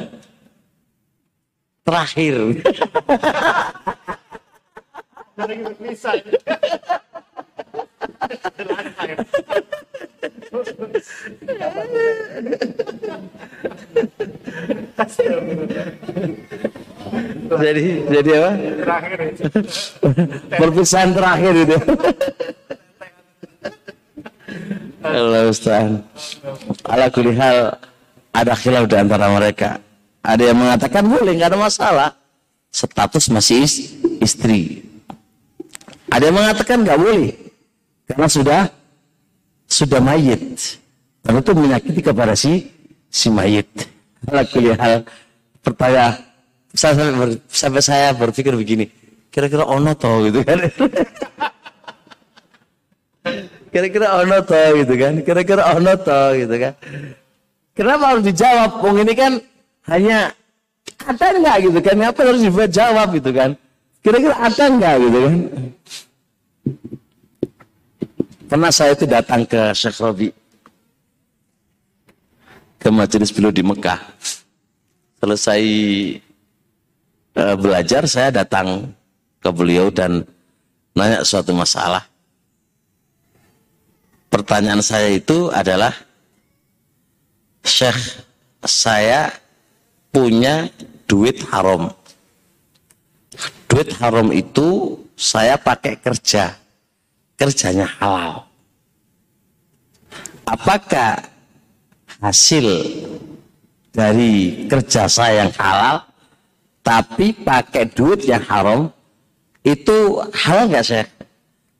Terakhir. 1.86 2.36
jadi 17.60 17.84
jadi 18.10 18.30
apa? 18.40 18.52
Terakhir. 18.58 19.20
Perpisahan 20.50 21.10
terakhir 21.16 21.54
itu. 21.56 21.78
Allah 25.00 25.50
Ustaz. 25.50 25.88
Ala 26.86 27.08
kulihal 27.10 27.74
ada 28.36 28.54
khilaf 28.54 28.86
di 28.86 28.96
antara 28.98 29.32
mereka. 29.32 29.80
Ada 30.20 30.52
yang 30.52 30.60
mengatakan 30.60 31.08
boleh, 31.08 31.32
nggak 31.40 31.50
ada 31.56 31.60
masalah. 31.60 32.10
Status 32.70 33.32
masih 33.34 33.66
istri. 34.22 34.86
Ada 36.10 36.30
yang 36.30 36.38
mengatakan 36.38 36.86
nggak 36.86 37.00
boleh, 37.00 37.34
karena 38.10 38.28
sudah 38.28 38.62
sudah 39.70 40.02
mayit. 40.02 40.82
Dan 41.22 41.40
itu 41.40 41.52
menyakiti 41.54 42.02
kepada 42.02 42.34
si 42.34 42.66
si 43.14 43.30
mayit. 43.30 43.70
Ala 44.26 44.44
kulihal 44.50 45.06
pertanyaan 45.62 46.26
sampai, 46.74 47.82
saya 47.82 48.12
berpikir 48.18 48.52
begini, 48.58 48.90
kira-kira 49.30 49.64
ono 49.64 49.94
toh 49.94 50.26
gitu 50.28 50.42
kan. 50.44 50.60
Kira-kira 53.70 54.18
ono 54.26 54.38
to 54.42 54.62
gitu 54.82 54.94
kan. 54.98 55.14
Kira-kira 55.22 55.62
ono 55.78 55.94
to 55.94 56.22
gitu 56.42 56.56
kan. 56.58 56.74
Kenapa 57.78 58.04
harus 58.16 58.24
dijawab? 58.26 58.82
Wong 58.82 59.06
ini 59.06 59.14
kan 59.14 59.32
hanya 59.88 60.34
ada 61.06 61.26
enggak 61.38 61.58
gitu 61.70 61.80
kan? 61.80 61.96
Apa 62.02 62.20
harus 62.26 62.42
dijawab 62.42 63.08
gitu 63.14 63.30
kan? 63.32 63.54
Kira-kira 64.02 64.36
ada 64.36 64.64
enggak 64.66 64.96
gitu 65.06 65.18
kan? 65.22 65.36
Pernah 68.50 68.74
saya 68.74 68.98
itu 68.98 69.06
datang 69.06 69.46
ke 69.46 69.72
Syekh 69.78 70.02
Robi 70.02 70.30
ke 72.82 72.90
majelis 72.90 73.30
beliau 73.30 73.54
di 73.54 73.62
Mekah. 73.62 74.02
Selesai 75.22 75.62
uh, 77.38 77.56
belajar 77.60 78.10
saya 78.10 78.34
datang 78.34 78.90
ke 79.38 79.50
beliau 79.54 79.94
dan 79.94 80.26
nanya 80.98 81.22
suatu 81.22 81.54
masalah 81.54 82.10
pertanyaan 84.30 84.80
saya 84.80 85.14
itu 85.14 85.50
adalah 85.52 85.92
Syekh 87.66 88.24
saya 88.64 89.36
punya 90.16 90.72
duit 91.10 91.44
haram. 91.52 91.92
Duit 93.68 93.94
haram 94.00 94.32
itu 94.32 94.98
saya 95.20 95.60
pakai 95.60 96.00
kerja. 96.00 96.56
Kerjanya 97.40 97.88
halal. 97.88 98.44
Apakah 100.44 101.24
hasil 102.20 102.68
dari 103.96 104.66
kerja 104.68 105.08
saya 105.08 105.48
yang 105.48 105.54
halal 105.56 106.04
tapi 106.84 107.32
pakai 107.32 107.88
duit 107.96 108.28
yang 108.28 108.44
haram 108.44 108.92
itu 109.64 110.20
halal 110.36 110.68
nggak 110.68 110.84
saya? 110.84 111.06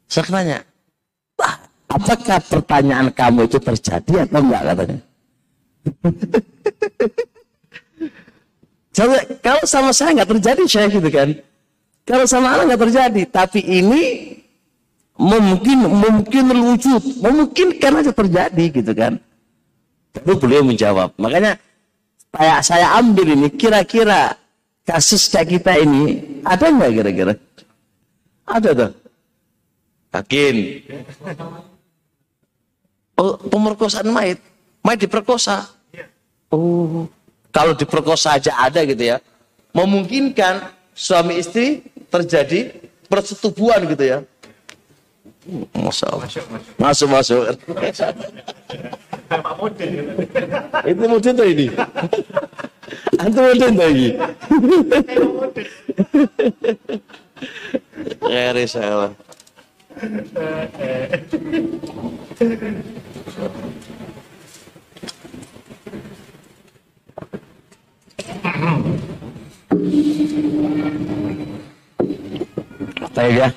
Saya 0.10 0.26
nanya, 0.32 0.60
apakah 1.90 2.40
pertanyaan 2.46 3.10
kamu 3.12 3.50
itu 3.50 3.58
terjadi 3.58 4.30
atau 4.30 4.40
enggak 4.40 4.62
katanya 4.72 4.98
Jadi, 8.90 9.18
kalau 9.42 9.64
sama 9.66 9.92
saya 9.94 10.10
nggak 10.22 10.32
terjadi 10.38 10.64
saya 10.70 10.88
gitu 10.90 11.10
kan 11.10 11.30
kalau 12.06 12.26
sama 12.30 12.54
Allah 12.54 12.66
nggak 12.74 12.84
terjadi 12.90 13.22
tapi 13.30 13.60
ini 13.66 14.02
mungkin 15.20 15.78
mungkin 15.84 16.46
wujud 16.48 17.04
memungkinkan 17.20 17.92
aja 18.00 18.12
terjadi 18.16 18.66
gitu 18.72 18.92
kan 18.96 19.20
lalu 20.24 20.36
beliau 20.40 20.64
menjawab 20.64 21.12
makanya 21.20 21.60
saya, 22.32 22.56
saya 22.64 22.88
ambil 22.96 23.36
ini 23.36 23.52
kira-kira 23.52 24.40
kasus 24.88 25.28
kayak 25.28 25.60
kita 25.60 25.76
ini 25.84 26.40
ada 26.48 26.72
nggak 26.72 26.92
kira-kira 26.96 27.34
ada 28.48 28.70
tuh 28.72 28.92
yakin 30.16 30.56
Oh, 33.20 33.36
pemerkosaan 33.36 34.08
mayat. 34.16 34.40
Mayat 34.80 35.04
diperkosa. 35.04 35.68
Oh, 36.48 37.04
kalau 37.52 37.76
diperkosa 37.76 38.40
aja 38.40 38.56
ada 38.56 38.80
gitu 38.88 39.04
ya. 39.04 39.20
Memungkinkan 39.76 40.72
suami 40.96 41.36
istri 41.36 41.84
terjadi 42.08 42.72
persetubuhan 43.12 43.84
gitu 43.92 44.08
ya. 44.08 44.18
Masya 45.74 46.06
Allah. 46.12 46.28
Masuk, 46.78 47.08
masuk. 47.10 47.42
Itu 50.86 51.04
mudin 51.06 51.34
tuh 51.38 51.48
ini. 51.48 51.68
Antum 53.22 53.44
mudin 53.46 53.74
tuh 53.78 53.90
ini. 53.90 54.08
Ya, 58.26 58.54
risau. 58.54 59.14
Baik 73.20 73.36
ya. 73.36 73.48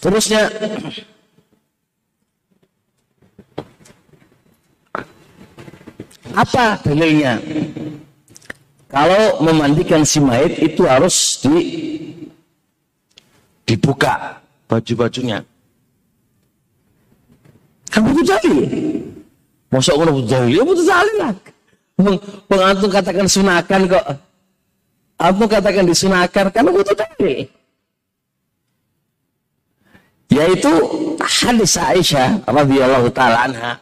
Terusnya 0.00 0.46
apa 6.36 6.78
dalilnya? 6.84 7.40
Kalau 8.86 9.42
memandikan 9.42 10.06
si 10.06 10.22
mayit 10.22 10.62
itu 10.62 10.86
harus 10.86 11.42
di 11.42 11.56
dibuka 13.66 14.38
baju-bajunya. 14.70 15.42
Kan 17.90 18.06
butuh 18.06 18.24
dalil. 18.24 18.62
Masa 19.74 19.90
orang 19.96 20.14
butuh 20.14 20.30
dalil? 20.38 20.52
Ya 20.54 20.62
butuh 20.62 20.86
dalil 20.86 21.16
lah. 21.18 21.32
Pengantung 22.46 22.92
katakan 22.92 23.26
sunakan 23.26 23.80
kok. 23.90 24.06
Antum 25.16 25.48
katakan 25.48 25.88
disunahkan 25.88 26.52
karena 26.52 26.70
butuh 26.70 26.92
dalil. 26.92 27.48
Yaitu 30.36 30.72
hadis 31.24 31.80
Aisyah 31.80 32.44
radhiyallahu 32.44 33.08
taala 33.16 33.48
anha 33.48 33.72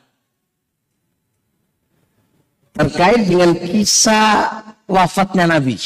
terkait 2.75 3.27
dengan 3.27 3.55
kisah 3.59 4.63
wafatnya 4.87 5.51
Nabi. 5.51 5.79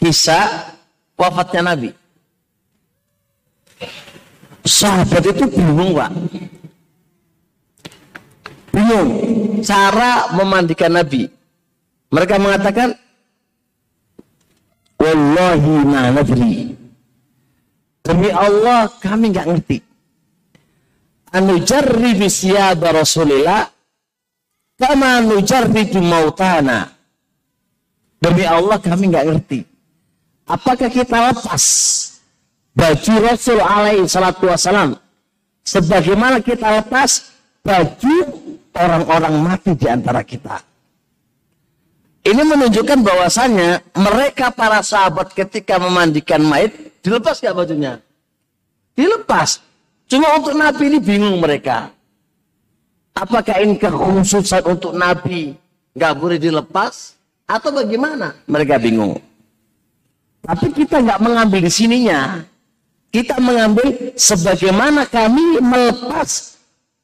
Kisah 0.00 0.72
wafatnya 1.16 1.72
Nabi. 1.72 1.90
Sahabat 4.62 5.26
itu 5.26 5.44
bingung, 5.50 5.98
Pak. 5.98 6.10
Bingung 8.72 9.08
cara 9.66 10.30
memandikan 10.38 10.92
Nabi. 10.94 11.26
Mereka 12.12 12.38
mengatakan, 12.38 12.94
Wallahi 15.02 15.74
ma 15.82 16.14
nadri. 16.14 16.81
Demi 18.02 18.28
Allah 18.34 18.90
kami 18.98 19.30
nggak 19.30 19.46
ngerti. 19.46 19.78
Anu 21.32 21.62
jarri 21.62 22.18
bisyaba 22.18 22.92
Rasulillah 22.92 23.70
kama 24.76 25.22
anu 25.22 25.38
jarri 25.46 25.86
mautana. 26.02 26.90
Demi 28.18 28.42
Allah 28.42 28.78
kami 28.82 29.10
nggak 29.10 29.26
ngerti. 29.30 29.60
Apakah 30.50 30.90
kita 30.90 31.30
lepas 31.30 31.64
baju 32.74 33.14
Rasul 33.22 33.62
alaihi 33.62 34.10
salatu 34.10 34.50
wasalam 34.50 34.98
sebagaimana 35.62 36.42
kita 36.42 36.82
lepas 36.82 37.30
baju 37.62 38.16
orang-orang 38.74 39.34
mati 39.38 39.72
di 39.78 39.86
antara 39.86 40.26
kita. 40.26 40.58
Ini 42.22 42.42
menunjukkan 42.42 43.02
bahwasanya 43.02 43.82
mereka 43.98 44.54
para 44.54 44.78
sahabat 44.82 45.34
ketika 45.34 45.78
memandikan 45.82 46.42
mayat 46.42 46.70
dilepas 47.02 47.42
gak 47.42 47.52
bajunya? 47.58 47.98
Dilepas. 48.96 49.60
Cuma 50.08 50.36
untuk 50.36 50.54
Nabi 50.54 50.92
ini 50.92 50.98
bingung 51.00 51.40
mereka. 51.40 51.90
Apakah 53.12 53.60
ini 53.60 53.76
kekhususan 53.76 54.64
untuk 54.64 54.96
Nabi 54.96 55.52
nggak 55.92 56.12
boleh 56.16 56.40
dilepas 56.40 57.16
atau 57.44 57.72
bagaimana? 57.72 58.32
Mereka 58.48 58.80
bingung. 58.80 59.20
Tapi 60.42 60.72
kita 60.72 61.00
nggak 61.00 61.20
mengambil 61.20 61.60
di 61.64 61.72
sininya. 61.72 62.40
Kita 63.12 63.36
mengambil 63.40 64.16
sebagaimana 64.16 65.04
kami 65.04 65.60
melepas 65.60 66.56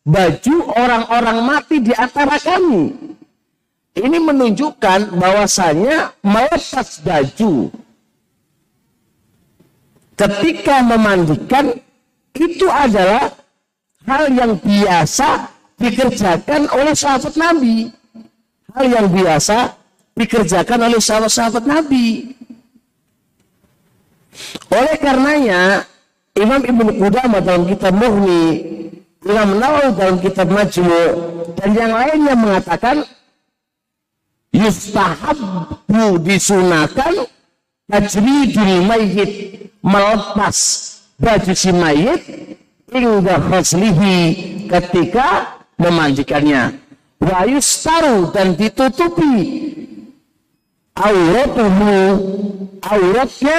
baju 0.08 0.56
orang-orang 0.72 1.38
mati 1.44 1.84
di 1.84 1.92
antara 1.92 2.40
kami. 2.40 2.96
Ini 3.92 4.16
menunjukkan 4.16 5.12
bahwasanya 5.16 6.16
melepas 6.24 7.04
baju 7.04 7.68
ketika 10.18 10.82
memandikan 10.82 11.78
itu 12.34 12.66
adalah 12.66 13.30
hal 14.04 14.26
yang 14.34 14.58
biasa 14.58 15.46
dikerjakan 15.78 16.66
oleh 16.74 16.92
sahabat 16.92 17.34
Nabi. 17.38 17.94
Hal 18.74 18.86
yang 18.90 19.06
biasa 19.08 19.78
dikerjakan 20.18 20.90
oleh 20.90 21.00
sahabat-sahabat 21.00 21.64
Nabi. 21.64 22.34
Oleh 24.70 24.94
karenanya 24.98 25.86
Imam 26.34 26.62
Ibnu 26.62 26.90
Qudamah 26.98 27.42
dalam 27.42 27.66
kitab 27.66 27.94
Mughni, 27.98 28.44
Imam 29.26 29.58
Nawawi 29.58 29.90
dalam 29.98 30.16
kitab 30.22 30.46
Majmu' 30.46 31.10
dan 31.58 31.70
yang 31.74 31.90
lainnya 31.90 32.34
mengatakan 32.38 33.02
yustahabbu 34.54 36.22
disunahkan 36.22 37.26
tajridul 37.90 38.86
mayyit 38.86 39.32
melepas 39.82 40.56
baju 41.18 41.52
si 41.54 41.70
mayit 41.74 42.22
hingga 42.92 43.36
khaslihi 43.48 44.16
ketika 44.70 45.58
memandikannya. 45.78 46.78
Wa 47.18 47.46
yustaru 47.46 48.30
dan 48.30 48.54
ditutupi. 48.54 49.74
Auratuhu 50.98 51.94
auratnya 52.82 53.58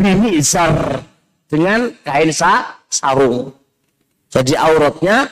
binizar 0.00 1.04
dengan 1.48 1.92
kain 2.04 2.32
sa 2.32 2.80
sarung. 2.88 3.52
Jadi 4.28 4.56
auratnya 4.56 5.28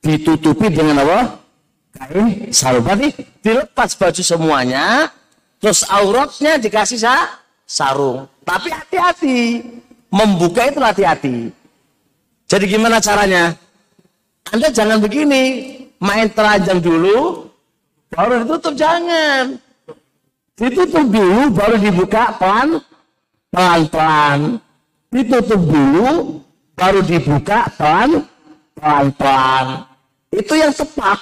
ditutupi 0.00 0.72
dengan 0.72 1.04
apa? 1.04 1.20
Kain 1.92 2.52
sarung. 2.52 2.84
Berarti 2.84 3.12
dilepas 3.40 3.96
baju 3.96 4.22
semuanya 4.24 5.08
terus 5.60 5.84
auratnya 5.88 6.56
dikasih 6.56 7.00
sa 7.00 7.40
sarung. 7.70 8.26
Tapi 8.42 8.74
hati-hati. 8.74 9.38
Membuka 10.10 10.66
itu 10.66 10.82
hati-hati. 10.82 11.54
Jadi 12.50 12.64
gimana 12.66 12.98
caranya? 12.98 13.54
Anda 14.50 14.74
jangan 14.74 14.98
begini. 14.98 15.78
Main 16.02 16.34
telanjang 16.34 16.82
dulu 16.82 17.46
baru 18.10 18.42
ditutup. 18.42 18.74
Jangan. 18.74 19.54
Ditutup 20.58 21.06
dulu 21.06 21.54
baru 21.54 21.78
dibuka 21.78 22.34
pelan 22.36 22.82
pelan 23.48 23.82
pelan 23.88 24.38
ditutup 25.08 25.56
dulu 25.56 26.38
baru 26.76 27.00
dibuka 27.00 27.64
pelan 27.80 28.28
pelan 28.76 29.08
pelan 29.16 29.66
itu 30.30 30.54
yang 30.54 30.70
tepat. 30.70 31.18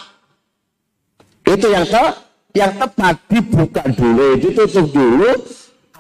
Itu 1.49 1.67
yang 1.73 1.85
te 1.89 2.05
yang 2.53 2.73
tepat. 2.77 3.15
Dibuka 3.29 3.83
dulu, 3.89 4.37
ditutup 4.37 4.87
dulu 4.93 5.31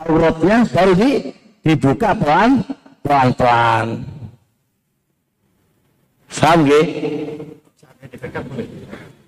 auratnya 0.05 0.63
baru 0.71 0.93
di, 0.95 1.11
dibuka 1.67 2.15
pelan 2.15 2.63
pelan 3.03 3.29
pelan. 3.35 3.87
Paham 6.29 6.65
gak? 6.65 6.85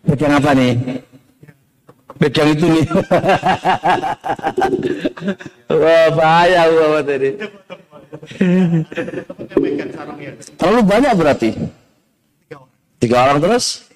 Pegang 0.06 0.32
apa 0.40 0.56
nih? 0.56 0.72
Pegang 2.16 2.48
itu 2.54 2.66
nih. 2.70 2.84
Wah 5.80 6.08
bahaya 6.16 6.62
gua 6.72 7.00
tadi. 7.04 7.30
Terlalu 10.56 10.80
banyak 10.84 11.12
berarti. 11.12 11.50
Tiga 13.00 13.16
orang 13.28 13.38
terus? 13.40 13.88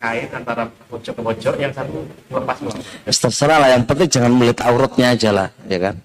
Kain 0.00 0.28
antara 0.32 0.64
pojok 0.88 1.12
ke 1.12 1.22
pojok 1.22 1.54
yang 1.60 1.72
satu 1.76 2.08
lepas. 2.32 2.56
Ya, 3.04 3.12
terserah 3.12 3.58
lah 3.60 3.68
yang 3.76 3.84
penting 3.84 4.08
jangan 4.08 4.32
melihat 4.32 4.64
auratnya 4.64 5.12
aja 5.12 5.30
lah 5.30 5.48
ya 5.68 5.76
kan 5.76 5.96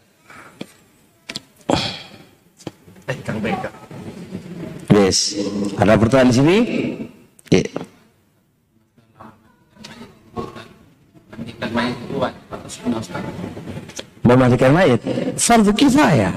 Pegang 3.08 3.38
pegang. 3.40 3.76
yes 4.92 5.40
ada 5.80 5.96
pertanyaan 5.96 6.28
di 6.28 6.36
sini 6.36 6.58
ya. 7.54 7.64
Sunnah 12.66 12.98
Ustaz? 12.98 13.22
memandikan 14.26 14.74
mayat 14.74 15.00
fardu 15.38 15.72
kifayah 15.72 16.34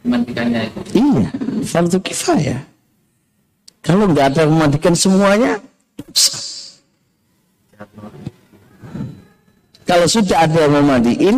Mandikannya 0.00 0.66
itu 0.66 0.80
iya 0.98 1.30
fardu 1.62 1.98
kifayah 2.02 2.69
kalau 3.80 4.04
nggak 4.08 4.26
ada 4.34 4.44
yang 4.44 4.52
memandikan 4.52 4.94
semuanya 4.96 5.60
kalau 9.88 10.06
sudah 10.06 10.46
ada 10.46 10.58
yang 10.68 10.74
memandiin 10.78 11.36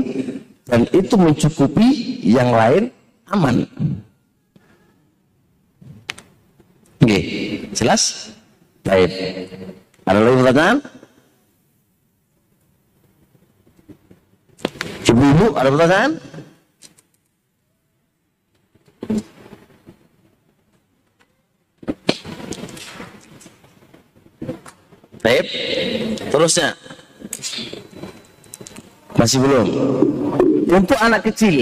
dan 0.66 0.86
itu 0.92 1.14
mencukupi 1.16 2.18
yang 2.26 2.50
lain 2.50 2.90
aman 3.30 3.66
Oke, 7.02 7.18
jelas? 7.74 8.30
Baik. 8.86 9.10
Ada 10.06 10.18
lagi 10.22 10.38
pertanyaan? 10.38 10.78
Ibu-ibu, 15.10 15.46
ada 15.58 15.68
pertanyaan? 15.74 16.12
Baik. 25.22 25.46
Terusnya. 26.34 26.74
Masih 29.14 29.38
belum. 29.38 29.66
Untuk 30.66 30.98
anak 30.98 31.30
kecil. 31.30 31.56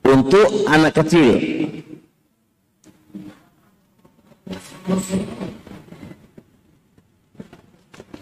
Untuk 0.00 0.48
anak 0.64 0.92
kecil. 0.96 1.32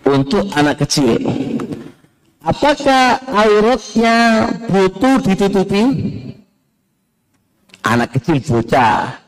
Untuk 0.03 0.45
anak 0.59 0.77
kecil. 0.83 1.23
Apakah 2.43 3.23
auratnya 3.31 4.51
butuh 4.67 5.23
ditutupi? 5.23 5.83
Anak 7.87 8.19
kecil 8.19 8.43
bocah 8.43 9.23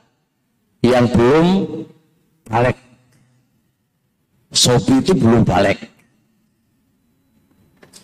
yang 0.83 1.07
belum 1.07 1.47
balik. 2.51 2.84
Sobi 4.55 5.03
itu 5.03 5.13
belum 5.19 5.43
balik. 5.43 5.83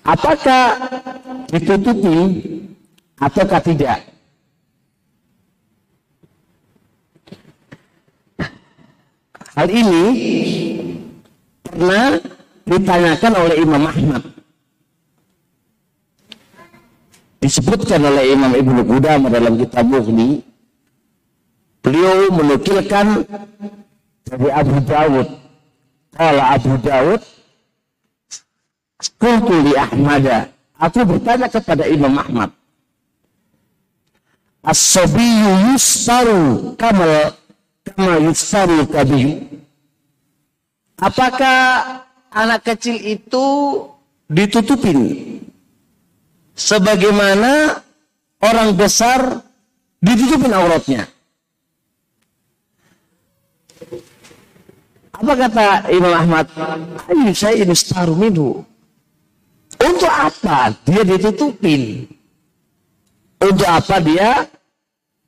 Apakah 0.02 0.76
ditutupi 1.54 2.18
ataukah 3.22 3.62
tidak? 3.62 3.98
Hal 9.54 9.68
ini 9.70 10.04
pernah 11.62 12.18
ditanyakan 12.66 13.32
oleh 13.38 13.56
Imam 13.60 13.82
Ahmad. 13.86 14.40
disebutkan 17.40 18.04
oleh 18.04 18.36
Imam 18.36 18.52
Ibnu 18.52 18.84
Qudamah 18.84 19.32
dalam 19.32 19.56
kitab 19.56 19.88
Mughni 19.88 20.44
beliau 21.80 22.28
menukilkan 22.36 23.24
dari 24.28 24.48
Abu 24.52 24.76
Dawud 24.84 25.28
kalau 26.14 26.44
Abu 26.44 26.72
Dawud 26.82 27.20
Qultu 29.16 29.54
li 29.64 29.72
Ahmad. 29.76 30.52
Aku 30.80 31.04
bertanya 31.04 31.48
kepada 31.48 31.84
Imam 31.88 32.16
Ahmad. 32.16 32.52
As-sabiyu 34.60 35.72
yustaru 35.72 36.76
kamal 36.76 37.32
kama 37.88 38.20
yustaru 38.20 38.84
kabiyu 38.92 39.40
Apakah 41.00 41.60
anak 42.28 42.68
kecil 42.68 43.00
itu 43.00 43.44
ditutupin? 44.28 45.00
Sebagaimana 46.52 47.80
orang 48.44 48.76
besar 48.76 49.40
ditutupin 50.04 50.52
auratnya. 50.52 51.08
Apa 55.20 55.36
kata 55.36 55.66
Imam 55.92 56.16
Ahmad? 56.16 56.48
Ayo 57.12 57.28
saya 57.36 57.60
ini 57.60 57.76
staru 57.76 58.16
minhu. 58.16 58.64
Untuk 59.76 60.08
apa 60.08 60.72
dia 60.88 61.04
ditutupin? 61.04 62.08
Untuk 63.36 63.68
apa 63.68 64.00
dia 64.00 64.48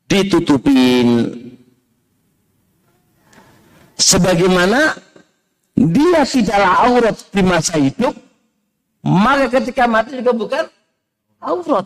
ditutupin? 0.09 1.28
Sebagaimana 4.01 4.97
dia 5.76 6.24
tidaklah 6.24 6.72
aurat 6.88 7.16
di 7.28 7.43
masa 7.45 7.76
hidup, 7.76 8.16
maka 9.05 9.61
ketika 9.61 9.84
mati 9.84 10.24
juga 10.24 10.32
bukan 10.32 10.64
aurat. 11.36 11.84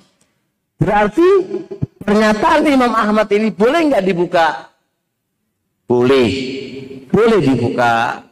Berarti 0.79 1.27
pernyataan 2.07 2.71
Imam 2.71 2.95
Ahmad 2.95 3.27
ini 3.35 3.51
boleh 3.51 3.91
nggak 3.91 4.07
dibuka? 4.07 4.71
Boleh, 5.87 6.31
boleh 7.11 7.39
dibuka. 7.43 8.23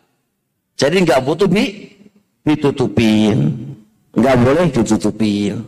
Jadi 0.75 1.07
nggak 1.07 1.23
butuh 1.23 1.47
di, 1.47 1.87
ditutupin, 2.43 3.55
nggak 4.15 4.37
boleh 4.43 4.65
ditutupin. 4.75 5.63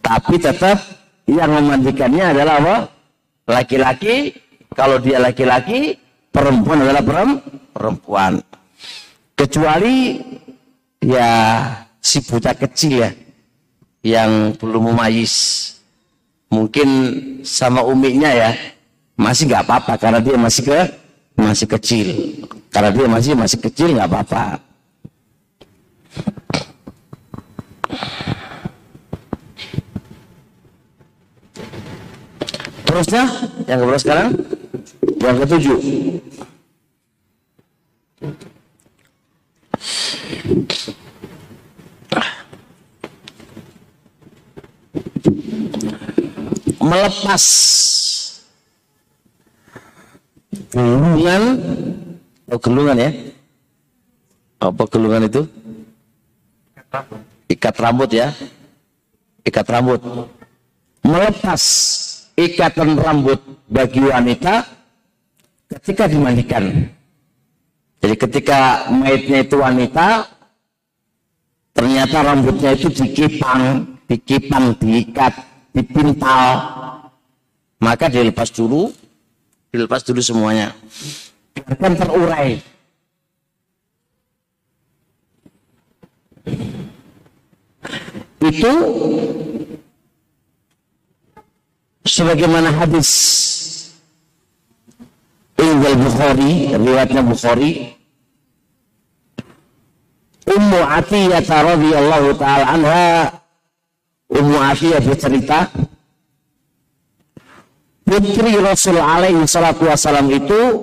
Tapi 0.00 0.34
tetap 0.40 0.80
yang 1.28 1.52
memandikannya 1.52 2.34
adalah 2.34 2.54
apa? 2.58 2.76
Laki-laki. 3.46 4.32
Kalau 4.70 5.02
dia 5.02 5.18
laki-laki, 5.18 5.98
perempuan 6.30 6.86
adalah 6.86 7.02
perempuan. 7.74 8.38
Kecuali 9.34 10.14
ya 11.02 11.28
si 11.98 12.22
buta 12.22 12.54
kecil 12.54 13.02
ya 13.02 13.10
yang 14.00 14.56
belum 14.56 14.92
memayis 14.94 15.34
mungkin 16.48 16.88
sama 17.44 17.84
uminya 17.84 18.28
ya 18.32 18.50
masih 19.16 19.48
nggak 19.48 19.64
apa-apa 19.68 19.94
karena 20.00 20.20
dia 20.20 20.36
masih 20.40 20.62
ke 20.64 20.80
masih 21.40 21.66
kecil. 21.66 22.08
Karena 22.70 22.92
dia 22.92 23.06
masih 23.08 23.32
masih 23.34 23.58
kecil 23.58 23.96
nggak 23.96 24.06
apa-apa. 24.06 24.60
Terusnya 32.86 33.24
yang 33.70 33.78
keberapa 33.80 34.02
sekarang? 34.02 34.30
Yang 35.22 35.36
ketujuh. 35.46 35.78
Melepas 46.80 47.44
gelungan. 50.70 51.42
Oh 52.50 52.58
gelungan 52.58 52.96
ya? 52.98 53.10
Apa 54.62 54.82
gelungan 54.86 55.26
itu? 55.26 55.42
Ikat 57.50 57.76
rambut. 57.78 58.10
Ya. 58.10 58.30
Ikat 59.42 59.66
rambut. 59.66 60.00
Melepas 61.02 61.62
ikatan 62.36 62.96
rambut 62.96 63.40
bagi 63.66 64.04
wanita 64.04 64.64
ketika 65.76 66.06
dimandikan. 66.06 66.92
Jadi 68.00 68.14
ketika 68.16 68.88
mayatnya 68.88 69.44
itu 69.44 69.56
wanita 69.60 70.24
ternyata 71.76 72.16
rambutnya 72.24 72.72
itu 72.72 72.88
dikipang 72.88 73.96
dikipang 74.08 74.76
diikat 74.80 75.32
dipintal. 75.72 76.48
Maka 77.80 78.12
dilepas 78.12 78.52
dulu 78.52 78.92
dilepas 79.70 80.02
dulu 80.02 80.18
semuanya. 80.18 80.74
Biarkan 81.54 81.92
terurai. 81.94 82.58
Itu 88.40 88.72
sebagaimana 92.08 92.72
hadis 92.72 93.10
Ingal 95.60 95.94
Bukhari 96.00 96.72
riwayatnya 96.72 97.22
Bukhari. 97.22 97.72
Ummu 100.50 100.80
Atiyah 100.82 101.44
radhiyallahu 101.44 102.28
taala 102.40 102.64
anha. 102.74 103.08
Ummu 104.32 104.56
Atiyah 104.56 105.04
bercerita 105.04 105.68
putri 108.10 108.58
Rasul 108.58 108.98
alaihi 108.98 109.46
salatu 109.46 109.86
wasalam 109.86 110.26
itu 110.34 110.82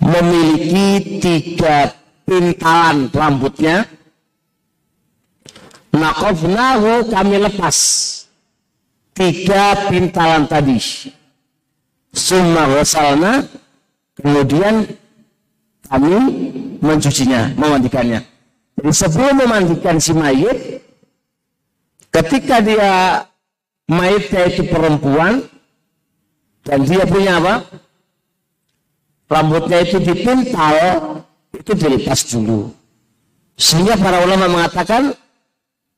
memiliki 0.00 1.20
tiga 1.20 1.92
pintalan 2.24 3.12
rambutnya 3.12 3.84
Nakofnahu 5.98 7.08
kami 7.08 7.36
lepas 7.48 7.76
tiga 9.16 9.88
pintalan 9.88 10.44
tadi. 10.44 10.78
Summa 12.12 12.68
wasalna 12.76 13.48
kemudian 14.14 14.84
kami 15.88 16.12
mencucinya, 16.84 17.50
memandikannya. 17.56 18.20
Jadi 18.78 18.92
sebelum 18.92 19.34
memandikan 19.42 19.96
si 19.98 20.12
mayit, 20.12 20.84
ketika 22.12 22.60
dia 22.62 23.24
mayitnya 23.88 24.52
itu 24.52 24.62
perempuan 24.68 25.48
dan 26.62 26.84
dia 26.84 27.08
punya 27.08 27.40
apa? 27.40 27.64
Rambutnya 29.28 29.84
itu 29.84 30.00
dipintal, 30.00 30.76
itu 31.52 31.72
dilepas 31.72 32.20
dulu. 32.32 32.72
Sehingga 33.58 33.96
para 34.00 34.24
ulama 34.24 34.48
mengatakan 34.48 35.12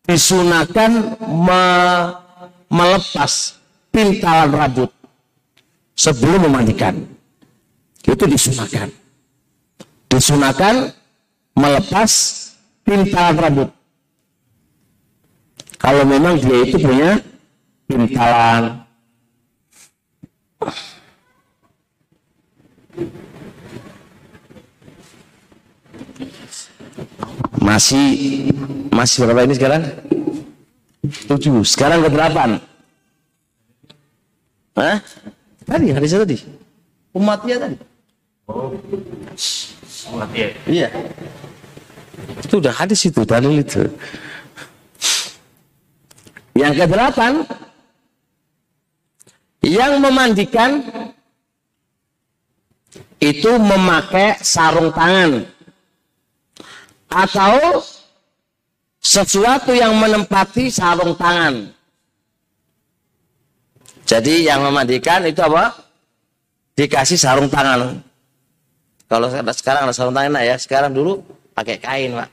disunahkan 0.07 1.19
me 1.21 1.63
melepas 2.71 3.59
pintalan 3.91 4.51
rambut 4.55 4.91
sebelum 5.99 6.47
memandikan. 6.47 7.03
Itu 8.07 8.25
disunahkan. 8.27 8.95
Disunahkan 10.11 10.95
melepas 11.59 12.11
pintalan 12.87 13.37
rambut. 13.37 13.69
Kalau 15.79 16.03
memang 16.07 16.39
dia 16.39 16.59
itu 16.65 16.77
punya 16.79 17.19
pintalan. 17.91 18.63
Masih 27.61 28.07
masih 28.95 29.17
berapa 29.27 29.47
ini 29.47 29.55
sekarang? 29.59 29.83
Tujuh. 31.27 31.63
Sekarang 31.67 32.03
ke 32.07 32.11
delapan. 32.11 32.63
Hah? 34.79 34.99
Tadi 35.67 35.87
hadis 35.91 36.15
tadi. 36.15 36.37
Umatnya 37.15 37.57
tadi. 37.59 37.77
Oh, 38.51 38.75
mati 40.19 40.37
ya. 40.43 40.49
Iya. 40.67 40.89
Itu 42.43 42.59
udah 42.59 42.75
hadis 42.75 43.07
itu, 43.07 43.23
dalil 43.23 43.63
itu. 43.63 43.87
Yang 46.59 46.73
ke 46.83 46.87
delapan, 46.91 47.33
yang 49.61 50.01
memandikan 50.01 50.81
itu 53.21 53.53
memakai 53.61 54.41
sarung 54.41 54.89
tangan 54.97 55.45
atau 57.13 57.85
sesuatu 59.01 59.77
yang 59.77 59.93
menempati 59.97 60.73
sarung 60.73 61.13
tangan. 61.17 61.69
Jadi 64.09 64.49
yang 64.49 64.65
memandikan 64.65 65.23
itu 65.29 65.39
apa? 65.45 65.77
Dikasih 66.75 67.21
sarung 67.21 67.53
tangan. 67.53 68.01
Kalau 69.05 69.29
sekarang 69.53 69.87
ada 69.87 69.95
sarung 69.95 70.17
tangan 70.17 70.41
ya, 70.41 70.57
sekarang 70.57 70.97
dulu 70.97 71.21
pakai 71.53 71.77
kain, 71.77 72.17
Pak. 72.17 72.29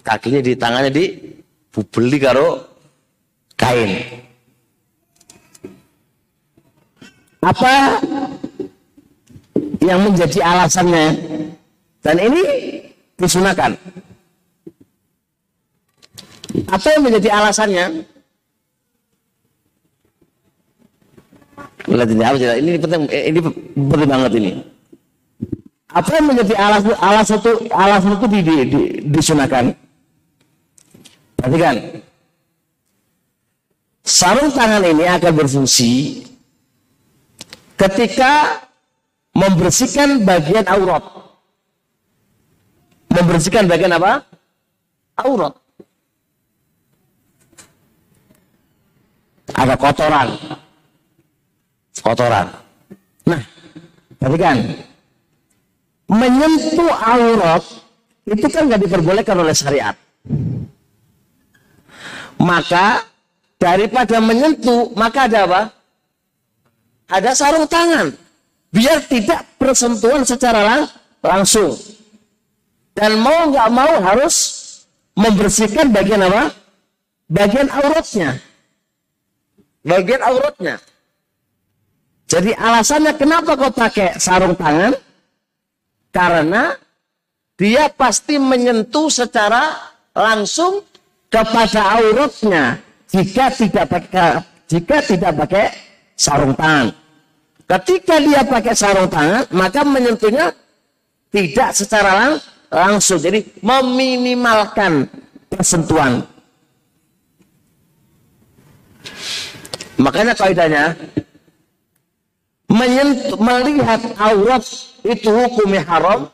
Kakinya 0.00 0.40
di 0.40 0.52
tangannya 0.54 0.90
di 0.94 1.04
bubeli 1.74 2.16
karo 2.22 2.62
kain. 3.58 4.22
Apa 7.40 8.00
yang 9.80 10.00
menjadi 10.04 10.44
alasannya? 10.44 11.06
Dan 12.04 12.16
ini 12.20 12.42
disunahkan. 13.16 13.76
Apa 16.68 16.86
yang 16.96 17.02
menjadi 17.08 17.28
alasannya? 17.32 17.86
Ini, 21.90 22.22
apa 22.22 22.36
sih? 22.36 22.48
ini 22.60 22.70
penting, 22.76 23.02
ini 23.08 23.38
penting 23.88 24.10
banget 24.10 24.32
ini. 24.36 24.52
Apa 25.90 26.10
yang 26.20 26.26
menjadi 26.30 26.54
alas 26.54 26.82
alas 27.02 27.28
itu 27.34 27.50
alas 27.74 28.02
itu 28.06 28.26
di, 28.30 28.40
di, 28.46 28.56
di, 28.68 28.80
disunahkan? 29.10 29.74
Perhatikan. 31.34 31.76
Sarung 34.06 34.52
tangan 34.54 34.86
ini 34.86 35.04
akan 35.08 35.32
berfungsi 35.34 36.22
ketika 37.80 38.60
membersihkan 39.32 40.20
bagian 40.28 40.68
aurat. 40.68 41.00
Membersihkan 43.10 43.64
bagian 43.64 43.96
apa? 43.96 44.20
Aurat. 45.16 45.56
Ada 49.56 49.74
kotoran. 49.80 50.28
Kotoran. 52.00 52.46
Nah, 53.26 53.42
perhatikan. 54.20 54.56
Menyentuh 56.10 56.90
aurat 56.90 57.64
itu 58.26 58.46
kan 58.50 58.66
nggak 58.66 58.82
diperbolehkan 58.82 59.36
oleh 59.40 59.54
syariat. 59.54 59.96
Maka 62.40 63.04
daripada 63.60 64.16
menyentuh, 64.22 64.90
maka 64.96 65.28
ada 65.28 65.38
apa? 65.44 65.62
Ada 67.10 67.34
sarung 67.34 67.66
tangan. 67.66 68.14
Biar 68.70 69.02
tidak 69.10 69.42
bersentuhan 69.58 70.22
secara 70.22 70.60
lang 70.62 70.82
langsung. 71.20 71.74
Dan 72.94 73.18
mau 73.18 73.50
nggak 73.50 73.68
mau 73.74 73.92
harus 74.06 74.36
membersihkan 75.18 75.90
bagian 75.90 76.22
apa? 76.22 76.54
Bagian 77.26 77.66
auratnya. 77.66 78.38
Bagian 79.82 80.22
auratnya. 80.22 80.78
Jadi 82.30 82.54
alasannya 82.54 83.18
kenapa 83.18 83.58
kau 83.58 83.74
pakai 83.74 84.14
sarung 84.22 84.54
tangan? 84.54 84.94
Karena 86.14 86.78
dia 87.58 87.90
pasti 87.90 88.38
menyentuh 88.38 89.10
secara 89.10 89.74
langsung 90.14 90.86
kepada 91.30 91.98
auratnya 91.98 92.78
jika 93.10 93.50
tidak 93.54 93.86
pakai 93.90 94.42
jika 94.70 94.96
tidak 95.02 95.32
pakai 95.34 95.89
sarung 96.20 96.52
tangan. 96.52 96.92
Ketika 97.64 98.20
dia 98.20 98.44
pakai 98.44 98.74
sarung 98.76 99.08
tangan, 99.08 99.48
maka 99.56 99.80
menyentuhnya 99.80 100.52
tidak 101.32 101.72
secara 101.72 102.10
lang 102.12 102.32
langsung. 102.68 103.16
Jadi 103.16 103.40
meminimalkan 103.64 105.08
persentuhan. 105.48 106.20
Makanya 109.96 110.36
kaidahnya 110.36 110.96
menyentuh, 112.68 113.36
melihat 113.40 114.00
aurat 114.16 114.64
itu 115.04 115.28
hukumnya 115.28 115.82
haram, 115.84 116.28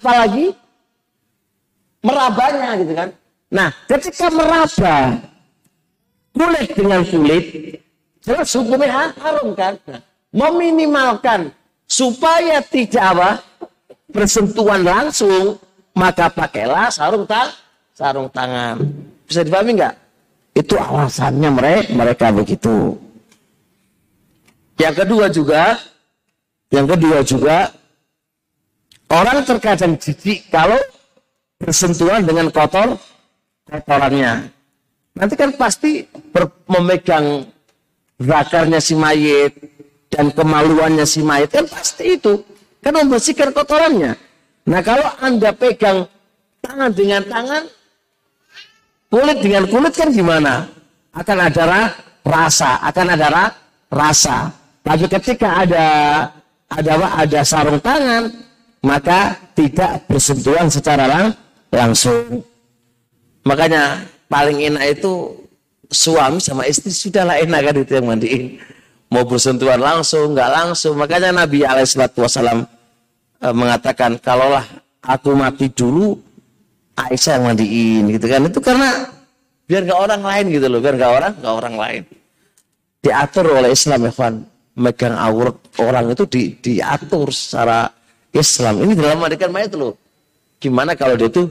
apalagi 0.00 0.52
merabanya 2.00 2.76
gitu 2.80 2.92
kan. 2.96 3.08
Nah, 3.50 3.68
ketika 3.88 4.28
meraba 4.30 4.96
kulit 6.36 6.68
dengan 6.76 7.02
kulit, 7.08 7.46
jelas 8.30 8.54
hukumnya 8.54 9.10
haram 9.18 9.50
kan. 9.58 9.74
Meminimalkan 10.30 11.50
supaya 11.90 12.62
tidak 12.62 13.02
apa 13.02 13.30
bersentuhan 14.06 14.86
langsung, 14.86 15.58
maka 15.90 16.30
pakailah 16.30 16.86
sarung 16.94 17.26
tang 17.26 17.50
sarung 17.90 18.30
tangan. 18.30 18.78
Bisa 19.26 19.42
dipahami 19.42 19.74
nggak? 19.74 19.94
Itu 20.54 20.78
alasannya 20.78 21.50
mereka 21.50 21.90
mereka 21.90 22.26
begitu. 22.30 22.94
Yang 24.78 24.94
kedua 25.04 25.26
juga, 25.28 25.62
yang 26.70 26.86
kedua 26.86 27.18
juga 27.26 27.56
orang 29.10 29.42
terkadang 29.42 29.98
jijik 29.98 30.46
kalau 30.48 30.78
bersentuhan 31.58 32.22
dengan 32.22 32.48
kotor 32.54 32.94
kotorannya. 33.66 34.48
Nanti 35.18 35.34
kan 35.34 35.50
pasti 35.58 36.06
memegang 36.70 37.44
zakarnya 38.20 38.78
si 38.78 38.92
mayit 38.92 39.56
dan 40.12 40.28
kemaluannya 40.30 41.08
si 41.08 41.24
mayit 41.24 41.48
kan 41.48 41.64
pasti 41.64 42.20
itu 42.20 42.44
kan 42.84 42.92
membersihkan 42.96 43.50
kotorannya. 43.56 44.16
Nah 44.68 44.80
kalau 44.84 45.08
anda 45.24 45.50
pegang 45.56 46.04
tangan 46.60 46.92
dengan 46.92 47.24
tangan, 47.24 47.64
kulit 49.08 49.38
dengan 49.40 49.64
kulit 49.68 49.92
kan 49.96 50.12
gimana? 50.12 50.68
Akan 51.10 51.38
ada 51.42 51.90
rasa, 52.22 52.78
akan 52.86 53.06
ada 53.16 53.28
rasa. 53.90 54.52
Tapi 54.84 55.04
ketika 55.10 55.66
ada 55.66 55.86
ada 56.70 56.90
apa? 56.96 57.08
Ada 57.26 57.40
sarung 57.42 57.80
tangan, 57.82 58.30
maka 58.84 59.36
tidak 59.58 60.06
bersentuhan 60.06 60.70
secara 60.70 61.04
lang 61.08 61.26
langsung. 61.72 62.44
Makanya 63.42 64.04
paling 64.30 64.60
enak 64.60 65.00
itu 65.00 65.34
suami 65.90 66.38
sama 66.38 66.64
istri 66.64 66.94
sudahlah 66.94 67.42
enak 67.42 67.60
kan 67.60 67.74
itu 67.82 67.92
yang 67.98 68.06
mandiin. 68.06 68.44
Mau 69.10 69.26
bersentuhan 69.26 69.82
langsung, 69.82 70.38
nggak 70.38 70.50
langsung. 70.54 70.94
Makanya 70.94 71.34
Nabi 71.34 71.66
Alaihissalam 71.66 72.62
e, 73.42 73.46
mengatakan, 73.50 74.22
kalaulah 74.22 74.62
aku 75.02 75.34
mati 75.34 75.66
dulu, 75.66 76.14
Aisyah 76.94 77.42
yang 77.42 77.44
mandiin 77.50 78.04
gitu 78.14 78.26
kan. 78.30 78.40
Itu 78.46 78.62
karena 78.62 79.10
biar 79.66 79.82
nggak 79.82 79.98
orang 79.98 80.22
lain 80.22 80.44
gitu 80.54 80.66
loh, 80.70 80.78
biar 80.78 80.94
nggak 80.94 81.12
orang, 81.12 81.32
nggak 81.42 81.54
orang 81.58 81.74
lain. 81.74 82.02
Diatur 83.02 83.44
oleh 83.50 83.70
Islam 83.74 84.06
ya 84.06 84.12
megang 84.78 85.16
aurat 85.18 85.56
orang 85.82 86.14
itu 86.14 86.24
di, 86.30 86.42
diatur 86.62 87.34
secara 87.34 87.90
Islam. 88.30 88.86
Ini 88.86 88.92
dalam 88.94 89.18
mandikan 89.18 89.50
mayat 89.50 89.74
loh. 89.74 89.98
Gimana 90.60 90.94
kalau 90.94 91.16
dia 91.16 91.32
itu 91.32 91.50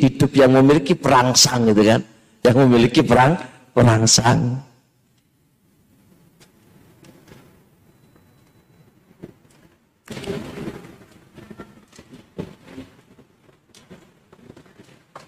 hidup 0.00 0.32
yang 0.32 0.56
memiliki 0.58 0.96
perangsang 0.96 1.70
gitu 1.70 1.86
kan? 1.86 2.00
Yang 2.42 2.56
memiliki 2.66 3.00
perang 3.04 3.36
perangsang. 3.76 4.56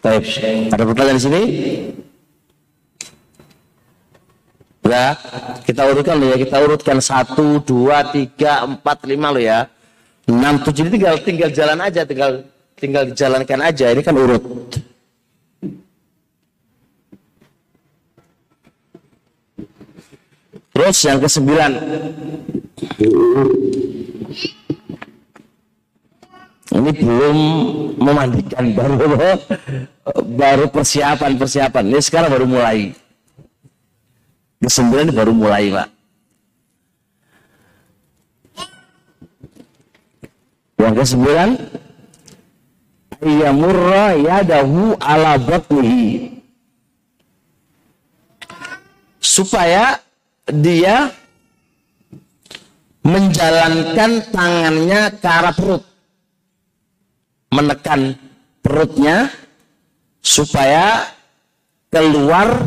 Baik, 0.00 0.24
ada 0.72 0.82
pertanyaan 0.88 1.18
di 1.20 1.24
sini? 1.28 1.42
Ya, 4.88 5.12
kita 5.68 5.84
urutkan 5.84 6.16
ya, 6.16 6.36
kita 6.40 6.56
urutkan 6.64 6.96
satu, 7.04 7.60
dua, 7.60 8.08
tiga, 8.08 8.64
empat, 8.64 9.04
lima 9.04 9.28
lo 9.28 9.36
ya. 9.36 9.68
Enam, 10.24 10.64
tujuh 10.64 10.88
tinggal 10.88 11.20
tinggal 11.20 11.52
jalan 11.52 11.76
aja, 11.84 12.08
tinggal 12.08 12.40
tinggal 12.72 13.04
dijalankan 13.12 13.60
aja. 13.68 13.92
Ini 13.92 14.00
kan 14.00 14.16
urut. 14.16 14.88
Terus 20.78 20.98
yang 21.02 21.18
ke 21.18 21.26
sembilan. 21.26 21.70
Ini 26.70 26.90
belum 26.94 27.38
memandikan 27.98 28.70
baru 28.78 28.94
baru 30.22 30.70
persiapan 30.70 31.34
persiapan. 31.34 31.82
Ini 31.90 31.98
sekarang 31.98 32.30
baru 32.30 32.46
mulai. 32.46 32.94
Kesembilan 34.62 35.10
baru 35.10 35.34
mulai, 35.34 35.66
Pak. 35.74 35.88
Yang 40.78 40.94
kesembilan, 40.94 41.50
yamurra 43.18 44.14
yadahu 44.14 44.94
ala 45.02 45.42
batnihi. 45.42 46.38
Supaya 49.18 50.07
dia 50.52 51.12
menjalankan 53.04 54.10
tangannya 54.32 55.00
ke 55.16 55.28
arah 55.28 55.54
perut. 55.54 55.82
Menekan 57.48 58.12
perutnya 58.60 59.32
supaya 60.20 61.08
keluar 61.88 62.60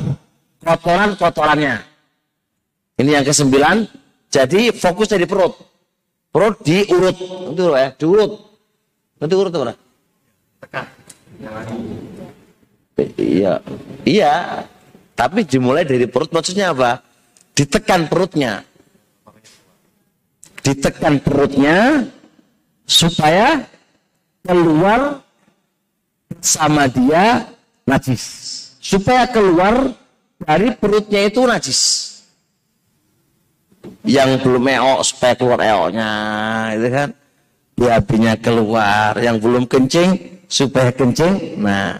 kotoran-kotorannya. 0.65 1.85
Ini 2.97 3.21
yang 3.21 3.25
kesembilan. 3.25 3.85
Jadi 4.31 4.73
fokusnya 4.73 5.21
di 5.21 5.27
perut. 5.29 5.53
Perut 6.31 6.55
diurut. 6.65 7.17
Itu 7.53 7.63
ya, 7.75 7.89
diurut. 7.93 8.31
Nanti 9.21 9.33
urut 9.37 9.53
apa? 9.53 9.75
Tekan. 10.65 10.85
Iya, 13.17 13.53
iya. 14.05 14.33
Tapi 15.13 15.45
dimulai 15.45 15.85
dari 15.85 16.09
perut 16.09 16.33
maksudnya 16.33 16.73
apa? 16.73 17.10
Ditekan 17.55 18.07
perutnya. 18.07 18.63
Ditekan 20.61 21.17
perutnya 21.19 22.05
supaya 22.85 23.65
keluar 24.45 25.21
sama 26.39 26.87
dia 26.87 27.49
najis. 27.85 28.23
Supaya 28.81 29.29
keluar 29.29 29.93
dari 30.41 30.73
perutnya 30.73 31.27
itu 31.27 31.45
najis. 31.45 31.81
Yang 34.05 34.45
belum 34.45 34.65
eok 34.69 34.99
supaya 35.05 35.33
keluar 35.33 35.59
eoknya, 35.61 36.11
itu 36.77 36.89
kan. 36.89 37.09
BAB-nya 37.81 38.37
keluar, 38.37 39.17
yang 39.17 39.41
belum 39.41 39.65
kencing 39.65 40.45
supaya 40.45 40.93
kencing. 40.93 41.57
Nah, 41.57 41.97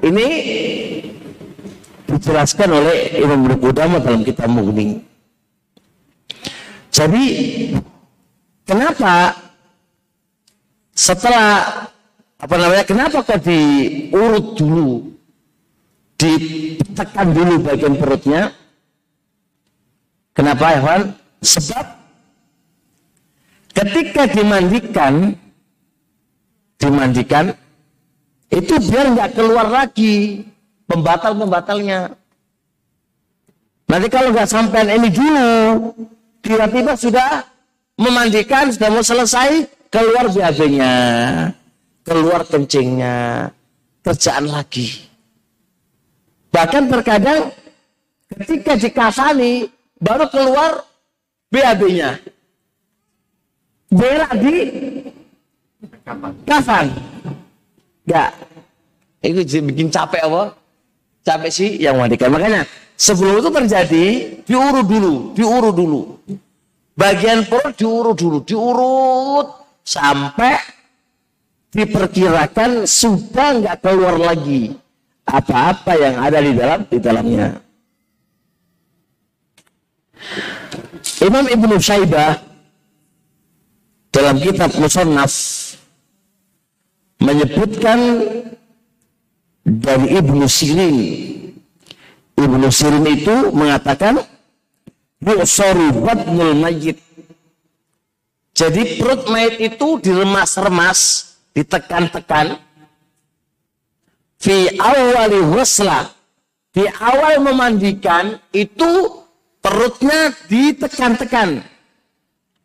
ini 0.00 0.28
dijelaskan 2.06 2.70
oleh 2.70 3.18
Imam 3.18 3.50
Qudamah 3.58 4.00
dalam 4.00 4.22
kitab 4.22 4.48
Mughni. 4.50 5.02
Jadi 6.94 7.24
kenapa 8.64 9.36
setelah 10.96 11.84
apa 12.40 12.54
namanya 12.56 12.84
kenapa 12.88 13.20
kok 13.20 13.44
diurut 13.44 14.56
dulu 14.56 15.12
ditekan 16.16 17.36
dulu 17.36 17.60
bagian 17.60 17.94
perutnya? 18.00 18.54
Kenapa 20.32 20.76
Evan 20.76 21.00
sebab 21.44 21.86
ketika 23.72 24.28
dimandikan 24.32 25.36
dimandikan 26.80 27.52
itu 28.52 28.74
biar 28.88 29.16
nggak 29.16 29.32
keluar 29.36 29.68
lagi 29.68 30.44
pembatal-pembatalnya 30.86 32.14
nanti 33.86 34.06
kalau 34.10 34.34
nggak 34.34 34.50
sampai 34.50 34.86
ini 34.98 35.08
dulu 35.10 35.50
tiba-tiba 36.46 36.94
sudah 36.94 37.42
memandikan, 37.96 38.70
sudah 38.70 38.88
mau 38.92 39.02
selesai, 39.02 39.66
keluar 39.88 40.28
BAB-nya, 40.30 40.94
keluar 42.04 42.44
kencingnya, 42.44 43.50
kerjaan 44.04 44.46
lagi. 44.52 45.08
Bahkan 46.52 46.84
terkadang 46.92 47.50
ketika 48.30 48.72
dikasani, 48.76 49.68
baru 49.98 50.28
keluar 50.28 50.84
BAB-nya. 51.50 52.20
Berak 53.90 54.32
di 54.38 54.54
kafan. 56.44 56.90
Enggak. 58.06 58.30
Itu 59.24 59.42
bikin 59.42 59.88
capek 59.90 60.22
apa? 60.26 60.42
Capek 61.26 61.50
sih 61.50 61.70
yang 61.82 61.98
mandikan. 61.98 62.30
Makanya 62.30 62.62
Sebelum 62.96 63.44
itu 63.44 63.50
terjadi, 63.52 64.06
diurut 64.48 64.86
dulu, 64.88 65.14
diurut 65.36 65.74
dulu. 65.76 66.02
Bagian 66.96 67.44
perut 67.44 67.76
diurut 67.76 68.16
dulu, 68.16 68.38
diurut 68.40 69.48
sampai 69.84 70.56
diperkirakan 71.76 72.88
sudah 72.88 73.60
nggak 73.60 73.76
keluar 73.84 74.16
lagi 74.16 74.72
apa-apa 75.28 75.92
yang 75.92 76.16
ada 76.24 76.40
di 76.40 76.52
dalam 76.56 76.80
di 76.88 76.96
dalamnya. 76.96 77.48
Imam 81.20 81.44
Ibnu 81.44 81.76
Syaibah 81.76 82.40
dalam 84.08 84.40
kitab 84.40 84.72
Musannaf 84.80 85.36
menyebutkan 87.20 88.00
dari 89.66 90.14
Ibnu 90.14 90.46
Sirin 90.46 90.98
Ibnu 92.36 92.68
Sirin 92.68 93.08
itu 93.08 93.50
mengatakan 93.56 94.20
batnul 95.24 96.52
mayit. 96.60 97.00
Jadi 98.52 99.00
perut 99.00 99.24
mayit 99.32 99.56
itu 99.60 100.00
diremas-remas, 100.00 101.32
ditekan-tekan. 101.56 102.60
Fi 104.36 104.76
awali 104.76 105.40
wasla. 105.48 106.12
Di 106.76 106.84
awal 107.00 107.40
memandikan 107.40 108.36
itu 108.52 109.24
perutnya 109.64 110.36
ditekan-tekan. 110.44 111.64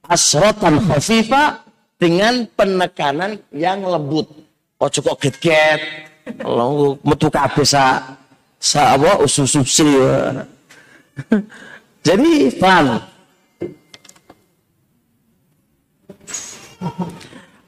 Asrotan 0.03 0.84
khafifa 0.84 1.64
dengan 1.95 2.44
penekanan 2.60 3.40
yang 3.56 3.88
lembut. 3.88 4.28
Oh 4.84 4.91
cukup 4.91 5.15
get-get. 5.23 6.10
Lalu 6.41 7.02
metu 7.02 7.27
kabeh 7.31 7.65
Sahabat 8.61 9.18
usus 9.26 9.57
ya. 9.57 10.45
Jadi 12.06 12.53
fun. 12.61 13.02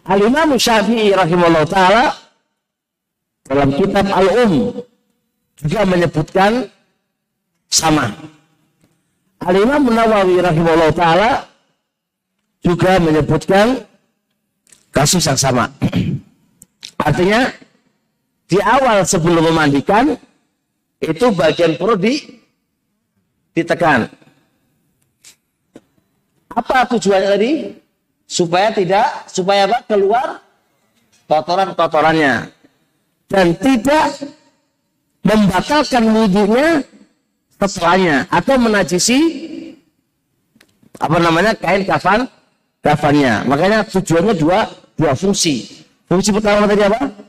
Al-Imam 0.06 0.54
Syafi'i 0.54 1.18
rahimahullah 1.18 1.66
ta'ala 1.66 2.06
dalam 3.50 3.70
kitab 3.74 4.06
Al-Um 4.10 4.84
juga 5.58 5.82
menyebutkan 5.86 6.70
sama. 7.74 8.14
Al-Imam 9.42 9.90
Nawawi 9.90 10.46
rahimahullah 10.46 10.92
ta'ala 10.94 11.32
juga 12.62 13.02
menyebutkan 13.02 13.82
kasus 14.94 15.26
yang 15.26 15.40
sama. 15.42 15.74
Artinya 17.02 17.50
di 18.54 18.62
awal 18.62 19.02
sebelum 19.02 19.50
memandikan 19.50 20.14
itu 21.02 21.26
bagian 21.34 21.74
perut 21.74 21.98
di 21.98 22.22
ditekan. 23.58 24.06
Apa 26.54 26.86
tujuannya 26.86 27.30
tadi? 27.34 27.52
Supaya 28.30 28.70
tidak, 28.70 29.26
supaya 29.26 29.66
apa? 29.66 29.82
Keluar 29.90 30.38
kotoran-kotorannya. 31.26 32.54
Dan 33.26 33.58
tidak 33.58 34.22
membatalkan 35.26 36.14
wudhunya 36.14 36.86
setelahnya. 37.58 38.30
Atau 38.30 38.62
menajisi 38.62 39.18
apa 41.02 41.18
namanya 41.18 41.58
kain 41.58 41.90
kafan 41.90 42.30
kafannya. 42.86 43.50
Makanya 43.50 43.82
tujuannya 43.90 44.38
dua, 44.38 44.70
dua 44.94 45.18
fungsi. 45.18 45.82
Fungsi 46.06 46.30
pertama 46.30 46.70
tadi 46.70 46.86
apa? 46.86 47.23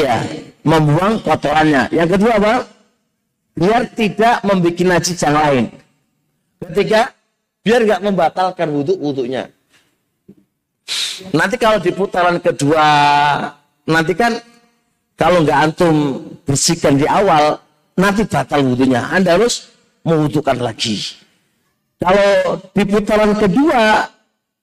Iya, 0.00 0.16
membuang 0.64 1.20
kotorannya. 1.20 1.92
Yang 1.92 2.08
kedua 2.16 2.32
apa? 2.40 2.54
Biar 3.52 3.82
tidak 3.92 4.40
membuat 4.48 4.80
najis 4.80 5.20
yang 5.20 5.36
lain. 5.36 5.64
Ketiga, 6.60 7.12
biar 7.60 7.80
nggak 7.84 8.04
membatalkan 8.04 8.68
wudhu 8.72 8.96
wudhunya. 8.96 9.52
Nanti 11.36 11.60
kalau 11.60 11.76
di 11.76 11.92
putaran 11.92 12.40
kedua, 12.40 12.86
nanti 13.84 14.16
kan 14.16 14.40
kalau 15.20 15.44
nggak 15.44 15.60
antum 15.60 16.24
bersihkan 16.48 16.96
di 16.96 17.04
awal, 17.04 17.60
nanti 18.00 18.24
batal 18.24 18.64
wudhunya. 18.64 19.04
Anda 19.12 19.36
harus 19.36 19.68
mewudhukan 20.08 20.64
lagi. 20.64 21.20
Kalau 22.00 22.56
di 22.72 22.82
putaran 22.88 23.36
kedua, 23.36 24.08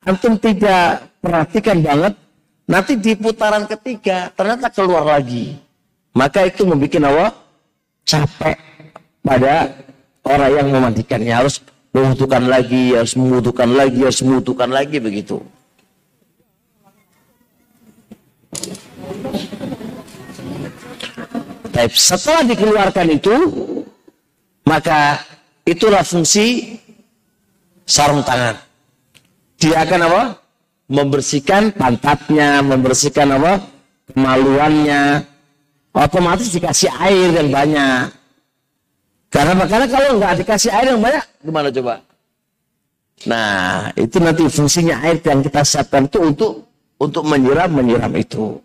antum 0.02 0.34
tidak 0.42 1.06
perhatikan 1.22 1.86
banget, 1.86 2.18
Nanti 2.68 3.00
di 3.00 3.16
putaran 3.16 3.64
ketiga 3.64 4.28
ternyata 4.36 4.68
keluar 4.68 5.08
lagi. 5.08 5.56
Maka 6.12 6.52
itu 6.52 6.68
membuat 6.68 7.00
apa? 7.08 7.28
Capek 8.04 8.56
pada 9.24 9.72
orang 10.28 10.52
yang 10.52 10.68
memandikannya. 10.76 11.32
Harus 11.32 11.64
membutuhkan 11.96 12.44
lagi, 12.44 12.92
harus 12.92 13.16
membutuhkan 13.16 13.70
lagi, 13.72 14.00
harus 14.04 14.20
membutuhkan 14.20 14.68
lagi 14.68 15.00
begitu. 15.00 15.40
Tapi 21.72 21.94
setelah 21.94 22.42
dikeluarkan 22.42 23.08
itu, 23.14 23.36
maka 24.68 25.24
itulah 25.64 26.04
fungsi 26.04 26.76
sarung 27.88 28.26
tangan. 28.28 28.60
Dia 29.62 29.86
akan 29.88 30.00
apa? 30.10 30.24
Membersihkan 30.88 31.76
pantatnya, 31.76 32.64
membersihkan 32.64 33.36
apa? 33.36 33.78
kemaluannya. 34.12 35.24
Otomatis 35.92 36.54
dikasih 36.54 36.94
air 37.02 37.34
yang 37.34 37.50
banyak. 37.50 38.14
Karena 39.28 39.66
karena 39.66 39.88
kalau 39.90 40.10
nggak 40.22 40.46
dikasih 40.46 40.72
air 40.72 40.94
yang 40.94 41.02
banyak, 41.02 41.24
gimana 41.44 41.68
coba? 41.74 41.94
Nah, 43.26 43.90
itu 43.98 44.22
nanti 44.22 44.46
fungsinya 44.46 45.02
air 45.04 45.18
yang 45.26 45.42
kita 45.42 45.66
siapkan 45.66 46.06
itu 46.06 46.22
untuk 46.22 46.52
untuk 47.02 47.26
menyiram 47.26 47.70
menyiram 47.74 48.14
itu. 48.14 48.62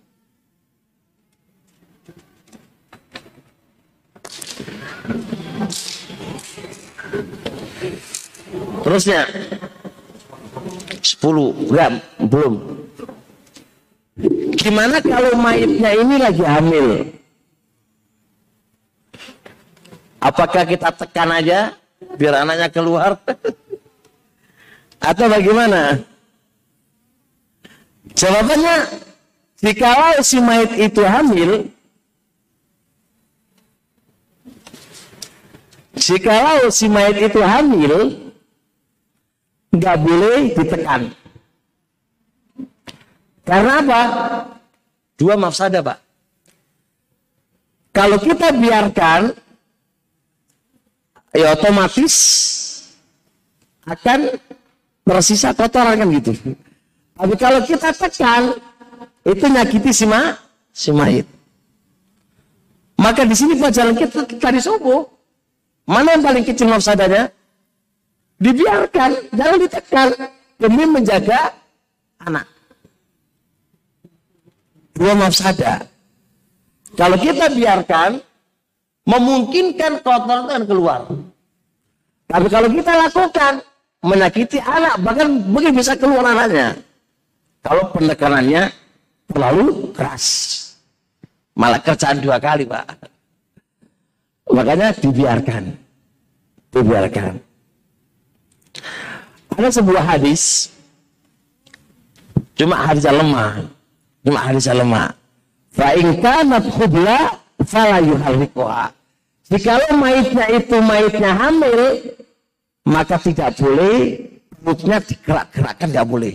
Terusnya 8.82 9.24
10 11.02 11.68
gram 11.68 11.98
belum 12.22 12.82
Gimana 14.62 15.00
kalau 15.02 15.34
mayatnya 15.40 15.90
ini 15.96 16.16
lagi 16.20 16.44
hamil? 16.44 16.86
Apakah 20.22 20.62
kita 20.68 20.94
tekan 20.94 21.32
aja 21.34 21.74
biar 22.14 22.46
anaknya 22.46 22.68
keluar? 22.70 23.18
Atau 25.10 25.26
bagaimana? 25.26 25.98
Jawabannya, 28.14 28.76
jika 29.58 30.22
si 30.22 30.38
mayat 30.38 30.70
itu 30.78 31.02
hamil, 31.02 31.50
jika 35.98 36.70
si 36.70 36.86
mayat 36.86 37.18
itu 37.18 37.40
hamil, 37.42 38.21
nggak 39.72 39.96
boleh 39.98 40.38
ditekan. 40.52 41.02
Karena 43.42 43.72
apa? 43.82 44.02
Dua 45.18 45.34
mafsada, 45.34 45.82
Pak. 45.82 45.98
Kalau 47.92 48.16
kita 48.16 48.54
biarkan, 48.56 49.36
ya 51.36 51.52
otomatis 51.52 52.14
akan 53.84 54.32
tersisa 55.04 55.52
kotoran 55.52 55.98
kan 56.00 56.08
gitu. 56.16 56.32
Tapi 57.12 57.34
kalau 57.36 57.60
kita 57.66 57.92
tekan, 57.92 58.56
itu 59.26 59.44
nyakiti 59.44 59.92
si, 59.92 60.06
ma, 60.08 60.32
si 60.72 60.90
mayit. 60.94 61.28
Maka 62.96 63.26
di 63.26 63.34
sini 63.34 63.58
pelajaran 63.58 63.98
kita 63.98 64.24
tadi 64.38 64.60
subuh. 64.62 65.04
Mana 65.84 66.14
yang 66.14 66.22
paling 66.22 66.46
kecil 66.46 66.70
mafsadanya? 66.70 67.34
Dibiarkan, 68.42 69.10
jangan 69.38 69.58
ditekan 69.62 70.08
demi 70.58 70.82
menjaga 70.82 71.54
anak. 72.18 72.46
Dua 74.98 75.14
mafsada. 75.14 75.86
Kalau 76.98 77.16
kita 77.22 77.54
biarkan, 77.54 78.18
memungkinkan 79.06 80.02
kotoran 80.02 80.66
keluar. 80.66 81.06
Tapi 82.26 82.46
kalau 82.50 82.66
kita 82.66 82.92
lakukan, 82.98 83.52
menyakiti 84.02 84.58
anak, 84.58 84.98
bahkan 84.98 85.28
mungkin 85.46 85.78
bisa 85.78 85.94
keluar 85.94 86.26
anaknya. 86.26 86.74
Kalau 87.62 87.94
penekanannya 87.94 88.74
terlalu 89.30 89.94
keras. 89.94 90.26
Malah 91.54 91.78
kerjaan 91.78 92.18
dua 92.18 92.42
kali, 92.42 92.66
Pak. 92.66 93.06
Makanya 94.50 94.90
dibiarkan. 94.98 95.78
Dibiarkan. 96.74 97.51
Ada 99.52 99.68
sebuah 99.82 100.04
hadis, 100.04 100.72
cuma 102.56 102.76
hadis 102.88 103.04
lemah. 103.04 103.68
Cuma 104.22 104.38
hadis 104.40 104.64
lemah. 104.70 105.12
Fa'inka 105.74 106.46
nafhubla 106.46 107.36
fala 107.66 108.00
yuharrikuha. 108.00 108.92
Jikalau 109.52 109.92
maitnya 110.00 110.46
itu 110.56 110.76
maitnya 110.80 111.30
hamil, 111.36 111.80
maka 112.88 113.18
tidak 113.20 113.54
boleh 113.60 114.32
perutnya 114.62 114.98
digerak-gerakkan 115.02 115.88
tidak 115.90 116.06
boleh 116.06 116.34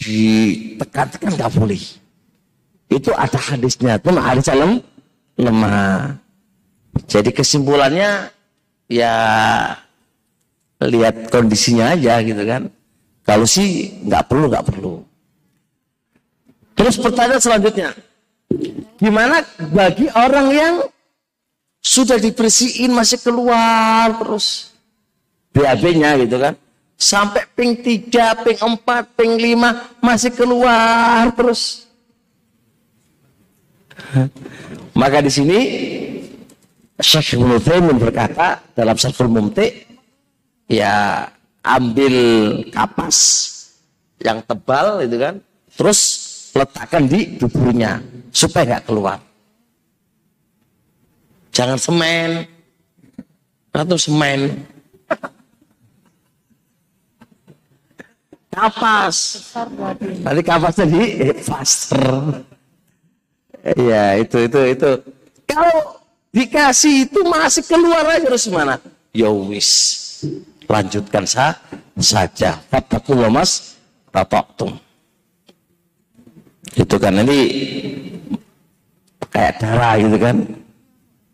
ditekan-tekan 0.00 1.32
tidak 1.36 1.52
boleh 1.56 1.82
itu 2.92 3.10
ada 3.12 3.38
hadisnya 3.40 3.96
itu 4.00 4.08
hadis 4.16 4.48
lem, 4.52 4.72
lemah 5.36 6.16
jadi 7.08 7.30
kesimpulannya 7.32 8.32
ya 8.88 9.14
lihat 10.82 11.32
kondisinya 11.32 11.96
aja 11.96 12.20
gitu 12.20 12.42
kan 12.44 12.68
kalau 13.24 13.48
sih 13.48 13.96
nggak 14.04 14.24
perlu 14.28 14.46
nggak 14.52 14.66
perlu 14.66 14.92
terus 16.76 17.00
pertanyaan 17.00 17.40
selanjutnya 17.40 17.90
gimana 19.00 19.40
bagi 19.72 20.06
orang 20.12 20.48
yang 20.52 20.74
sudah 21.80 22.20
dibersihin 22.20 22.92
masih 22.92 23.20
keluar 23.24 24.20
terus 24.20 24.76
BAB-nya 25.56 26.20
gitu 26.20 26.36
kan. 26.36 26.52
Sampai 26.96 27.48
ping 27.56 27.80
3, 27.80 28.44
ping 28.44 28.60
4, 28.60 29.16
ping 29.16 29.32
5 29.40 30.04
masih 30.04 30.30
keluar 30.36 31.32
terus. 31.32 31.88
Maka 34.92 35.24
di 35.24 35.32
sini 35.32 35.58
Syekh 37.00 37.40
Ibnu 37.40 37.96
berkata 37.96 38.60
dalam 38.76 38.96
Syarhul 38.96 39.32
Mumti 39.32 39.85
ya 40.66 41.26
ambil 41.62 42.16
kapas 42.70 43.18
yang 44.22 44.42
tebal 44.42 45.02
itu 45.02 45.16
kan 45.18 45.34
terus 45.74 46.00
letakkan 46.54 47.06
di 47.06 47.38
duburnya 47.38 48.00
supaya 48.30 48.76
nggak 48.76 48.86
keluar 48.86 49.18
jangan 51.50 51.78
semen 51.78 52.46
atau 53.74 53.98
semen 54.00 54.66
kapas. 58.56 59.16
Tadi 60.24 60.40
kapasnya 60.40 60.86
di 60.88 61.02
faster. 61.44 62.04
Ya 63.76 64.16
itu 64.16 64.36
itu 64.48 64.60
itu. 64.72 64.90
Kalau 65.44 66.00
dikasih 66.32 67.10
itu 67.10 67.20
masih 67.26 67.62
keluar 67.68 68.06
aja 68.08 68.24
terus 68.24 68.48
mana? 68.48 68.80
Ya 69.12 69.28
wis. 69.28 69.70
Lanjutkan 70.66 71.24
sa 71.26 71.54
saja. 71.96 72.58
Fattakullah 72.68 73.30
mas 73.30 73.78
tum. 74.58 74.74
Itu 76.76 76.96
kan 76.98 77.14
ini 77.22 77.38
kayak 79.30 79.62
darah 79.62 79.94
gitu 80.02 80.16
kan. 80.18 80.36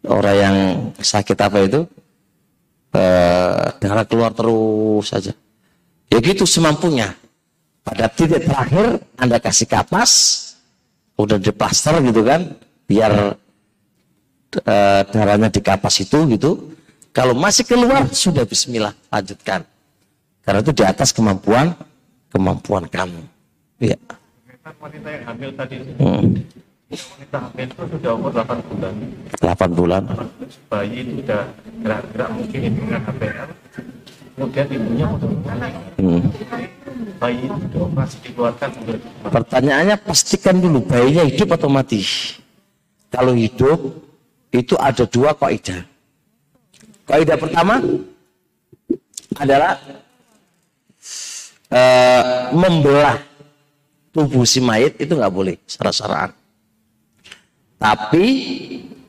Orang 0.02 0.36
yang 0.36 0.56
sakit 0.98 1.38
apa 1.38 1.58
itu? 1.62 1.80
Eh, 2.92 3.64
darah 3.80 4.04
keluar 4.04 4.34
terus 4.36 5.08
saja. 5.08 5.32
Ya 6.12 6.18
gitu 6.20 6.44
semampunya. 6.44 7.16
Pada 7.82 8.06
titik 8.12 8.46
terakhir 8.46 9.00
Anda 9.18 9.40
kasih 9.42 9.66
kapas, 9.66 10.12
udah 11.18 11.40
diplaster 11.40 11.98
gitu 12.04 12.22
kan, 12.22 12.54
biar 12.86 13.34
e, 14.54 14.76
darahnya 15.10 15.50
di 15.50 15.60
kapas 15.64 15.98
itu 15.98 16.22
gitu. 16.30 16.76
Kalau 17.12 17.36
masih 17.36 17.64
keluar 17.68 18.08
sudah 18.08 18.48
Bismillah 18.48 18.96
lanjutkan. 19.12 19.64
Karena 20.42 20.58
itu 20.64 20.72
di 20.72 20.84
atas 20.84 21.12
kemampuan 21.12 21.76
kemampuan 22.32 22.88
kamu. 22.88 23.22
Iya. 23.78 23.96
Wanita 24.80 25.08
yang 25.10 25.24
hamil 25.26 25.50
tadi 25.54 25.74
hmm. 25.78 26.26
wanita 26.90 27.38
hamil 27.38 27.66
itu 27.68 27.84
sudah 27.98 28.10
umur 28.16 28.30
8 28.34 28.68
bulan. 28.72 28.94
8 29.38 29.78
bulan. 29.78 30.02
Bayi 30.66 30.96
itu 31.06 31.12
sudah 31.22 31.42
gerak-gerak 31.82 32.28
mungkin 32.34 32.60
dengan 32.74 33.00
HPL 33.06 33.48
kemudian 34.32 34.66
ibunya 34.72 35.06
hmm. 36.00 36.20
bayi 37.20 37.46
itu 37.46 37.80
masih 37.92 38.18
dikeluarkan 38.24 38.70
pertanyaannya 39.28 39.96
pastikan 40.00 40.56
dulu 40.56 40.80
bayinya 40.82 41.22
hidup 41.28 41.52
atau 41.54 41.68
mati 41.68 42.00
kalau 43.12 43.36
hidup 43.36 43.92
itu 44.52 44.74
ada 44.80 45.04
dua 45.04 45.36
kaidah 45.36 45.84
kaidah 47.08 47.38
pertama 47.38 47.82
adalah 49.38 49.80
uh, 51.72 52.52
membelah 52.54 53.16
tubuh 54.12 54.44
si 54.44 54.60
mayat 54.60 54.96
itu 55.00 55.16
nggak 55.16 55.32
boleh 55.32 55.56
secara-saraan 55.64 56.30
tapi 57.82 58.26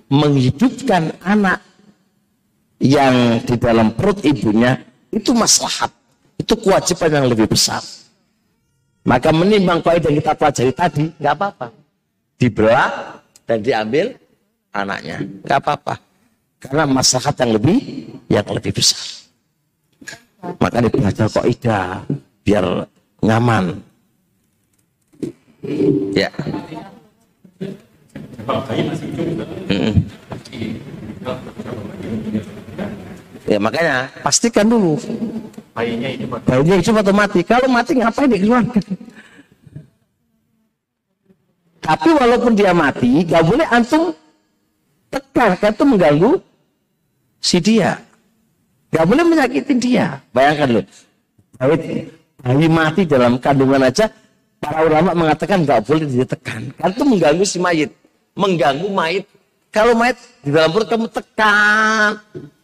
menghidupkan 0.10 1.14
anak 1.22 1.62
yang 2.84 3.40
di 3.46 3.56
dalam 3.56 3.96
perut 3.96 4.20
ibunya 4.28 4.76
itu 5.14 5.32
maslahat. 5.32 5.94
Itu 6.36 6.60
kewajiban 6.60 7.22
yang 7.22 7.26
lebih 7.30 7.48
besar. 7.48 7.80
Maka 9.08 9.30
menimbang 9.32 9.80
kaidah 9.80 10.10
yang 10.10 10.20
kita 10.20 10.34
pelajari 10.34 10.74
tadi, 10.74 11.06
nggak 11.22 11.34
apa-apa. 11.38 11.68
Dibelah 12.36 13.22
dan 13.46 13.62
diambil 13.62 14.18
anaknya. 14.76 15.22
Nggak 15.46 15.60
apa-apa. 15.64 15.94
Karena 16.64 16.88
maslahat 16.88 17.36
yang 17.44 17.60
lebih 17.60 17.78
yang 18.32 18.48
lebih 18.48 18.72
besar. 18.72 19.28
Maka 20.40 20.80
belajar 20.88 21.28
kaidah 21.28 22.08
biar 22.48 22.88
nyaman. 23.20 23.84
Ya. 26.16 26.32
Hmm. 29.72 29.96
Ya 33.48 33.60
makanya 33.60 34.08
pastikan 34.24 34.68
dulu. 34.68 34.96
Bayinya 35.76 36.10
itu 36.12 36.26
mati. 36.28 36.46
Bayinya 36.48 36.76
itu 36.80 36.92
atau 36.92 37.16
mati. 37.16 37.40
Kalau 37.44 37.68
mati 37.68 37.92
ngapain 38.00 38.32
dikeluarkan? 38.32 38.84
Tapi 41.84 42.10
walaupun 42.16 42.56
dia 42.56 42.72
mati, 42.72 43.28
gak 43.28 43.44
boleh 43.44 43.68
antum 43.68 44.16
tekan, 45.12 45.52
kan 45.60 45.76
itu 45.76 45.84
mengganggu 45.84 46.32
si 47.44 47.60
dia. 47.60 48.00
Gak 48.96 49.04
boleh 49.04 49.28
menyakitin 49.28 49.78
dia. 49.84 50.24
Bayangkan 50.32 50.80
loh, 50.80 50.86
bayi, 51.60 52.08
bayi 52.40 52.68
mati 52.72 53.04
dalam 53.04 53.36
kandungan 53.36 53.84
aja, 53.84 54.08
para 54.64 54.88
ulama 54.88 55.12
mengatakan 55.12 55.68
nggak 55.68 55.84
boleh 55.84 56.08
ditekan. 56.08 56.72
Karena 56.80 56.94
itu 56.96 57.04
mengganggu 57.04 57.44
si 57.44 57.60
mayit. 57.60 57.92
Mengganggu 58.40 58.88
mayit. 58.88 59.28
Kalau 59.74 59.98
mayit 59.98 60.16
di 60.46 60.54
dalam 60.54 60.72
perut 60.72 60.88
kamu 60.88 61.12
tekan. 61.12 62.22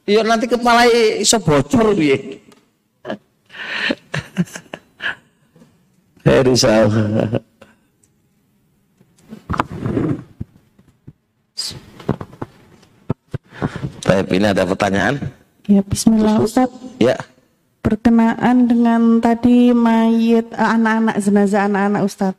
Ya 0.10 0.26
nanti 0.26 0.50
kepala 0.50 0.90
iso 1.22 1.38
bocor 1.38 1.94
ya 1.94 2.18
Heri 6.26 6.58
Baik, 14.06 14.32
ini 14.34 14.48
ada 14.50 14.64
pertanyaan? 14.66 15.16
Ya, 15.70 15.86
bismillah 15.86 16.42
Ustaz. 16.42 16.72
Ya. 16.98 17.20
Berkenaan 17.86 18.66
dengan 18.68 19.22
tadi 19.22 19.72
mayit 19.72 20.50
eh, 20.52 20.70
anak-anak 20.76 21.16
jenazah 21.22 21.70
anak-anak 21.70 22.02
Ustaz. 22.04 22.34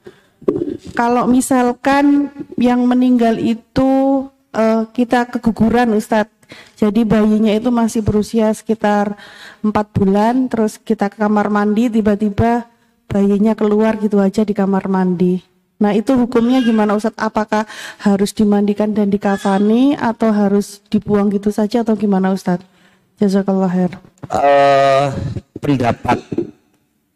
Kalau 0.97 1.29
misalkan 1.29 2.33
yang 2.57 2.83
meninggal 2.89 3.37
itu 3.39 4.27
uh, 4.55 4.83
kita 4.91 5.31
keguguran 5.31 5.95
Ustadz. 5.95 6.33
Jadi 6.75 7.07
bayinya 7.07 7.55
itu 7.55 7.71
masih 7.71 8.03
berusia 8.03 8.51
sekitar 8.51 9.15
empat 9.63 9.95
bulan, 9.95 10.51
terus 10.51 10.83
kita 10.83 11.07
ke 11.07 11.23
kamar 11.23 11.47
mandi, 11.47 11.87
tiba-tiba 11.87 12.67
bayinya 13.07 13.55
keluar 13.55 13.95
gitu 14.03 14.19
aja 14.19 14.43
di 14.43 14.51
kamar 14.51 14.91
mandi. 14.91 15.49
Nah 15.81 15.97
itu 15.97 16.12
hukumnya 16.12 16.61
gimana 16.61 16.93
Ustadz? 16.93 17.16
Apakah 17.16 17.65
harus 18.05 18.36
dimandikan 18.36 18.93
dan 18.93 19.09
dikafani 19.09 19.97
atau 19.97 20.28
harus 20.28 20.85
dibuang 20.93 21.32
gitu 21.32 21.48
saja 21.48 21.81
atau 21.81 21.97
gimana 21.97 22.36
Ustadz? 22.36 22.69
Jazakallah 23.16 23.73
khair. 23.73 23.93
Uh, 24.28 25.09
pendapat 25.57 26.20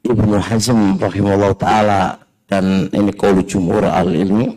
Ibnu 0.05 0.37
Hazm 0.41 0.97
rahimahullah 0.97 1.53
taala 1.61 2.01
dan 2.49 2.89
ini 2.93 3.13
kaulu 3.13 3.45
jumhur 3.45 3.85
al 3.85 4.13
ilmi 4.13 4.53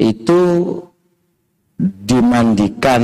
itu 0.00 0.40
dimandikan 1.78 3.02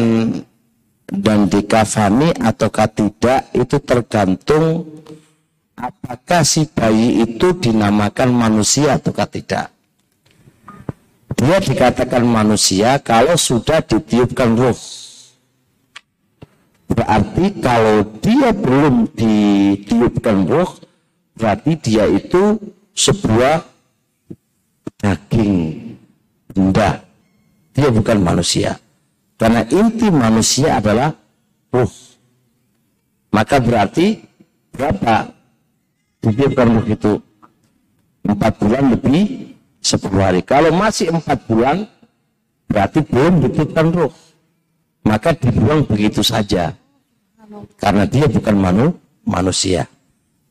dan 1.04 1.46
dikafani 1.46 2.32
ataukah 2.40 2.88
tidak 2.88 3.52
itu 3.52 3.76
tergantung 3.84 4.88
apakah 5.76 6.42
si 6.46 6.66
bayi 6.70 7.22
itu 7.26 7.54
dinamakan 7.58 8.30
manusia 8.30 8.98
ataukah 8.98 9.28
tidak. 9.28 9.66
Dia 11.34 11.58
dikatakan 11.58 12.22
manusia 12.22 13.02
kalau 13.02 13.34
sudah 13.34 13.82
ditiupkan 13.82 14.54
ruh. 14.54 14.78
Berarti 16.86 17.58
kalau 17.58 18.06
dia 18.22 18.54
belum 18.54 19.10
ditiupkan 19.18 20.46
ruh, 20.46 20.70
berarti 21.34 21.74
dia 21.82 22.06
itu 22.06 22.54
sebuah 22.94 23.66
daging 25.02 25.98
benda 26.54 27.02
dia 27.74 27.90
bukan 27.90 28.22
manusia. 28.22 28.78
Karena 29.34 29.66
inti 29.66 30.06
manusia 30.14 30.78
adalah 30.78 31.10
ruh. 31.74 31.90
Maka 33.34 33.58
berarti 33.58 34.22
berapa? 34.70 35.33
Ditiupkan 36.24 36.66
ruh 36.72 36.86
itu 36.88 37.12
empat 38.24 38.52
bulan 38.56 38.96
lebih 38.96 39.52
sepuluh 39.84 40.24
hari. 40.24 40.40
Kalau 40.40 40.72
masih 40.72 41.12
empat 41.12 41.44
bulan, 41.44 41.84
berarti 42.64 43.04
belum 43.04 43.44
ditiupkan 43.44 43.92
ruh. 43.92 44.12
Maka 45.04 45.36
dibuang 45.36 45.84
begitu 45.84 46.24
saja. 46.24 46.72
Karena 47.76 48.08
dia 48.08 48.24
bukan 48.24 48.56
manu, 48.56 48.86
manusia. 49.28 49.84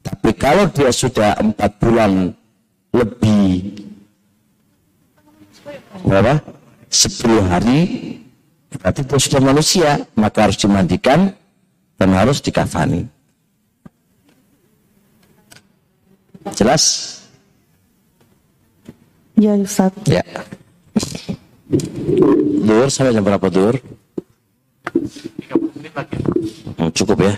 Tapi 0.05 0.29
kalau 0.37 0.69
dia 0.69 0.93
sudah 0.93 1.33
empat 1.41 1.81
bulan 1.81 2.29
lebih 2.93 3.81
berapa? 6.05 6.37
10 6.93 7.49
hari 7.49 7.79
berarti 8.69 9.01
dia 9.01 9.17
sudah 9.17 9.41
manusia 9.41 9.89
maka 10.13 10.45
harus 10.45 10.61
dimandikan 10.61 11.33
dan 11.97 12.09
harus 12.13 12.37
dikafani 12.37 13.09
jelas? 16.51 16.83
Ya 19.39 19.55
Ustaz. 19.55 19.95
Ya. 20.05 20.23
Dur 22.63 22.87
sampai 22.91 23.15
jam 23.15 23.23
berapa 23.23 23.47
dur? 23.49 23.79
Hmm, 26.77 26.91
cukup 26.91 27.23
ya. 27.23 27.33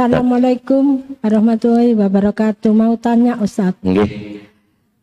Assalamualaikum 0.00 1.04
warahmatullahi 1.20 1.92
wabarakatuh. 1.92 2.72
Mau 2.72 2.96
tanya 2.96 3.36
Ustaz. 3.38 3.76
Nggih. 3.84 4.40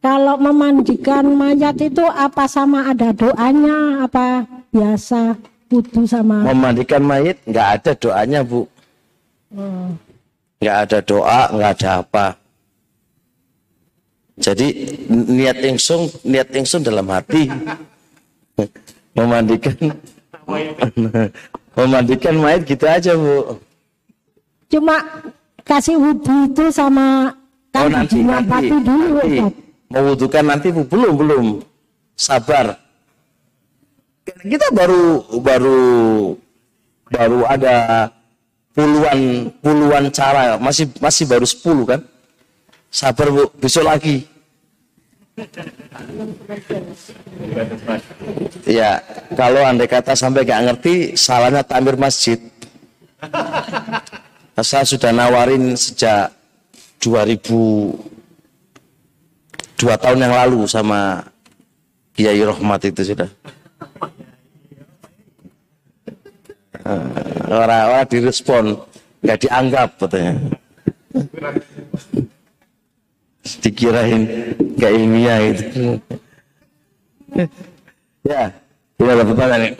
Kalau 0.01 0.37
memandikan 0.37 1.25
mayat 1.37 1.77
itu 1.81 2.05
apa 2.05 2.45
sama 2.45 2.89
ada 2.89 3.13
doanya? 3.13 4.05
Apa 4.05 4.45
biasa 4.69 5.37
wudhu 5.69 6.05
sama? 6.05 6.45
Memandikan 6.47 7.01
mayat 7.01 7.37
nggak 7.45 7.67
ada 7.81 7.91
doanya 7.97 8.39
bu. 8.45 8.65
Nggak 10.57 10.77
ada 10.89 10.97
doa, 11.01 11.41
nggak 11.53 11.71
ada 11.77 11.89
apa. 12.01 12.25
Jadi 14.37 14.67
niat 15.09 15.57
ingsun, 15.65 16.13
niat 16.21 16.53
ingsun 16.53 16.85
dalam 16.85 17.09
hati 17.09 17.49
memandikan 19.17 19.75
memandikan 21.73 22.35
mayat 22.37 22.61
gitu 22.65 22.85
aja 22.85 23.17
bu. 23.17 23.57
cuma 24.69 25.01
kasih 25.65 25.97
wudhu 25.97 26.53
itu 26.53 26.65
sama 26.69 27.33
Oh 27.77 27.85
kan 27.85 27.93
nanti, 27.93 28.17
nanti, 28.25 28.67
dulu 28.81 29.21
nanti. 29.21 29.41
Mewudukan 29.93 30.43
nanti 30.49 30.67
bu 30.73 30.81
belum 30.89 31.13
belum 31.13 31.45
sabar. 32.17 32.73
Kita 34.25 34.73
baru 34.73 35.21
baru 35.37 35.79
baru 37.07 37.39
ada 37.45 38.09
puluhan 38.73 39.53
puluhan 39.61 40.03
cara 40.09 40.57
masih 40.57 40.89
masih 40.97 41.29
baru 41.29 41.45
10 41.45 41.85
kan. 41.85 42.01
Sabar 42.97 43.29
bu 43.29 43.45
besok 43.61 43.85
lagi. 43.85 44.25
Ya, 48.65 48.97
kalau 49.37 49.61
andai 49.61 49.85
kata 49.85 50.17
sampai 50.17 50.41
gak 50.41 50.65
ngerti, 50.65 51.13
salahnya 51.13 51.61
tamir 51.61 51.93
masjid. 51.93 52.41
Saya 54.57 54.81
sudah 54.81 55.13
nawarin 55.13 55.77
sejak 55.77 56.33
2000 56.97 57.37
dua 59.77 59.93
tahun 60.01 60.25
yang 60.25 60.33
lalu 60.33 60.65
sama 60.65 61.21
Kiai 62.17 62.41
Rohmat 62.41 62.81
itu 62.81 63.13
sudah. 63.13 63.29
Orang-orang 67.45 68.09
direspon, 68.09 68.73
nggak 69.21 69.37
dianggap 69.45 69.89
katanya. 70.01 70.33
Dikirain 73.63 74.23
nggak 74.75 74.91
ilmiah 74.91 75.39
itu. 75.47 76.01
ya, 78.27 78.51
ini 78.99 79.07
ada 79.07 79.23
pertanyaan. 79.23 79.73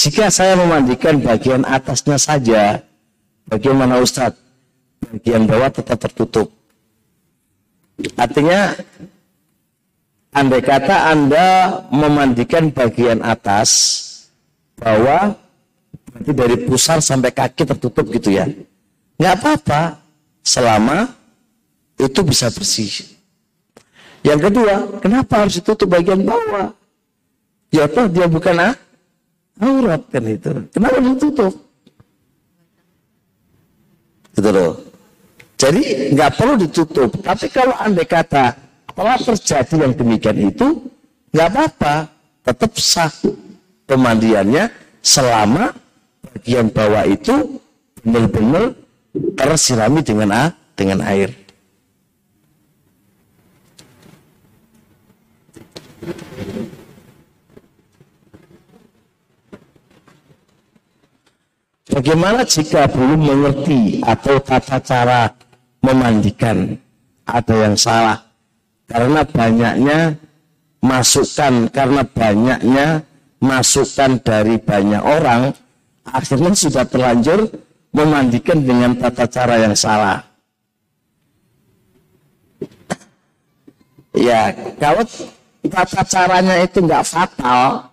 Jika 0.00 0.32
saya 0.32 0.54
memandikan 0.56 1.20
bagian 1.20 1.66
atasnya 1.66 2.16
saja, 2.16 2.80
bagaimana 3.50 4.00
Ustadz? 4.00 4.50
bagian 5.10 5.48
bawah 5.48 5.70
tetap 5.72 5.98
tertutup. 5.98 6.48
Artinya, 8.16 8.72
andai 10.32 10.62
kata 10.64 11.12
Anda 11.12 11.46
memandikan 11.92 12.72
bagian 12.72 13.20
atas, 13.20 13.68
bawah, 14.78 15.36
berarti 16.14 16.32
dari 16.32 16.56
pusar 16.64 17.02
sampai 17.02 17.34
kaki 17.34 17.66
tertutup 17.66 18.08
gitu 18.08 18.32
ya. 18.32 18.48
Nggak 19.20 19.34
apa-apa, 19.36 20.00
selama 20.40 21.12
itu 22.00 22.20
bisa 22.24 22.48
bersih. 22.48 22.88
Yang 24.24 24.48
kedua, 24.48 24.96
kenapa 25.04 25.44
harus 25.44 25.60
ditutup 25.60 25.92
bagian 25.92 26.24
bawah? 26.24 26.72
Ya 27.68 27.84
toh 27.84 28.08
dia 28.08 28.24
bukan 28.24 28.56
ah, 28.56 28.74
aurat 29.60 30.00
kan 30.08 30.24
itu. 30.24 30.64
Kenapa 30.72 30.98
ditutup? 31.04 31.52
Gitu 34.32 34.48
loh. 34.48 34.72
Jadi 35.60 36.16
nggak 36.16 36.30
perlu 36.40 36.54
ditutup. 36.56 37.10
Tapi 37.20 37.46
kalau 37.52 37.76
andai 37.76 38.08
kata 38.08 38.56
telah 38.96 39.20
terjadi 39.20 39.84
yang 39.84 39.92
demikian 39.92 40.48
itu, 40.48 40.88
nggak 41.36 41.48
apa-apa, 41.52 42.08
tetap 42.40 42.72
sah 42.80 43.12
pemandiannya 43.84 44.72
selama 45.04 45.76
bagian 46.24 46.72
bawah 46.72 47.04
itu 47.04 47.60
benar-benar 48.00 48.79
tersirami 49.14 50.00
dengan 50.04 50.28
a, 50.30 50.44
dengan 50.78 51.02
air. 51.02 51.34
Bagaimana 61.90 62.46
jika 62.46 62.86
belum 62.86 63.18
mengerti 63.18 63.98
atau 64.00 64.38
tata 64.38 64.78
cara 64.78 65.26
memandikan 65.82 66.78
ada 67.26 67.54
yang 67.66 67.74
salah 67.74 68.30
karena 68.86 69.26
banyaknya 69.26 70.14
masukan 70.80 71.68
karena 71.68 72.02
banyaknya 72.06 73.04
masukan 73.42 74.16
dari 74.22 74.56
banyak 74.56 75.02
orang 75.02 75.52
akhirnya 76.08 76.56
sudah 76.56 76.84
terlanjur 76.88 77.52
memandikan 77.90 78.62
dengan 78.62 78.94
tata 78.94 79.26
cara 79.26 79.58
yang 79.58 79.74
salah 79.74 80.22
ya 84.14 84.54
kalau 84.78 85.02
tata 85.66 86.02
caranya 86.06 86.54
itu 86.62 86.78
nggak 86.82 87.06
fatal 87.06 87.90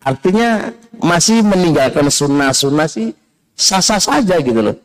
artinya 0.00 0.72
masih 1.00 1.44
meninggalkan 1.44 2.08
sunnah-sunnah 2.08 2.88
sih 2.88 3.12
sah-sah 3.52 4.00
saja 4.00 4.40
gitu 4.40 4.60
loh 4.60 4.76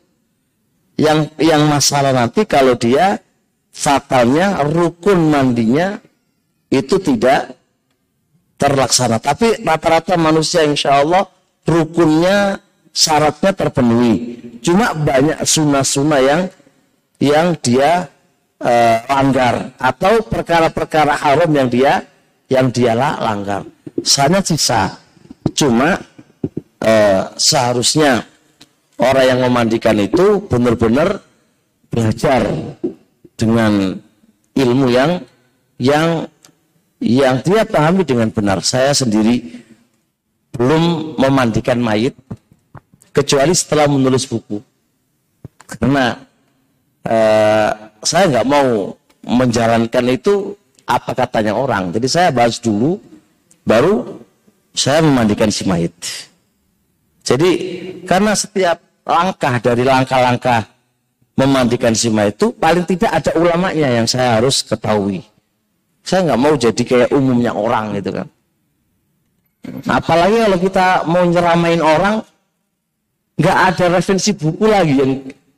yang 1.00 1.32
yang 1.40 1.66
masalah 1.72 2.12
nanti 2.12 2.44
kalau 2.44 2.76
dia 2.76 3.18
fatalnya 3.72 4.62
rukun 4.68 5.32
mandinya 5.32 5.98
itu 6.72 7.00
tidak 7.00 7.56
terlaksana. 8.62 9.18
Tapi 9.18 9.66
rata-rata 9.66 10.16
manusia 10.20 10.62
insya 10.62 11.02
Allah 11.02 11.26
rukunnya 11.66 12.62
syaratnya 12.92 13.52
terpenuhi. 13.56 14.16
Cuma 14.60 14.92
banyak 14.94 15.42
sunnah-sunnah 15.44 16.22
yang 16.22 16.42
yang 17.18 17.48
dia 17.60 18.12
uh, 18.62 18.98
langgar 19.08 19.74
atau 19.80 20.22
perkara-perkara 20.28 21.18
haram 21.18 21.52
yang 21.52 21.68
dia 21.72 22.06
yang 22.52 22.68
dia 22.70 22.94
langgar. 22.96 23.66
Sana 24.04 24.44
sisa. 24.44 25.00
Cuma 25.56 25.98
uh, 26.84 27.24
seharusnya 27.40 28.28
orang 29.00 29.26
yang 29.26 29.40
memandikan 29.42 29.98
itu 29.98 30.44
benar-benar 30.46 31.24
belajar 31.90 32.48
dengan 33.36 33.98
ilmu 34.54 34.88
yang 34.92 35.12
yang 35.82 36.30
yang 37.02 37.42
dia 37.42 37.66
pahami 37.66 38.06
dengan 38.06 38.30
benar. 38.30 38.62
Saya 38.62 38.94
sendiri 38.94 39.64
belum 40.54 41.16
memandikan 41.18 41.82
mayit 41.82 42.14
kecuali 43.12 43.54
setelah 43.56 43.88
menulis 43.88 44.28
buku. 44.28 44.60
Karena 45.68 46.16
eh, 47.08 47.72
saya 48.04 48.24
nggak 48.28 48.48
mau 48.48 48.96
menjalankan 49.24 50.06
itu 50.12 50.56
apa 50.88 51.12
katanya 51.16 51.56
orang. 51.56 51.94
Jadi 51.96 52.08
saya 52.10 52.30
bahas 52.34 52.58
dulu, 52.60 53.00
baru 53.64 54.20
saya 54.76 55.04
memandikan 55.06 55.52
si 55.52 55.64
mayit. 55.68 55.94
Jadi 57.22 57.52
karena 58.04 58.34
setiap 58.34 58.82
langkah 59.06 59.62
dari 59.62 59.84
langkah-langkah 59.86 60.68
memandikan 61.38 61.96
si 61.96 62.12
mayit 62.12 62.36
itu 62.36 62.52
paling 62.56 62.84
tidak 62.84 63.12
ada 63.22 63.32
ulamanya 63.38 63.88
yang 64.02 64.08
saya 64.10 64.42
harus 64.42 64.66
ketahui. 64.66 65.24
Saya 66.02 66.34
nggak 66.34 66.42
mau 66.42 66.54
jadi 66.58 66.82
kayak 66.82 67.10
umumnya 67.14 67.54
orang 67.54 67.94
gitu 68.02 68.12
kan. 68.12 68.28
Apalagi 69.86 70.42
kalau 70.42 70.58
kita 70.58 70.88
mau 71.06 71.22
nyeramain 71.22 71.78
orang, 71.78 72.26
nggak 73.40 73.58
ada 73.74 73.86
referensi 74.00 74.32
buku 74.36 74.66
lagi 74.68 74.94
yang 74.98 75.12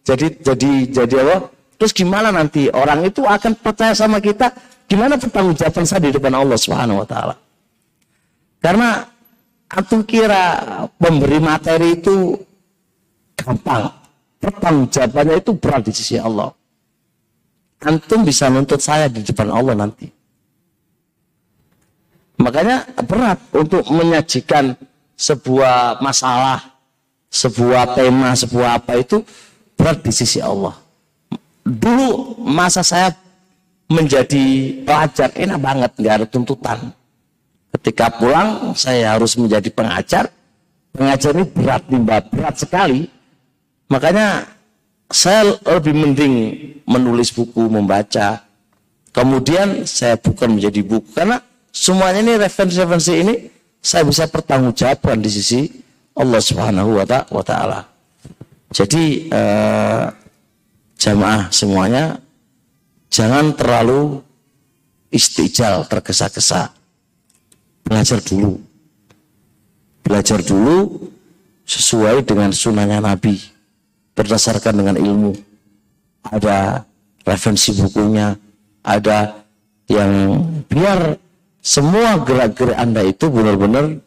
jadi 0.03 0.27
jadi 0.43 0.71
jadi 0.91 1.15
apa? 1.23 1.37
Terus 1.79 1.91
gimana 1.95 2.29
nanti 2.29 2.69
orang 2.71 3.03
itu 3.07 3.23
akan 3.23 3.59
percaya 3.59 3.95
sama 3.95 4.19
kita? 4.19 4.51
Gimana 4.87 5.17
pertanggungjawaban 5.17 5.85
saya 5.87 6.01
di 6.05 6.11
depan 6.13 6.33
Allah 6.35 6.57
Subhanahu 6.59 7.01
Wa 7.03 7.07
Taala? 7.07 7.35
Karena 8.63 9.03
antum 9.67 10.05
kira 10.07 10.59
pemberi 10.95 11.39
materi 11.41 11.99
itu 11.99 12.37
gampang. 13.35 13.91
Pertanggungjawabannya 14.39 15.39
itu 15.39 15.51
berat 15.55 15.87
di 15.87 15.93
sisi 15.95 16.15
Allah. 16.19 16.51
Antum 17.83 18.23
bisa 18.23 18.47
nuntut 18.47 18.79
saya 18.79 19.07
di 19.11 19.23
depan 19.23 19.51
Allah 19.51 19.75
nanti. 19.75 20.07
Makanya 22.39 22.87
berat 23.07 23.39
untuk 23.55 23.87
menyajikan 23.87 24.75
sebuah 25.15 26.03
masalah, 26.03 26.72
sebuah 27.33 27.97
tema, 27.97 28.37
sebuah 28.37 28.77
apa 28.77 29.01
itu 29.01 29.25
berat 29.73 30.05
di 30.05 30.13
sisi 30.13 30.37
Allah. 30.37 30.77
Dulu 31.65 32.37
masa 32.45 32.85
saya 32.85 33.09
menjadi 33.89 34.77
pelajar 34.85 35.33
enak 35.33 35.57
banget, 35.57 35.91
nggak 35.97 36.15
ada 36.21 36.27
tuntutan. 36.29 36.79
Ketika 37.73 38.13
pulang 38.13 38.77
saya 38.77 39.17
harus 39.17 39.33
menjadi 39.33 39.73
pengajar, 39.73 40.29
pengajar 40.93 41.33
ini 41.33 41.45
berat 41.49 41.83
nimba 41.89 42.21
berat 42.21 42.61
sekali. 42.61 43.09
Makanya 43.89 44.45
saya 45.09 45.57
lebih 45.65 45.97
mending 45.97 46.33
menulis 46.85 47.33
buku, 47.33 47.65
membaca. 47.65 48.45
Kemudian 49.09 49.89
saya 49.89 50.17
bukan 50.21 50.57
menjadi 50.57 50.81
buku 50.85 51.09
karena 51.13 51.41
Semuanya 51.73 52.21
ini 52.21 52.37
referensi-referensi 52.37 53.13
ini 53.17 53.49
saya 53.81 54.05
bisa 54.05 54.29
pertanggungjawabkan 54.29 55.17
di 55.17 55.25
sisi 55.33 55.65
Allah 56.13 56.41
Subhanahu 56.41 57.01
wa 57.01 57.43
taala. 57.43 57.89
Jadi 58.73 59.29
eh, 59.29 60.05
jamaah 60.97 61.49
semuanya 61.53 62.17
jangan 63.09 63.53
terlalu 63.53 64.21
istijal 65.13 65.85
tergesa-gesa. 65.85 66.73
Belajar 67.85 68.21
dulu. 68.25 68.57
Belajar 70.01 70.41
dulu 70.41 71.09
sesuai 71.69 72.25
dengan 72.25 72.49
sunnahnya 72.49 72.99
Nabi. 73.01 73.37
Berdasarkan 74.17 74.73
dengan 74.81 74.97
ilmu. 74.97 75.33
Ada 76.25 76.81
referensi 77.25 77.73
bukunya. 77.77 78.33
Ada 78.83 79.37
yang 79.89 80.43
biar 80.67 81.17
semua 81.63 82.19
gerak-gerik 82.19 82.75
Anda 82.75 83.07
itu 83.07 83.31
benar-benar 83.31 84.02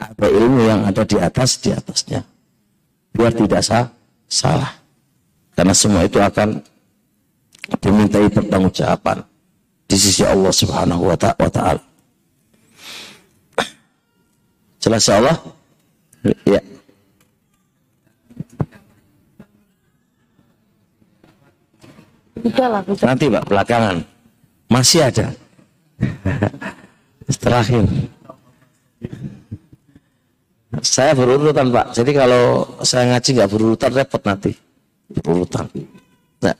ada 0.00 0.26
ilmu 0.26 0.60
yang 0.64 0.80
ada 0.88 1.04
di 1.04 1.20
atas 1.20 1.60
di 1.60 1.70
atasnya. 1.76 2.24
Biar 3.12 3.36
tidak 3.36 3.60
sah, 3.60 3.92
salah. 4.24 4.72
Karena 5.52 5.76
semua 5.76 6.08
itu 6.08 6.16
akan 6.16 6.64
dimintai 7.84 8.32
pertanggungjawaban 8.32 9.20
di 9.84 9.96
sisi 10.00 10.24
Allah 10.24 10.48
Subhanahu 10.48 11.04
wa 11.04 11.18
taala. 11.20 11.82
Jelas 14.80 15.04
ya 15.04 15.20
Allah? 15.20 15.36
Ya. 16.48 16.60
Nanti 23.04 23.28
Pak 23.28 23.44
belakangan 23.44 24.00
masih 24.72 25.04
ada. 25.04 25.36
Terakhir. 27.44 27.84
Saya 30.78 31.18
berurutan 31.18 31.74
Pak. 31.74 31.98
Jadi 31.98 32.14
kalau 32.14 32.62
saya 32.86 33.10
ngaji 33.10 33.28
nggak 33.34 33.50
berurutan 33.50 33.90
repot 33.90 34.22
nanti. 34.22 34.54
Berurutan. 35.10 35.66
Nah. 36.38 36.54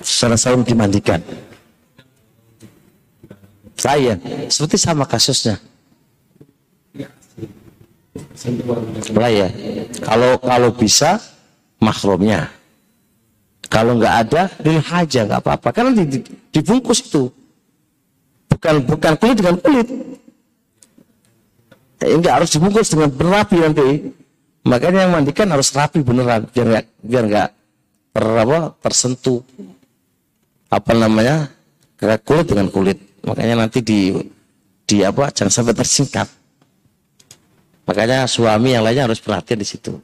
Selesai 0.00 0.56
dimandikan. 0.64 1.20
Saya 3.76 4.16
seperti 4.48 4.80
sama 4.80 5.04
kasusnya. 5.04 5.60
Lah 9.12 9.28
ya. 9.28 9.48
Kalau 10.00 10.40
kalau 10.40 10.72
bisa 10.72 11.20
mahrumnya. 11.76 12.61
Kalau 13.72 13.96
nggak 13.96 14.14
ada, 14.28 14.52
lil 14.60 14.84
haja 14.84 15.24
nggak 15.24 15.40
apa-apa. 15.40 15.68
Karena 15.72 16.04
di, 16.04 16.20
dibungkus 16.52 17.08
itu. 17.08 17.32
Bukan 18.52 18.84
bukan 18.84 19.12
kulit 19.16 19.36
dengan 19.40 19.56
kulit. 19.56 19.88
Ya, 22.04 22.12
enggak 22.12 22.34
harus 22.36 22.52
dibungkus 22.52 22.92
dengan 22.92 23.08
berapi 23.08 23.56
nanti. 23.64 24.12
Makanya 24.68 25.08
yang 25.08 25.16
mandikan 25.16 25.48
harus 25.48 25.72
rapi 25.72 26.04
beneran 26.04 26.44
biar 26.52 26.66
nggak 26.68 26.86
biar 27.00 27.24
nggak 27.26 27.48
ter, 28.12 28.24
apa, 28.28 28.58
tersentuh 28.78 29.40
apa 30.68 30.92
namanya 30.92 31.48
kulit 32.28 32.52
dengan 32.52 32.68
kulit. 32.68 33.00
Makanya 33.24 33.64
nanti 33.64 33.80
di 33.80 34.12
di 34.84 35.00
apa 35.00 35.32
jangan 35.32 35.48
sampai 35.48 35.72
tersingkat. 35.72 36.28
Makanya 37.88 38.28
suami 38.28 38.76
yang 38.76 38.84
lainnya 38.84 39.08
harus 39.08 39.18
perhatian 39.18 39.58
di 39.58 39.66
situ. 39.66 39.96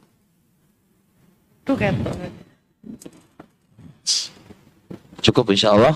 Tuh 1.63 1.77
Cukup 5.19 5.51
insya 5.51 5.75
Allah. 5.75 5.95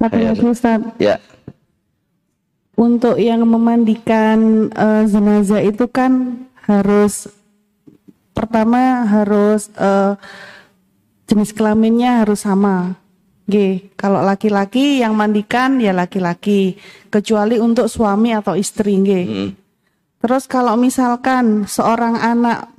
Satu 0.00 0.16
lagi 0.16 0.46
Ustaz. 0.48 0.80
Ya. 0.96 1.20
Untuk 2.76 3.20
yang 3.20 3.44
memandikan 3.44 4.72
uh, 4.72 5.04
jenazah 5.04 5.60
itu 5.60 5.84
kan 5.88 6.44
harus 6.64 7.28
pertama 8.32 9.04
harus 9.04 9.68
uh, 9.76 10.16
jenis 11.28 11.52
kelaminnya 11.52 12.24
harus 12.24 12.40
sama 12.40 12.96
Nggih, 13.50 13.98
kalau 13.98 14.22
laki-laki 14.22 15.02
yang 15.02 15.18
mandikan 15.18 15.82
ya 15.82 15.90
laki-laki, 15.90 16.78
kecuali 17.10 17.58
untuk 17.58 17.90
suami 17.90 18.30
atau 18.30 18.54
istri 18.54 18.94
nggih. 18.94 19.26
Hmm. 19.26 19.50
Terus 20.22 20.46
kalau 20.46 20.78
misalkan 20.78 21.66
seorang 21.66 22.14
anak 22.14 22.70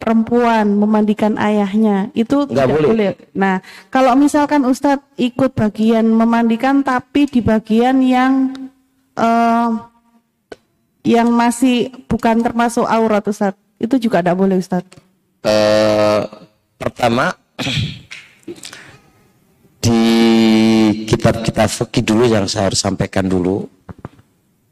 perempuan 0.00 0.80
memandikan 0.80 1.36
ayahnya, 1.36 2.08
itu 2.16 2.48
Nggak 2.48 2.56
tidak 2.56 2.68
boleh. 2.72 2.88
boleh. 2.88 3.10
Nah, 3.36 3.60
kalau 3.92 4.16
misalkan 4.16 4.64
Ustadz 4.64 5.04
ikut 5.20 5.52
bagian 5.52 6.08
memandikan 6.08 6.80
tapi 6.80 7.28
di 7.28 7.44
bagian 7.44 8.00
yang 8.00 8.56
eh, 9.14 9.70
yang 11.04 11.28
masih 11.28 11.92
bukan 12.08 12.40
termasuk 12.40 12.88
aurat 12.88 13.20
Ustadz, 13.28 13.60
itu 13.76 14.08
juga 14.08 14.24
tidak 14.24 14.40
boleh 14.40 14.56
Ustadz. 14.56 14.96
Eh, 15.44 16.20
pertama 16.80 17.36
di 19.84 20.00
kitab-kitab 21.08 21.68
fikih 21.68 22.04
dulu 22.04 22.24
yang 22.28 22.48
saya 22.48 22.72
harus 22.72 22.80
sampaikan 22.80 23.28
dulu 23.28 23.68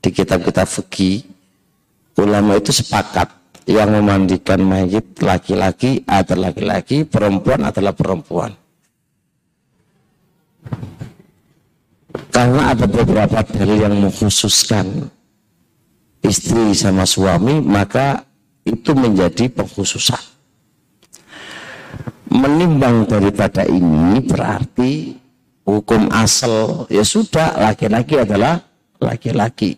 di 0.00 0.08
kitab-kitab 0.12 0.68
fikih 0.68 1.24
ulama 2.20 2.58
itu 2.60 2.72
sepakat 2.74 3.30
yang 3.68 3.92
memandikan 3.92 4.64
mayit 4.64 5.20
laki-laki 5.20 6.00
adalah 6.08 6.48
laki-laki 6.48 7.04
perempuan 7.04 7.68
adalah 7.68 7.92
perempuan. 7.92 8.56
Karena 12.32 12.72
ada 12.72 12.88
beberapa 12.88 13.44
dalil 13.44 13.76
yang 13.76 13.94
mengkhususkan 14.00 15.12
istri 16.24 16.72
sama 16.72 17.04
suami 17.04 17.60
maka 17.60 18.24
itu 18.64 18.96
menjadi 18.96 19.52
pengkhususan. 19.52 20.40
Menimbang 22.32 23.04
daripada 23.04 23.68
ini 23.68 24.24
berarti 24.24 25.12
hukum 25.68 26.08
asal 26.08 26.88
ya 26.88 27.04
sudah 27.04 27.68
laki-laki 27.68 28.16
adalah 28.16 28.64
laki-laki 28.96 29.76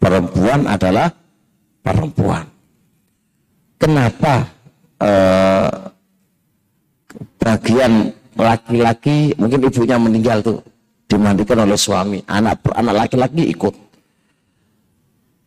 perempuan 0.00 0.64
adalah 0.64 1.12
perempuan 1.84 2.51
kenapa 3.82 4.46
eh, 5.02 5.70
bagian 7.42 8.14
laki-laki 8.38 9.34
mungkin 9.34 9.66
ibunya 9.66 9.98
meninggal 9.98 10.38
tuh 10.46 10.62
dimandikan 11.10 11.66
oleh 11.66 11.74
suami 11.74 12.22
anak 12.30 12.62
anak 12.70 13.04
laki-laki 13.04 13.50
ikut 13.50 13.74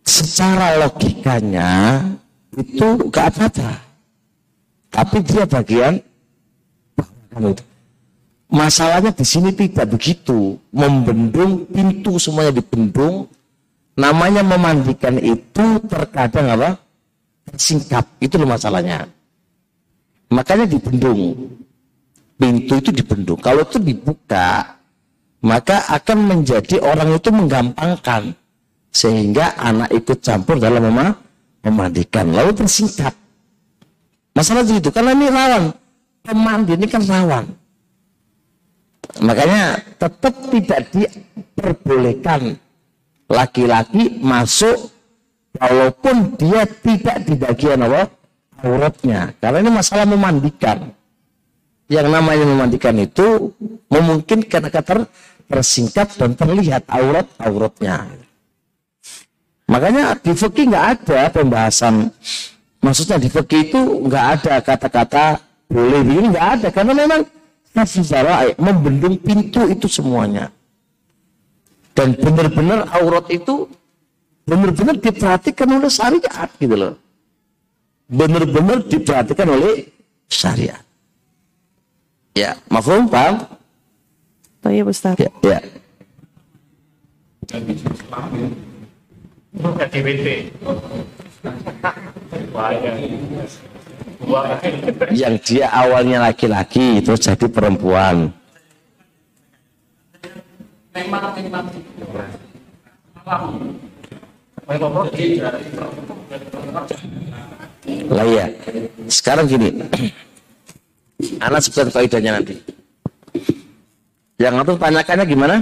secara 0.03 0.83
logikanya 0.83 2.03
itu 2.59 3.07
gak 3.09 3.31
apa-apa 3.31 3.85
tapi 4.95 5.19
dia 5.27 5.43
bagian. 5.43 5.99
Masalahnya 8.47 9.11
di 9.11 9.25
sini 9.27 9.51
tidak 9.51 9.91
begitu. 9.91 10.55
Membendung 10.71 11.67
pintu 11.67 12.15
semuanya 12.15 12.55
dibendung. 12.55 13.27
Namanya 13.99 14.39
memandikan 14.39 15.19
itu 15.19 15.83
terkadang 15.91 16.55
apa? 16.55 16.79
Tersingkap. 17.49 18.05
Itu 18.21 18.41
loh 18.41 18.49
masalahnya. 18.49 19.05
Makanya 20.33 20.65
dibendung. 20.65 21.53
Pintu 22.35 22.73
itu 22.81 22.91
dibendung. 22.91 23.39
Kalau 23.39 23.63
itu 23.63 23.79
dibuka, 23.79 24.75
maka 25.45 25.87
akan 25.87 26.17
menjadi 26.35 26.81
orang 26.83 27.15
itu 27.15 27.29
menggampangkan. 27.31 28.35
Sehingga 28.91 29.55
anak 29.59 29.91
ikut 29.91 30.19
campur 30.23 30.59
dalam 30.59 30.83
mema- 30.83 31.15
memandikan. 31.63 32.31
Lalu 32.31 32.65
tersingkap. 32.65 33.13
Masalah 34.35 34.67
itu 34.67 34.91
karena 34.91 35.15
ini 35.15 35.31
rawan 35.31 35.63
pemandi 36.25 36.75
ini 36.75 36.87
kan 36.91 37.03
rawan. 37.07 37.45
Makanya 39.21 39.79
tetap 39.95 40.33
tidak 40.51 40.79
diperbolehkan 40.91 42.57
laki-laki 43.31 44.19
masuk 44.19 44.91
walaupun 45.57 46.37
dia 46.37 46.67
tidak 46.67 47.17
di 47.25 47.33
bagian 47.39 47.79
apa 47.87 48.11
auratnya. 48.61 49.33
Karena 49.39 49.57
ini 49.63 49.71
masalah 49.71 50.05
memandikan. 50.07 50.91
Yang 51.85 52.07
namanya 52.09 52.45
memandikan 52.49 52.97
itu 52.97 53.53
memungkinkan 53.93 54.61
agar 54.67 54.81
ter- 54.81 55.09
tersingkap 55.45 56.09
dan 56.17 56.33
terlihat 56.33 56.89
aurat-auratnya. 56.89 58.09
Makanya 59.69 60.17
di 60.17 60.33
fikih 60.33 60.73
nggak 60.73 60.85
ada 60.97 61.19
pembahasan. 61.29 62.09
Maksudnya 62.81 63.21
di 63.21 63.29
fikih 63.29 63.69
itu 63.69 63.81
nggak 64.09 64.25
ada 64.41 64.53
kata-kata 64.65 65.25
boleh 65.69 66.01
begini 66.05 66.27
nggak 66.33 66.47
ada 66.59 66.67
karena 66.69 66.93
memang 66.93 67.21
secara 67.83 68.47
membendung 68.55 69.17
pintu 69.19 69.67
itu 69.67 69.89
semuanya 69.89 70.53
dan 71.95 72.13
benar-benar 72.15 72.87
aurat 72.91 73.25
itu 73.31 73.67
benar-benar 74.45 74.95
diperhatikan 75.01 75.67
oleh 75.73 75.89
syariat 75.89 76.49
gitu 76.61 76.75
loh 76.77 76.93
benar-benar 78.05 78.85
diperhatikan 78.85 79.49
oleh 79.49 79.89
syariat 80.29 80.81
ya 82.37 82.53
mafhum 82.69 83.09
paham 83.09 83.55
Oh 84.65 84.73
iya 84.73 84.81
Ustadz. 84.81 85.21
ya, 85.21 85.29
ya. 85.45 85.59
Yang 95.13 95.35
dia 95.45 95.69
awalnya 95.69 96.25
laki-laki 96.25 96.97
terus 97.05 97.21
jadi 97.21 97.45
perempuan 97.45 98.33
memang 100.97 101.23
memang 101.37 101.69
lah 108.09 108.25
ya 108.25 108.45
sekarang 109.05 109.45
gini. 109.45 109.69
Anak 111.39 111.61
sebutkan 111.63 111.93
faedahnya 111.93 112.41
nanti. 112.41 112.55
Yang 114.41 114.53
itu 114.65 114.73
tanyakannya 114.75 115.25
gimana? 115.29 115.55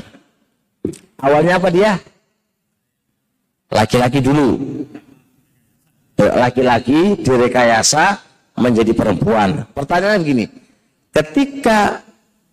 Awalnya 1.19 1.59
apa 1.59 1.69
dia? 1.69 1.99
Laki-laki 3.69 4.19
dulu. 4.23 4.57
Laki-laki 6.17 7.19
direkayasa 7.21 8.17
menjadi 8.57 8.95
perempuan. 8.95 9.67
Pertanyaannya 9.75 10.19
begini. 10.23 10.45
Ketika 11.13 12.01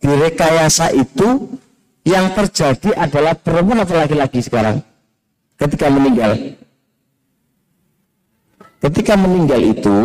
direkayasa 0.03 0.93
itu 0.93 1.57
yang 2.05 2.35
terjadi 2.37 2.97
adalah 2.99 3.33
perempuan 3.39 3.85
atau 3.85 3.97
laki-laki 3.97 4.45
sekarang 4.45 4.85
ketika 5.61 5.87
meninggal. 5.93 6.33
Ketika 8.81 9.13
meninggal 9.13 9.61
itu 9.61 9.99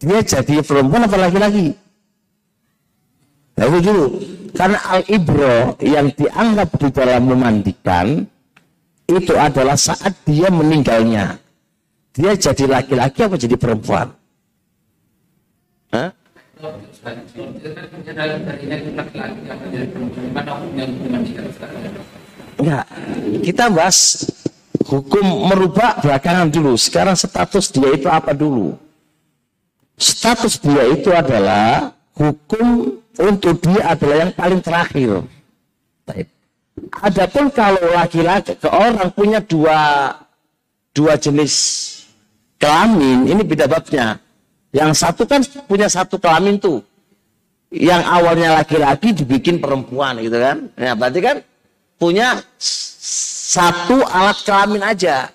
dia 0.00 0.24
jadi 0.24 0.64
perempuan 0.64 1.04
atau 1.04 1.20
laki-laki? 1.20 1.76
Nah 3.60 3.64
itu 3.68 3.78
dulu. 3.84 4.06
Karena 4.52 4.78
al-ibro 4.96 5.76
yang 5.80 6.12
dianggap 6.12 6.68
di 6.76 6.88
dalam 6.92 7.22
memandikan 7.24 8.24
itu 9.08 9.34
adalah 9.36 9.76
saat 9.76 10.12
dia 10.24 10.48
meninggalnya. 10.48 11.36
Dia 12.12 12.36
jadi 12.36 12.68
laki-laki 12.68 13.24
apa 13.24 13.36
jadi 13.40 13.56
perempuan? 13.56 14.08
Hah? 15.92 16.12
Enggak, 22.60 22.86
kita 23.42 23.64
bahas 23.72 23.98
hukum 24.84 25.48
merubah 25.48 25.98
belakangan 26.02 26.50
dulu. 26.50 26.74
Sekarang 26.78 27.16
status 27.16 27.70
dia 27.72 27.90
itu 27.94 28.06
apa 28.10 28.34
dulu? 28.36 28.74
Status 29.96 30.58
dia 30.58 30.82
itu 30.90 31.10
adalah 31.14 31.94
hukum 32.16 32.98
untuk 33.18 33.60
dia 33.62 33.94
adalah 33.94 34.16
yang 34.28 34.32
paling 34.32 34.60
terakhir. 34.60 35.22
Adapun 37.04 37.52
kalau 37.52 37.84
laki-laki 37.92 38.56
ke 38.56 38.66
orang 38.66 39.12
punya 39.12 39.44
dua 39.44 40.08
dua 40.96 41.20
jenis 41.20 41.54
kelamin, 42.56 43.28
ini 43.28 43.42
beda 43.44 43.68
babnya. 43.68 44.16
Yang 44.72 45.04
satu 45.04 45.22
kan 45.28 45.44
punya 45.68 45.86
satu 45.86 46.16
kelamin 46.16 46.56
tuh. 46.56 46.80
Yang 47.68 48.02
awalnya 48.08 48.48
laki-laki 48.60 49.12
dibikin 49.12 49.60
perempuan 49.60 50.20
gitu 50.20 50.36
kan. 50.40 50.68
Ya, 50.76 50.92
berarti 50.96 51.20
kan 51.20 51.36
punya 52.00 52.40
satu 53.52 54.00
alat 54.08 54.38
kelamin 54.48 54.80
aja. 54.80 55.28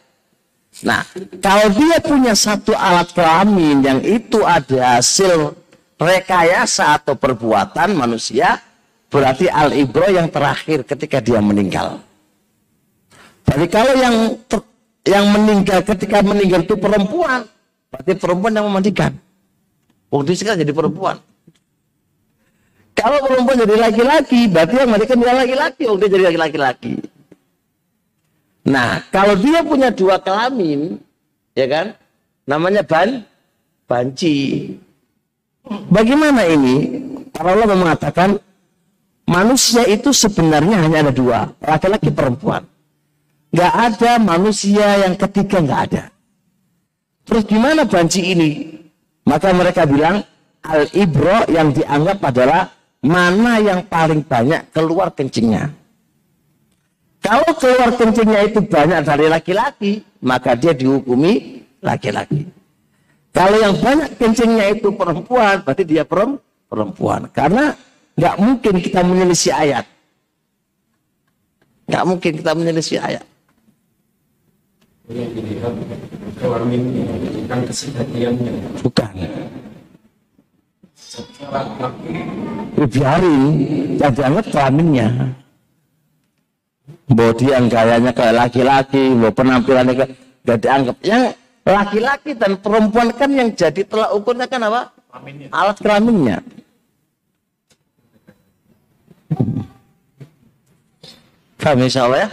Nah, 0.86 1.06
kalau 1.42 1.70
dia 1.74 1.98
punya 2.02 2.34
satu 2.34 2.74
alat 2.74 3.14
kelamin 3.14 3.82
yang 3.82 4.00
itu 4.02 4.42
ada 4.42 4.98
hasil 4.98 5.54
rekayasa 5.98 7.02
atau 7.02 7.14
perbuatan 7.18 7.94
manusia, 7.98 8.62
berarti 9.10 9.50
al-ibro 9.50 10.06
yang 10.10 10.30
terakhir 10.30 10.86
ketika 10.86 11.22
dia 11.22 11.42
meninggal. 11.42 12.02
Jadi 13.46 13.66
kalau 13.70 13.94
yang 13.98 14.16
ter- 14.46 14.70
yang 15.08 15.26
meninggal 15.34 15.82
ketika 15.82 16.22
meninggal 16.22 16.62
itu 16.66 16.76
perempuan, 16.78 17.46
berarti 17.90 18.14
perempuan 18.18 18.54
yang 18.54 18.66
memandikan. 18.70 19.14
Waktu 20.14 20.34
kan 20.42 20.58
jadi 20.58 20.74
perempuan. 20.74 21.18
Kalau 22.98 23.18
perempuan 23.30 23.62
jadi 23.62 23.76
laki-laki, 23.78 24.50
berarti 24.50 24.74
yang 24.74 24.90
melahirkan 24.90 25.18
dia 25.22 25.34
laki-laki, 25.38 25.84
dia 25.86 26.10
jadi 26.10 26.24
laki-laki. 26.34 27.17
Nah, 28.68 29.00
kalau 29.16 29.40
dia 29.40 29.64
punya 29.64 29.88
dua 29.96 30.20
kelamin, 30.20 31.00
ya 31.56 31.66
kan, 31.72 31.96
namanya 32.44 32.84
ban, 32.84 33.24
banci. 33.88 34.76
Bagaimana 35.88 36.44
ini? 36.44 37.00
Para 37.32 37.56
ulama 37.56 37.88
mengatakan 37.88 38.36
manusia 39.24 39.88
itu 39.88 40.12
sebenarnya 40.12 40.84
hanya 40.84 41.08
ada 41.08 41.14
dua, 41.16 41.48
laki-laki 41.64 42.12
perempuan. 42.12 42.68
Gak 43.56 43.72
ada 43.72 44.20
manusia 44.20 45.08
yang 45.08 45.16
ketiga 45.16 45.64
nggak 45.64 45.82
ada. 45.88 46.04
Terus 47.24 47.44
gimana 47.48 47.88
banci 47.88 48.36
ini? 48.36 48.52
Maka 49.24 49.56
mereka 49.56 49.88
bilang 49.88 50.20
al 50.68 50.92
ibro 50.92 51.48
yang 51.48 51.72
dianggap 51.72 52.20
adalah 52.20 52.68
mana 53.04 53.64
yang 53.64 53.88
paling 53.88 54.24
banyak 54.28 54.68
keluar 54.76 55.16
kencingnya. 55.16 55.72
Kalau 57.22 57.50
keluar 57.58 57.92
kencingnya 57.98 58.42
itu 58.48 58.60
banyak 58.64 59.02
dari 59.04 59.26
laki-laki, 59.28 60.06
maka 60.24 60.56
dia 60.56 60.72
dihukumi 60.72 61.64
laki-laki. 61.84 62.48
Kalau 63.34 63.58
yang 63.62 63.76
banyak 63.78 64.18
kencingnya 64.18 64.74
itu 64.74 64.90
perempuan, 64.94 65.62
berarti 65.62 65.84
dia 65.86 66.04
perempuan. 66.06 67.30
Karena 67.30 67.76
nggak 68.18 68.36
mungkin 68.42 68.76
kita 68.82 69.02
menyelisih 69.06 69.54
ayat. 69.54 69.86
Nggak 71.88 72.04
mungkin 72.06 72.32
kita 72.42 72.52
menyelisih 72.58 73.00
ayat. 73.00 73.26
bukan 77.48 77.64
kesehariannya 77.64 78.54
Bukan. 78.84 79.14
secara 80.92 81.64
laki 81.80 82.28
biarin 82.92 83.56
yang 83.96 84.12
dianggap 84.12 84.46
kelaminnya 84.52 85.08
yang 87.08 87.72
gayanya 87.72 88.12
kayak 88.12 88.36
laki-laki 88.36 89.16
bahwa 89.16 89.32
penampilannya 89.32 89.94
kayak 89.96 90.12
gak 90.44 90.60
dianggap. 90.60 90.96
Yang 91.08 91.24
laki-laki 91.64 92.32
dan 92.36 92.52
perempuan 92.60 93.10
kan 93.16 93.30
yang 93.32 93.50
jadi 93.56 93.82
telak 93.88 94.12
ukurnya 94.12 94.48
kan 94.48 94.62
apa? 94.68 94.92
Kelaminnya 95.08 95.48
alat 95.56 95.78
kelaminnya. 95.80 96.38
Paham 101.58 101.84
insya 101.84 102.08
Allah 102.08 102.28
ya? 102.28 102.30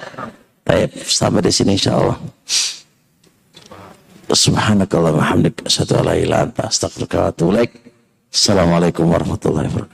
Baik, 0.62 0.90
sampai 1.10 1.42
di 1.42 1.52
sini 1.52 1.74
insya 1.74 1.98
Allah 1.98 2.16
Subhanakallah 4.30 5.12
wa 5.12 5.24
hamdik. 5.26 5.60
Assalamualaikum 8.30 9.10
warahmatullahi 9.10 9.68
wabarakatuh 9.68 9.93